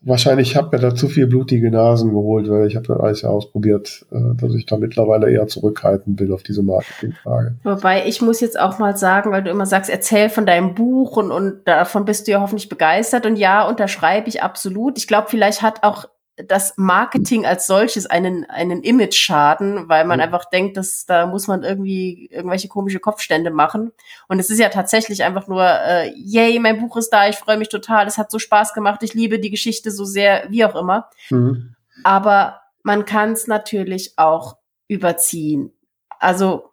wahrscheinlich 0.02 0.56
habe 0.56 0.76
mir 0.76 0.82
da 0.82 0.94
zu 0.94 1.08
viel 1.08 1.26
blutige 1.26 1.70
Nasen 1.70 2.10
geholt, 2.10 2.48
weil 2.48 2.66
ich 2.66 2.76
habe 2.76 2.86
das 2.86 2.98
alles 2.98 3.22
ja 3.22 3.28
ausprobiert, 3.28 4.06
äh, 4.10 4.34
dass 4.34 4.54
ich 4.54 4.66
da 4.66 4.76
mittlerweile 4.76 5.30
eher 5.30 5.46
zurückhaltend 5.46 6.16
bin 6.16 6.32
auf 6.32 6.42
diese 6.42 6.62
Marketingfrage. 6.62 7.56
Wobei 7.64 8.06
ich 8.06 8.22
muss 8.22 8.40
jetzt 8.40 8.58
auch 8.58 8.78
mal 8.78 8.96
sagen, 8.96 9.30
weil 9.30 9.42
du 9.42 9.50
immer 9.50 9.66
sagst, 9.66 9.90
erzähl 9.90 10.28
von 10.28 10.46
deinem 10.46 10.74
Buch 10.74 11.16
und, 11.16 11.30
und 11.30 11.66
davon 11.66 12.04
bist 12.04 12.26
du 12.26 12.32
ja 12.32 12.40
hoffentlich 12.40 12.68
begeistert 12.68 13.26
und 13.26 13.36
ja, 13.36 13.68
unterschreibe 13.68 14.28
ich 14.28 14.42
absolut. 14.42 14.98
Ich 14.98 15.06
glaube, 15.06 15.28
vielleicht 15.28 15.62
hat 15.62 15.82
auch 15.82 16.06
das 16.46 16.74
Marketing 16.76 17.46
als 17.46 17.66
solches 17.66 18.06
einen, 18.06 18.48
einen 18.48 18.82
Image-Schaden, 18.82 19.88
weil 19.88 20.04
man 20.04 20.18
mhm. 20.18 20.24
einfach 20.24 20.44
denkt, 20.46 20.76
dass 20.76 21.06
da 21.06 21.26
muss 21.26 21.46
man 21.46 21.62
irgendwie 21.62 22.28
irgendwelche 22.30 22.68
komische 22.68 23.00
Kopfstände 23.00 23.50
machen. 23.50 23.92
Und 24.28 24.38
es 24.38 24.50
ist 24.50 24.58
ja 24.58 24.68
tatsächlich 24.68 25.24
einfach 25.24 25.48
nur, 25.48 25.64
äh, 25.64 26.12
yay, 26.16 26.58
mein 26.58 26.80
Buch 26.80 26.96
ist 26.96 27.10
da, 27.10 27.28
ich 27.28 27.36
freue 27.36 27.56
mich 27.56 27.68
total, 27.68 28.06
es 28.06 28.18
hat 28.18 28.30
so 28.30 28.38
Spaß 28.38 28.74
gemacht, 28.74 29.02
ich 29.02 29.14
liebe 29.14 29.38
die 29.38 29.50
Geschichte 29.50 29.90
so 29.90 30.04
sehr, 30.04 30.46
wie 30.48 30.64
auch 30.64 30.74
immer. 30.74 31.08
Mhm. 31.30 31.74
Aber 32.04 32.60
man 32.82 33.04
kann 33.04 33.32
es 33.32 33.46
natürlich 33.46 34.14
auch 34.16 34.56
überziehen. 34.88 35.72
Also 36.18 36.69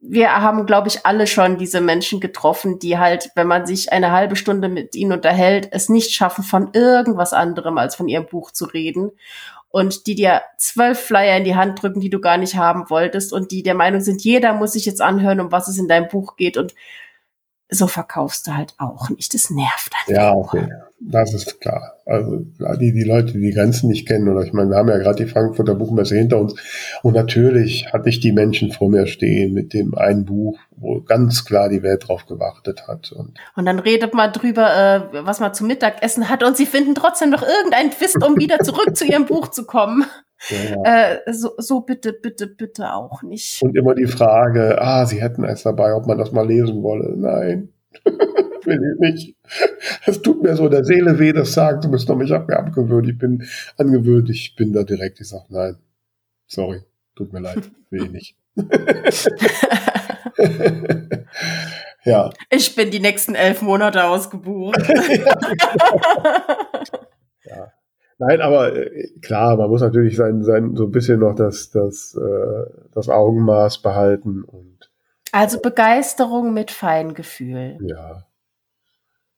wir 0.00 0.32
haben, 0.40 0.64
glaube 0.66 0.88
ich, 0.88 1.04
alle 1.06 1.26
schon 1.26 1.58
diese 1.58 1.80
Menschen 1.80 2.20
getroffen, 2.20 2.78
die 2.78 2.98
halt, 2.98 3.30
wenn 3.34 3.48
man 3.48 3.66
sich 3.66 3.92
eine 3.92 4.12
halbe 4.12 4.36
Stunde 4.36 4.68
mit 4.68 4.94
ihnen 4.94 5.12
unterhält, 5.12 5.68
es 5.72 5.88
nicht 5.88 6.12
schaffen, 6.12 6.44
von 6.44 6.70
irgendwas 6.72 7.32
anderem 7.32 7.78
als 7.78 7.96
von 7.96 8.08
ihrem 8.08 8.26
Buch 8.26 8.52
zu 8.52 8.66
reden. 8.66 9.10
Und 9.70 10.06
die 10.06 10.14
dir 10.14 10.42
zwölf 10.56 10.98
Flyer 10.98 11.36
in 11.36 11.44
die 11.44 11.56
Hand 11.56 11.82
drücken, 11.82 12.00
die 12.00 12.10
du 12.10 12.20
gar 12.20 12.38
nicht 12.38 12.56
haben 12.56 12.88
wolltest 12.88 13.32
und 13.32 13.50
die 13.50 13.62
der 13.62 13.74
Meinung 13.74 14.00
sind, 14.00 14.22
jeder 14.22 14.54
muss 14.54 14.72
sich 14.72 14.86
jetzt 14.86 15.02
anhören, 15.02 15.40
um 15.40 15.52
was 15.52 15.68
es 15.68 15.78
in 15.78 15.88
deinem 15.88 16.08
Buch 16.08 16.36
geht. 16.36 16.56
Und 16.56 16.74
so 17.70 17.86
verkaufst 17.86 18.46
du 18.46 18.56
halt 18.56 18.74
auch 18.78 19.10
nicht. 19.10 19.34
Das 19.34 19.50
nervt 19.50 19.92
einfach. 20.06 20.22
Ja, 20.22 20.32
okay. 20.32 20.68
Das 21.00 21.32
ist 21.32 21.60
klar. 21.60 21.94
Also 22.06 22.38
die, 22.80 22.92
die 22.92 23.04
Leute, 23.04 23.32
die 23.32 23.40
die 23.40 23.52
Grenzen 23.52 23.88
nicht 23.88 24.08
kennen, 24.08 24.28
oder 24.28 24.42
ich 24.42 24.52
meine, 24.52 24.70
wir 24.70 24.76
haben 24.78 24.88
ja 24.88 24.98
gerade 24.98 25.24
die 25.24 25.30
Frankfurter 25.30 25.76
Buchmesse 25.76 26.16
hinter 26.16 26.38
uns. 26.38 26.54
Und 27.02 27.14
natürlich 27.14 27.92
hatte 27.92 28.08
ich 28.08 28.18
die 28.18 28.32
Menschen 28.32 28.72
vor 28.72 28.88
mir 28.88 29.06
stehen 29.06 29.52
mit 29.52 29.74
dem 29.74 29.94
einen 29.94 30.24
Buch, 30.24 30.58
wo 30.76 31.00
ganz 31.02 31.44
klar 31.44 31.68
die 31.68 31.84
Welt 31.84 32.08
drauf 32.08 32.26
gewartet 32.26 32.88
hat. 32.88 33.12
Und, 33.12 33.34
und 33.54 33.66
dann 33.66 33.78
redet 33.78 34.12
man 34.12 34.32
drüber, 34.32 35.10
äh, 35.12 35.24
was 35.24 35.38
man 35.38 35.54
zum 35.54 35.68
Mittagessen 35.68 36.28
hat 36.28 36.42
und 36.42 36.56
sie 36.56 36.66
finden 36.66 36.96
trotzdem 36.96 37.30
noch 37.30 37.42
irgendeinen 37.42 37.92
Twist, 37.92 38.22
um 38.24 38.36
wieder 38.36 38.58
zurück 38.60 38.96
zu 38.96 39.04
ihrem 39.04 39.26
Buch 39.26 39.48
zu 39.48 39.66
kommen. 39.66 40.04
Ja. 40.50 40.82
Äh, 40.84 41.32
so, 41.32 41.52
so 41.58 41.80
bitte, 41.80 42.12
bitte, 42.12 42.46
bitte 42.46 42.92
auch 42.92 43.22
nicht. 43.22 43.60
Und 43.62 43.76
immer 43.76 43.94
die 43.94 44.06
Frage, 44.06 44.80
ah, 44.80 45.04
sie 45.04 45.20
hätten 45.20 45.44
es 45.44 45.62
dabei, 45.62 45.94
ob 45.94 46.06
man 46.06 46.18
das 46.18 46.32
mal 46.32 46.46
lesen 46.46 46.82
wolle. 46.82 47.14
Nein, 47.16 47.70
will 48.64 48.94
ich 48.94 49.00
nicht. 49.00 49.36
Es 50.06 50.22
tut 50.22 50.42
mir 50.42 50.56
so 50.56 50.68
der 50.68 50.84
Seele 50.84 51.18
weh, 51.18 51.32
das 51.32 51.52
sagen 51.52 51.82
zu 51.82 51.88
müssen, 51.88 52.12
aber 52.12 52.22
ich 52.22 52.30
habe 52.30 52.52
mir 52.52 52.58
abgewöhnt, 52.58 53.08
ich 53.08 53.18
bin 53.18 53.46
angewöhnt, 53.76 54.30
ich 54.30 54.54
bin 54.56 54.72
da 54.72 54.84
direkt, 54.84 55.20
ich 55.20 55.28
sage 55.28 55.46
nein, 55.48 55.76
sorry, 56.46 56.82
tut 57.16 57.32
mir 57.32 57.40
leid, 57.40 57.70
will 57.90 58.04
ich 58.04 58.10
nicht. 58.10 58.36
ja. 62.04 62.30
Ich 62.50 62.74
bin 62.74 62.90
die 62.90 63.00
nächsten 63.00 63.34
elf 63.34 63.62
Monate 63.62 64.04
ausgebucht. 64.04 64.78
Nein, 68.18 68.40
aber 68.40 68.74
äh, 68.76 69.08
klar, 69.22 69.56
man 69.56 69.70
muss 69.70 69.80
natürlich 69.80 70.16
sein, 70.16 70.42
sein 70.42 70.74
so 70.76 70.84
ein 70.84 70.90
bisschen 70.90 71.20
noch 71.20 71.34
das, 71.34 71.70
das, 71.70 72.16
äh, 72.16 72.70
das 72.92 73.08
Augenmaß 73.08 73.80
behalten 73.82 74.42
und 74.42 74.90
also 75.32 75.60
Begeisterung 75.60 76.54
mit 76.54 76.70
Feingefühl. 76.70 77.78
Ja. 77.82 78.24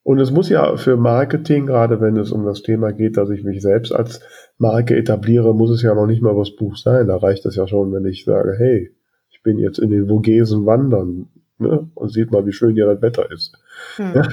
Und 0.03 0.19
es 0.19 0.31
muss 0.31 0.49
ja 0.49 0.77
für 0.77 0.97
Marketing, 0.97 1.67
gerade 1.67 2.01
wenn 2.01 2.17
es 2.17 2.31
um 2.31 2.45
das 2.45 2.63
Thema 2.63 2.91
geht, 2.91 3.17
dass 3.17 3.29
ich 3.29 3.43
mich 3.43 3.61
selbst 3.61 3.91
als 3.91 4.21
Marke 4.57 4.95
etabliere, 4.95 5.53
muss 5.53 5.69
es 5.69 5.83
ja 5.83 5.93
noch 5.93 6.07
nicht 6.07 6.21
mal 6.21 6.35
was 6.35 6.55
Buch 6.55 6.75
sein. 6.75 7.07
Da 7.07 7.17
reicht 7.17 7.45
es 7.45 7.55
ja 7.55 7.67
schon, 7.67 7.93
wenn 7.93 8.05
ich 8.05 8.25
sage, 8.25 8.55
hey, 8.57 8.95
ich 9.29 9.43
bin 9.43 9.59
jetzt 9.59 9.77
in 9.77 9.91
den 9.91 10.07
Vogesen 10.07 10.65
wandern 10.65 11.27
ne? 11.59 11.87
und 11.93 12.11
sieht 12.11 12.31
mal, 12.31 12.45
wie 12.47 12.53
schön 12.53 12.73
hier 12.73 12.87
das 12.87 13.01
Wetter 13.01 13.29
ist. 13.31 13.57
Hm. 13.97 14.23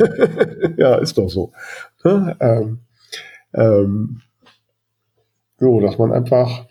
ja, 0.79 0.95
ist 0.97 1.19
doch 1.19 1.29
so. 1.29 1.53
Ne? 2.03 2.37
Ähm, 2.41 2.79
ähm, 3.53 4.23
so, 5.59 5.81
dass 5.81 5.99
man 5.99 6.13
einfach 6.13 6.67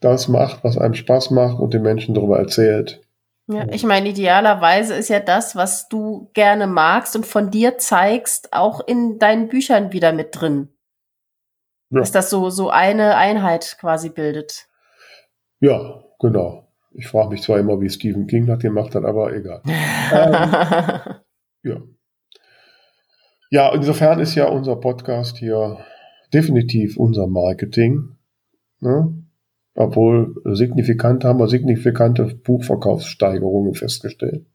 das 0.00 0.28
macht, 0.28 0.64
was 0.64 0.78
einem 0.78 0.94
Spaß 0.94 1.30
macht 1.30 1.58
und 1.58 1.74
den 1.74 1.82
Menschen 1.82 2.14
darüber 2.14 2.38
erzählt. 2.38 3.00
Ja, 3.48 3.66
ich 3.70 3.84
meine, 3.84 4.08
idealerweise 4.08 4.94
ist 4.94 5.08
ja 5.08 5.20
das, 5.20 5.54
was 5.54 5.88
du 5.88 6.30
gerne 6.34 6.66
magst 6.66 7.14
und 7.14 7.24
von 7.24 7.50
dir 7.50 7.78
zeigst, 7.78 8.52
auch 8.52 8.80
in 8.86 9.18
deinen 9.18 9.48
Büchern 9.48 9.92
wieder 9.92 10.12
mit 10.12 10.28
drin. 10.32 10.68
Ja. 11.90 12.00
Dass 12.00 12.10
das 12.10 12.28
so, 12.28 12.50
so 12.50 12.70
eine 12.70 13.16
Einheit 13.16 13.76
quasi 13.80 14.08
bildet. 14.08 14.66
Ja, 15.60 16.02
genau. 16.18 16.66
Ich 16.92 17.06
frage 17.06 17.28
mich 17.28 17.42
zwar 17.42 17.58
immer, 17.58 17.80
wie 17.80 17.88
Stephen 17.88 18.26
King 18.26 18.46
das 18.46 18.58
gemacht 18.58 18.94
hat, 18.96 19.04
aber 19.04 19.32
egal. 19.32 19.62
ähm, 19.66 21.14
ja. 21.62 21.76
Ja, 23.50 23.72
insofern 23.72 24.18
ist 24.18 24.34
ja 24.34 24.46
unser 24.46 24.74
Podcast 24.76 25.36
hier 25.36 25.78
definitiv 26.32 26.96
unser 26.96 27.26
Marketing. 27.26 28.16
Ne? 28.80 29.12
Obwohl 29.74 30.34
signifikant 30.44 31.24
haben 31.24 31.38
wir 31.38 31.48
signifikante 31.48 32.24
Buchverkaufssteigerungen 32.24 33.74
festgestellt. 33.74 34.46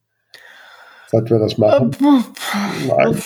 Seit 1.08 1.30
wir 1.30 1.40
das 1.40 1.58
machen. 1.58 1.92
Nein. 2.88 3.18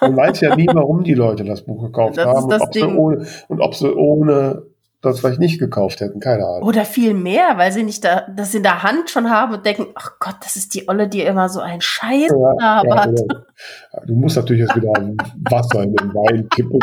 Man 0.00 0.16
weiß 0.16 0.40
ja 0.40 0.56
nie, 0.56 0.66
warum 0.72 1.04
die 1.04 1.14
Leute 1.14 1.44
das 1.44 1.62
Buch 1.62 1.82
gekauft 1.82 2.16
das 2.16 2.26
haben 2.26 2.44
und 2.44 2.60
ob, 2.60 2.98
ohne, 2.98 3.26
und 3.48 3.60
ob, 3.60 3.74
sie 3.74 3.94
ohne, 3.94 4.62
das 5.00 5.20
vielleicht 5.20 5.38
nicht 5.38 5.58
gekauft 5.58 6.00
hätten, 6.00 6.20
keine 6.20 6.44
Ahnung. 6.44 6.62
Oder 6.62 6.84
viel 6.84 7.14
mehr, 7.14 7.56
weil 7.56 7.72
sie 7.72 7.82
nicht 7.82 8.04
da, 8.04 8.26
das 8.34 8.54
in 8.54 8.62
der 8.62 8.82
Hand 8.82 9.10
schon 9.10 9.30
haben 9.30 9.54
und 9.54 9.64
denken, 9.64 9.86
ach 9.94 10.12
Gott, 10.18 10.36
das 10.40 10.56
ist 10.56 10.74
die 10.74 10.88
Olle, 10.88 11.08
die 11.08 11.20
immer 11.20 11.48
so 11.48 11.60
einen 11.60 11.80
Scheiß 11.80 12.30
ja, 12.30 12.82
labert. 12.82 13.20
Ja, 13.20 14.00
du 14.06 14.14
musst 14.14 14.36
natürlich 14.36 14.62
jetzt 14.62 14.76
wieder 14.76 14.92
Wasser 15.50 15.82
in 15.82 15.94
den 15.94 16.14
Wein 16.14 16.48
kippen. 16.48 16.80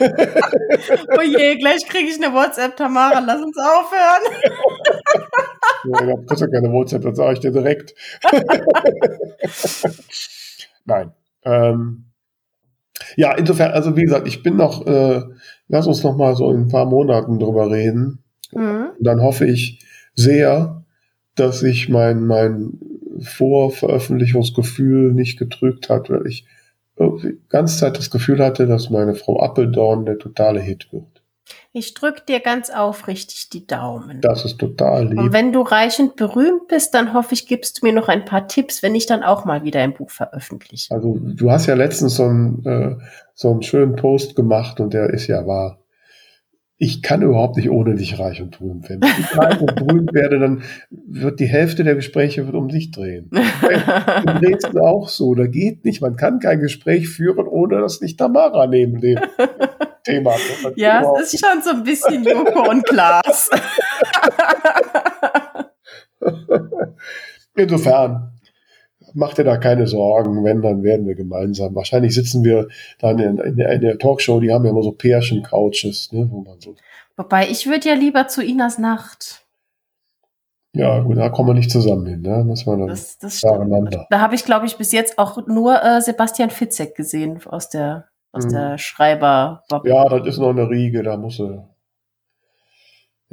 Oh 0.00 1.22
je, 1.22 1.56
gleich 1.56 1.86
kriege 1.88 2.08
ich 2.08 2.22
eine 2.22 2.34
WhatsApp, 2.34 2.76
Tamara, 2.76 3.20
lass 3.20 3.42
uns 3.42 3.56
aufhören. 3.56 4.22
ja, 5.84 5.98
ich 6.34 6.42
habe 6.42 6.50
keine 6.50 6.72
WhatsApp, 6.72 7.02
das 7.02 7.16
sage 7.16 7.34
ich 7.34 7.40
dir 7.40 7.52
direkt. 7.52 7.94
Nein. 10.84 11.12
Ähm, 11.44 12.04
ja, 13.16 13.32
insofern, 13.34 13.72
also 13.72 13.96
wie 13.96 14.04
gesagt, 14.04 14.26
ich 14.26 14.42
bin 14.42 14.56
noch, 14.56 14.86
äh, 14.86 15.22
lass 15.68 15.86
uns 15.86 16.02
noch 16.02 16.16
mal 16.16 16.34
so 16.36 16.50
in 16.50 16.62
ein 16.62 16.68
paar 16.68 16.86
Monaten 16.86 17.38
drüber 17.38 17.70
reden. 17.70 18.24
Mhm. 18.52 18.90
Dann 19.00 19.22
hoffe 19.22 19.46
ich 19.46 19.84
sehr, 20.14 20.84
dass 21.34 21.60
sich 21.60 21.88
mein, 21.88 22.26
mein 22.26 22.78
Vorveröffentlichungsgefühl 23.20 25.12
nicht 25.12 25.38
getrügt 25.38 25.88
hat, 25.88 26.10
weil 26.10 26.26
ich 26.26 26.46
die 26.98 27.40
ganze 27.48 27.78
Zeit 27.78 27.98
das 27.98 28.10
Gefühl 28.10 28.42
hatte, 28.42 28.66
dass 28.66 28.90
meine 28.90 29.14
Frau 29.14 29.40
Appeldorn 29.40 30.06
der 30.06 30.18
totale 30.18 30.60
Hit 30.60 30.92
wird. 30.92 31.22
Ich 31.72 31.92
drück 31.92 32.24
dir 32.26 32.40
ganz 32.40 32.70
aufrichtig 32.70 33.50
die 33.50 33.66
Daumen. 33.66 34.20
Das 34.20 34.44
ist 34.44 34.58
total 34.58 35.08
lieb. 35.08 35.18
Und 35.18 35.32
wenn 35.32 35.52
du 35.52 35.60
reich 35.60 35.98
und 35.98 36.16
berühmt 36.16 36.68
bist, 36.68 36.94
dann 36.94 37.12
hoffe 37.12 37.34
ich, 37.34 37.46
gibst 37.46 37.82
du 37.82 37.86
mir 37.86 37.92
noch 37.92 38.08
ein 38.08 38.24
paar 38.24 38.46
Tipps, 38.46 38.82
wenn 38.82 38.94
ich 38.94 39.06
dann 39.06 39.22
auch 39.22 39.44
mal 39.44 39.64
wieder 39.64 39.80
ein 39.80 39.92
Buch 39.92 40.10
veröffentliche. 40.10 40.94
Also 40.94 41.18
du 41.20 41.50
hast 41.50 41.66
ja 41.66 41.74
letztens 41.74 42.14
so 42.14 42.24
einen, 42.24 42.64
äh, 42.64 42.96
so 43.34 43.50
einen 43.50 43.62
schönen 43.62 43.96
Post 43.96 44.36
gemacht 44.36 44.80
und 44.80 44.94
der 44.94 45.10
ist 45.10 45.26
ja 45.26 45.46
wahr 45.46 45.83
ich 46.76 47.02
kann 47.02 47.22
überhaupt 47.22 47.56
nicht 47.56 47.70
ohne 47.70 47.94
dich 47.94 48.18
reich 48.18 48.42
und 48.42 48.58
berühmt 48.58 48.88
werden. 48.88 49.02
Wenn 49.02 49.20
ich 49.20 49.38
reich 49.38 49.60
und 49.60 49.76
berühmt 49.76 50.12
werde, 50.12 50.40
dann 50.40 50.62
wird 50.90 51.38
die 51.38 51.46
Hälfte 51.46 51.84
der 51.84 51.94
Gespräche 51.94 52.46
wird 52.46 52.56
um 52.56 52.68
dich 52.68 52.90
drehen. 52.90 53.30
In 53.32 54.40
Dresden 54.40 54.78
auch 54.80 55.08
so. 55.08 55.34
Da 55.34 55.46
geht 55.46 55.84
nicht. 55.84 56.00
Man 56.00 56.16
kann 56.16 56.40
kein 56.40 56.58
Gespräch 56.60 57.08
führen, 57.08 57.46
ohne 57.46 57.80
dass 57.80 58.00
nicht 58.00 58.18
Tamara 58.18 58.66
neben 58.66 59.00
dem 59.00 59.20
Thema 60.02 60.32
hat. 60.32 60.76
Ja, 60.76 61.04
es 61.20 61.32
ist 61.32 61.46
schon 61.46 61.62
so 61.62 61.70
ein 61.70 61.84
bisschen 61.84 62.24
Joko 62.24 62.68
und 62.68 62.84
Klaas. 62.84 63.50
Insofern, 67.56 68.33
mach 69.14 69.34
dir 69.34 69.44
da 69.44 69.56
keine 69.56 69.86
Sorgen, 69.86 70.44
wenn, 70.44 70.60
dann 70.62 70.82
werden 70.82 71.06
wir 71.06 71.14
gemeinsam. 71.14 71.74
Wahrscheinlich 71.74 72.14
sitzen 72.14 72.44
wir 72.44 72.68
dann 72.98 73.18
in, 73.18 73.38
in, 73.38 73.56
der, 73.56 73.72
in 73.72 73.80
der 73.80 73.98
Talkshow, 73.98 74.40
die 74.40 74.52
haben 74.52 74.64
ja 74.64 74.70
immer 74.70 74.82
so 74.82 74.92
Pärchen-Couches, 74.92 76.12
ne, 76.12 76.28
wo 76.30 76.42
man 76.42 76.60
so. 76.60 76.74
Wobei, 77.16 77.48
ich 77.48 77.66
würde 77.66 77.88
ja 77.88 77.94
lieber 77.94 78.26
zu 78.26 78.42
Inas 78.42 78.78
Nacht. 78.78 79.44
Ja, 80.76 80.98
gut, 81.00 81.16
da 81.16 81.28
kommen 81.28 81.50
wir 81.50 81.54
nicht 81.54 81.70
zusammen 81.70 82.04
hin, 82.04 82.22
ne? 82.22 82.42
Muss 82.44 82.66
man 82.66 82.80
dann 82.80 82.88
das, 82.88 83.16
das 83.18 83.42
nacheinander. 83.44 84.06
Da 84.10 84.20
habe 84.20 84.34
ich, 84.34 84.44
glaube 84.44 84.66
ich, 84.66 84.76
bis 84.76 84.90
jetzt 84.90 85.18
auch 85.18 85.46
nur 85.46 85.80
äh, 85.80 86.00
Sebastian 86.00 86.50
Fitzek 86.50 86.96
gesehen 86.96 87.38
aus 87.46 87.68
der, 87.68 88.08
aus 88.32 88.46
mhm. 88.46 88.50
der 88.50 88.78
Schreiber. 88.78 89.62
-Bubble. 89.70 89.88
Ja, 89.88 90.08
das 90.08 90.26
ist 90.26 90.38
noch 90.38 90.50
eine 90.50 90.68
Riege, 90.68 91.04
da 91.04 91.16
muss 91.16 91.38
er. 91.38 91.73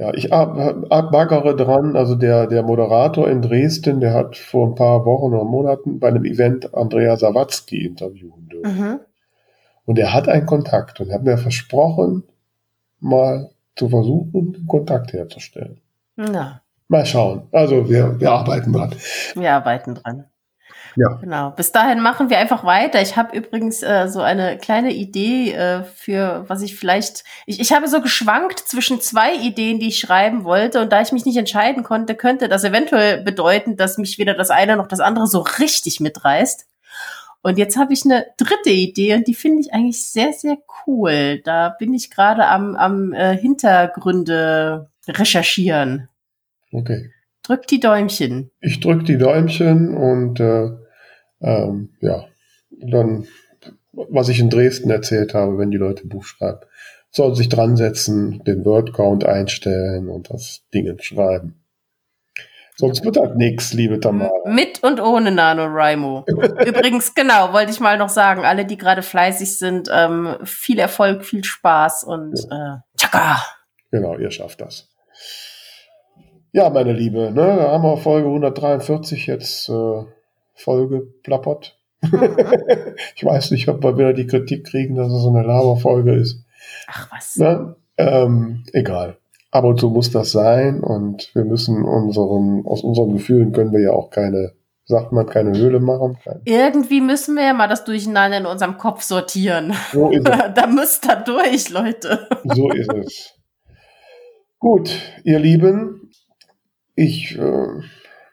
Ja, 0.01 0.11
ich 0.15 0.31
baggere 0.31 1.55
dran, 1.55 1.95
also 1.95 2.15
der, 2.15 2.47
der 2.47 2.63
Moderator 2.63 3.29
in 3.29 3.43
Dresden, 3.43 3.99
der 3.99 4.15
hat 4.15 4.35
vor 4.35 4.67
ein 4.67 4.73
paar 4.73 5.05
Wochen 5.05 5.31
oder 5.31 5.43
Monaten 5.43 5.99
bei 5.99 6.07
einem 6.07 6.25
Event 6.25 6.73
Andrea 6.73 7.15
Sawatzki 7.17 7.85
interviewen 7.85 8.49
dürfen. 8.49 8.79
Mhm. 8.79 8.99
Und 9.85 9.99
er 9.99 10.11
hat 10.11 10.27
einen 10.27 10.47
Kontakt 10.47 10.99
und 11.01 11.13
hat 11.13 11.21
mir 11.21 11.37
versprochen, 11.37 12.23
mal 12.99 13.51
zu 13.75 13.89
versuchen, 13.89 14.65
Kontakt 14.67 15.13
herzustellen. 15.13 15.81
Na. 16.15 16.63
Mal 16.87 17.05
schauen. 17.05 17.43
Also 17.51 17.87
wir, 17.87 18.19
wir 18.19 18.31
arbeiten 18.31 18.73
dran. 18.73 18.95
Wir 19.35 19.53
arbeiten 19.53 19.93
dran. 19.93 20.25
Ja. 20.95 21.17
Genau. 21.21 21.51
Bis 21.51 21.71
dahin 21.71 22.01
machen 22.01 22.29
wir 22.29 22.37
einfach 22.37 22.63
weiter. 22.63 23.01
Ich 23.01 23.15
habe 23.15 23.35
übrigens 23.35 23.81
äh, 23.81 24.07
so 24.07 24.21
eine 24.21 24.57
kleine 24.57 24.91
Idee 24.91 25.53
äh, 25.53 25.83
für, 25.83 26.45
was 26.47 26.61
ich 26.61 26.75
vielleicht. 26.75 27.23
Ich, 27.45 27.59
ich 27.59 27.71
habe 27.71 27.87
so 27.87 28.01
geschwankt 28.01 28.59
zwischen 28.59 29.01
zwei 29.01 29.35
Ideen, 29.35 29.79
die 29.79 29.89
ich 29.89 29.99
schreiben 29.99 30.43
wollte. 30.43 30.81
Und 30.81 30.91
da 30.91 31.01
ich 31.01 31.11
mich 31.11 31.25
nicht 31.25 31.37
entscheiden 31.37 31.83
konnte, 31.83 32.15
könnte 32.15 32.49
das 32.49 32.63
eventuell 32.63 33.23
bedeuten, 33.23 33.77
dass 33.77 33.97
mich 33.97 34.17
weder 34.17 34.33
das 34.33 34.49
eine 34.49 34.75
noch 34.75 34.87
das 34.87 34.99
andere 34.99 35.27
so 35.27 35.39
richtig 35.59 35.99
mitreißt. 35.99 36.67
Und 37.43 37.57
jetzt 37.57 37.77
habe 37.77 37.93
ich 37.93 38.05
eine 38.05 38.27
dritte 38.37 38.69
Idee 38.69 39.15
und 39.15 39.27
die 39.27 39.33
finde 39.33 39.61
ich 39.61 39.73
eigentlich 39.73 40.05
sehr, 40.05 40.31
sehr 40.31 40.57
cool. 40.85 41.41
Da 41.43 41.69
bin 41.69 41.93
ich 41.93 42.11
gerade 42.11 42.47
am, 42.47 42.75
am 42.75 43.13
äh, 43.13 43.35
Hintergründe 43.35 44.89
recherchieren. 45.07 46.07
Okay. 46.71 47.09
Drück 47.43 47.65
die 47.65 47.79
Däumchen. 47.79 48.51
Ich 48.59 48.79
drück 48.79 49.05
die 49.05 49.17
Däumchen 49.17 49.97
und 49.97 50.39
äh, 50.39 50.69
ähm, 51.41 51.89
ja, 51.99 52.25
dann, 52.69 53.27
was 53.91 54.29
ich 54.29 54.39
in 54.39 54.49
Dresden 54.49 54.89
erzählt 54.89 55.33
habe, 55.33 55.57
wenn 55.57 55.71
die 55.71 55.77
Leute 55.77 56.05
ein 56.05 56.09
Buch 56.09 56.23
schreiben, 56.23 56.61
sollen 57.11 57.35
sich 57.35 57.49
dran 57.49 57.75
setzen, 57.75 58.43
den 58.45 58.63
Wordcount 58.65 59.25
einstellen 59.25 60.09
und 60.09 60.29
das 60.29 60.63
Ding 60.73 60.97
schreiben. 60.99 61.61
Sonst 62.77 63.03
wird 63.03 63.17
halt 63.17 63.35
nichts, 63.35 63.73
liebe 63.73 63.99
Tamara. 63.99 64.31
Mit 64.45 64.81
und 64.81 64.99
ohne 65.01 65.29
NaNoWriMo. 65.31 66.25
Übrigens, 66.65 67.13
genau, 67.13 67.53
wollte 67.53 67.71
ich 67.71 67.79
mal 67.79 67.97
noch 67.97 68.09
sagen, 68.09 68.43
alle, 68.43 68.65
die 68.65 68.77
gerade 68.77 69.03
fleißig 69.03 69.57
sind, 69.57 69.89
ähm, 69.93 70.37
viel 70.43 70.79
Erfolg, 70.79 71.23
viel 71.23 71.43
Spaß 71.43 72.05
und 72.05 72.39
äh, 72.49 72.77
tschakka. 72.97 73.37
Genau, 73.91 74.17
ihr 74.17 74.31
schafft 74.31 74.61
das. 74.61 74.89
Ja, 76.53 76.69
meine 76.69 76.93
Liebe, 76.93 77.31
ne, 77.31 77.55
da 77.57 77.71
haben 77.71 77.83
wir 77.83 77.97
Folge 77.97 78.27
143 78.27 79.27
jetzt 79.27 79.69
äh, 79.69 80.03
Folge 80.61 81.01
plappert. 81.23 81.77
ich 83.15 83.23
weiß 83.23 83.51
nicht, 83.51 83.67
ob 83.67 83.83
wir 83.83 83.97
wieder 83.97 84.13
die 84.13 84.27
Kritik 84.27 84.65
kriegen, 84.65 84.95
dass 84.95 85.11
es 85.11 85.21
so 85.21 85.29
eine 85.29 85.43
Laberfolge 85.43 86.13
ist. 86.13 86.43
Ach 86.87 87.11
was. 87.11 87.37
Ne? 87.37 87.75
Ähm, 87.97 88.63
egal. 88.73 89.17
Ab 89.51 89.65
und 89.65 89.79
zu 89.79 89.89
muss 89.89 90.11
das 90.11 90.31
sein 90.31 90.81
und 90.81 91.29
wir 91.35 91.43
müssen 91.43 91.83
unseren, 91.83 92.65
aus 92.65 92.83
unseren 92.83 93.13
Gefühlen 93.13 93.51
können 93.51 93.73
wir 93.73 93.81
ja 93.81 93.91
auch 93.91 94.09
keine, 94.09 94.53
sagt 94.85 95.11
man, 95.11 95.25
keine 95.25 95.57
Höhle 95.57 95.79
machen. 95.79 96.17
Keine. 96.23 96.41
Irgendwie 96.45 97.01
müssen 97.01 97.35
wir 97.35 97.43
ja 97.43 97.53
mal 97.53 97.67
das 97.67 97.83
Durcheinander 97.83 98.37
in 98.37 98.45
unserem 98.45 98.77
Kopf 98.77 99.01
sortieren. 99.01 99.73
So 99.91 100.09
ist 100.09 100.27
es. 100.27 100.37
da 100.55 100.67
müsst 100.67 101.05
ihr 101.05 101.17
durch, 101.17 101.69
Leute. 101.69 102.27
So 102.45 102.71
ist 102.71 102.93
es. 102.93 103.33
Gut, 104.57 104.91
ihr 105.23 105.39
Lieben, 105.39 106.11
ich, 106.95 107.37
äh, 107.37 107.67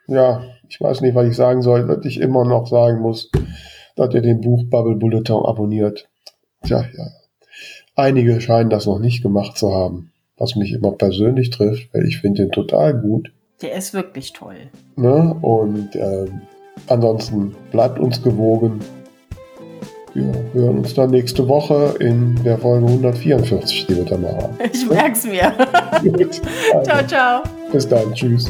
ja, 0.07 0.43
ich 0.69 0.79
weiß 0.79 1.01
nicht, 1.01 1.15
was 1.15 1.27
ich 1.27 1.35
sagen 1.35 1.61
soll, 1.61 1.87
dass 1.87 2.05
ich 2.05 2.19
immer 2.19 2.45
noch 2.45 2.67
sagen 2.67 3.01
muss, 3.01 3.31
dass 3.95 4.13
ihr 4.13 4.21
den 4.21 4.41
Buch 4.41 4.63
Bubble 4.69 4.95
Bulletin 4.95 5.35
abonniert. 5.35 6.07
Tja, 6.63 6.85
ja. 6.95 7.07
Einige 7.95 8.39
scheinen 8.39 8.69
das 8.69 8.85
noch 8.85 8.99
nicht 8.99 9.23
gemacht 9.23 9.57
zu 9.57 9.73
haben, 9.73 10.11
was 10.37 10.55
mich 10.55 10.71
immer 10.71 10.91
persönlich 10.91 11.49
trifft, 11.49 11.93
weil 11.93 12.05
ich 12.05 12.19
finde 12.19 12.43
den 12.43 12.51
total 12.51 12.93
gut. 12.93 13.31
Der 13.61 13.73
ist 13.73 13.93
wirklich 13.93 14.31
toll. 14.31 14.55
Ne? 14.95 15.35
Und 15.41 15.95
ähm, 15.95 16.41
ansonsten 16.87 17.55
bleibt 17.71 17.99
uns 17.99 18.21
gewogen. 18.21 18.79
Wir 20.13 20.33
hören 20.53 20.79
uns 20.79 20.93
dann 20.93 21.11
nächste 21.11 21.47
Woche 21.47 21.95
in 21.99 22.41
der 22.43 22.57
Folge 22.57 22.87
144, 22.87 23.87
liebe 23.89 24.05
Tamara. 24.05 24.49
Ich 24.71 24.89
merk's 24.89 25.25
mir. 25.25 25.53
Gut, 26.01 26.41
also, 26.73 26.83
ciao, 26.83 27.07
ciao. 27.07 27.43
bis 27.71 27.87
dann. 27.87 28.13
Tschüss. 28.13 28.49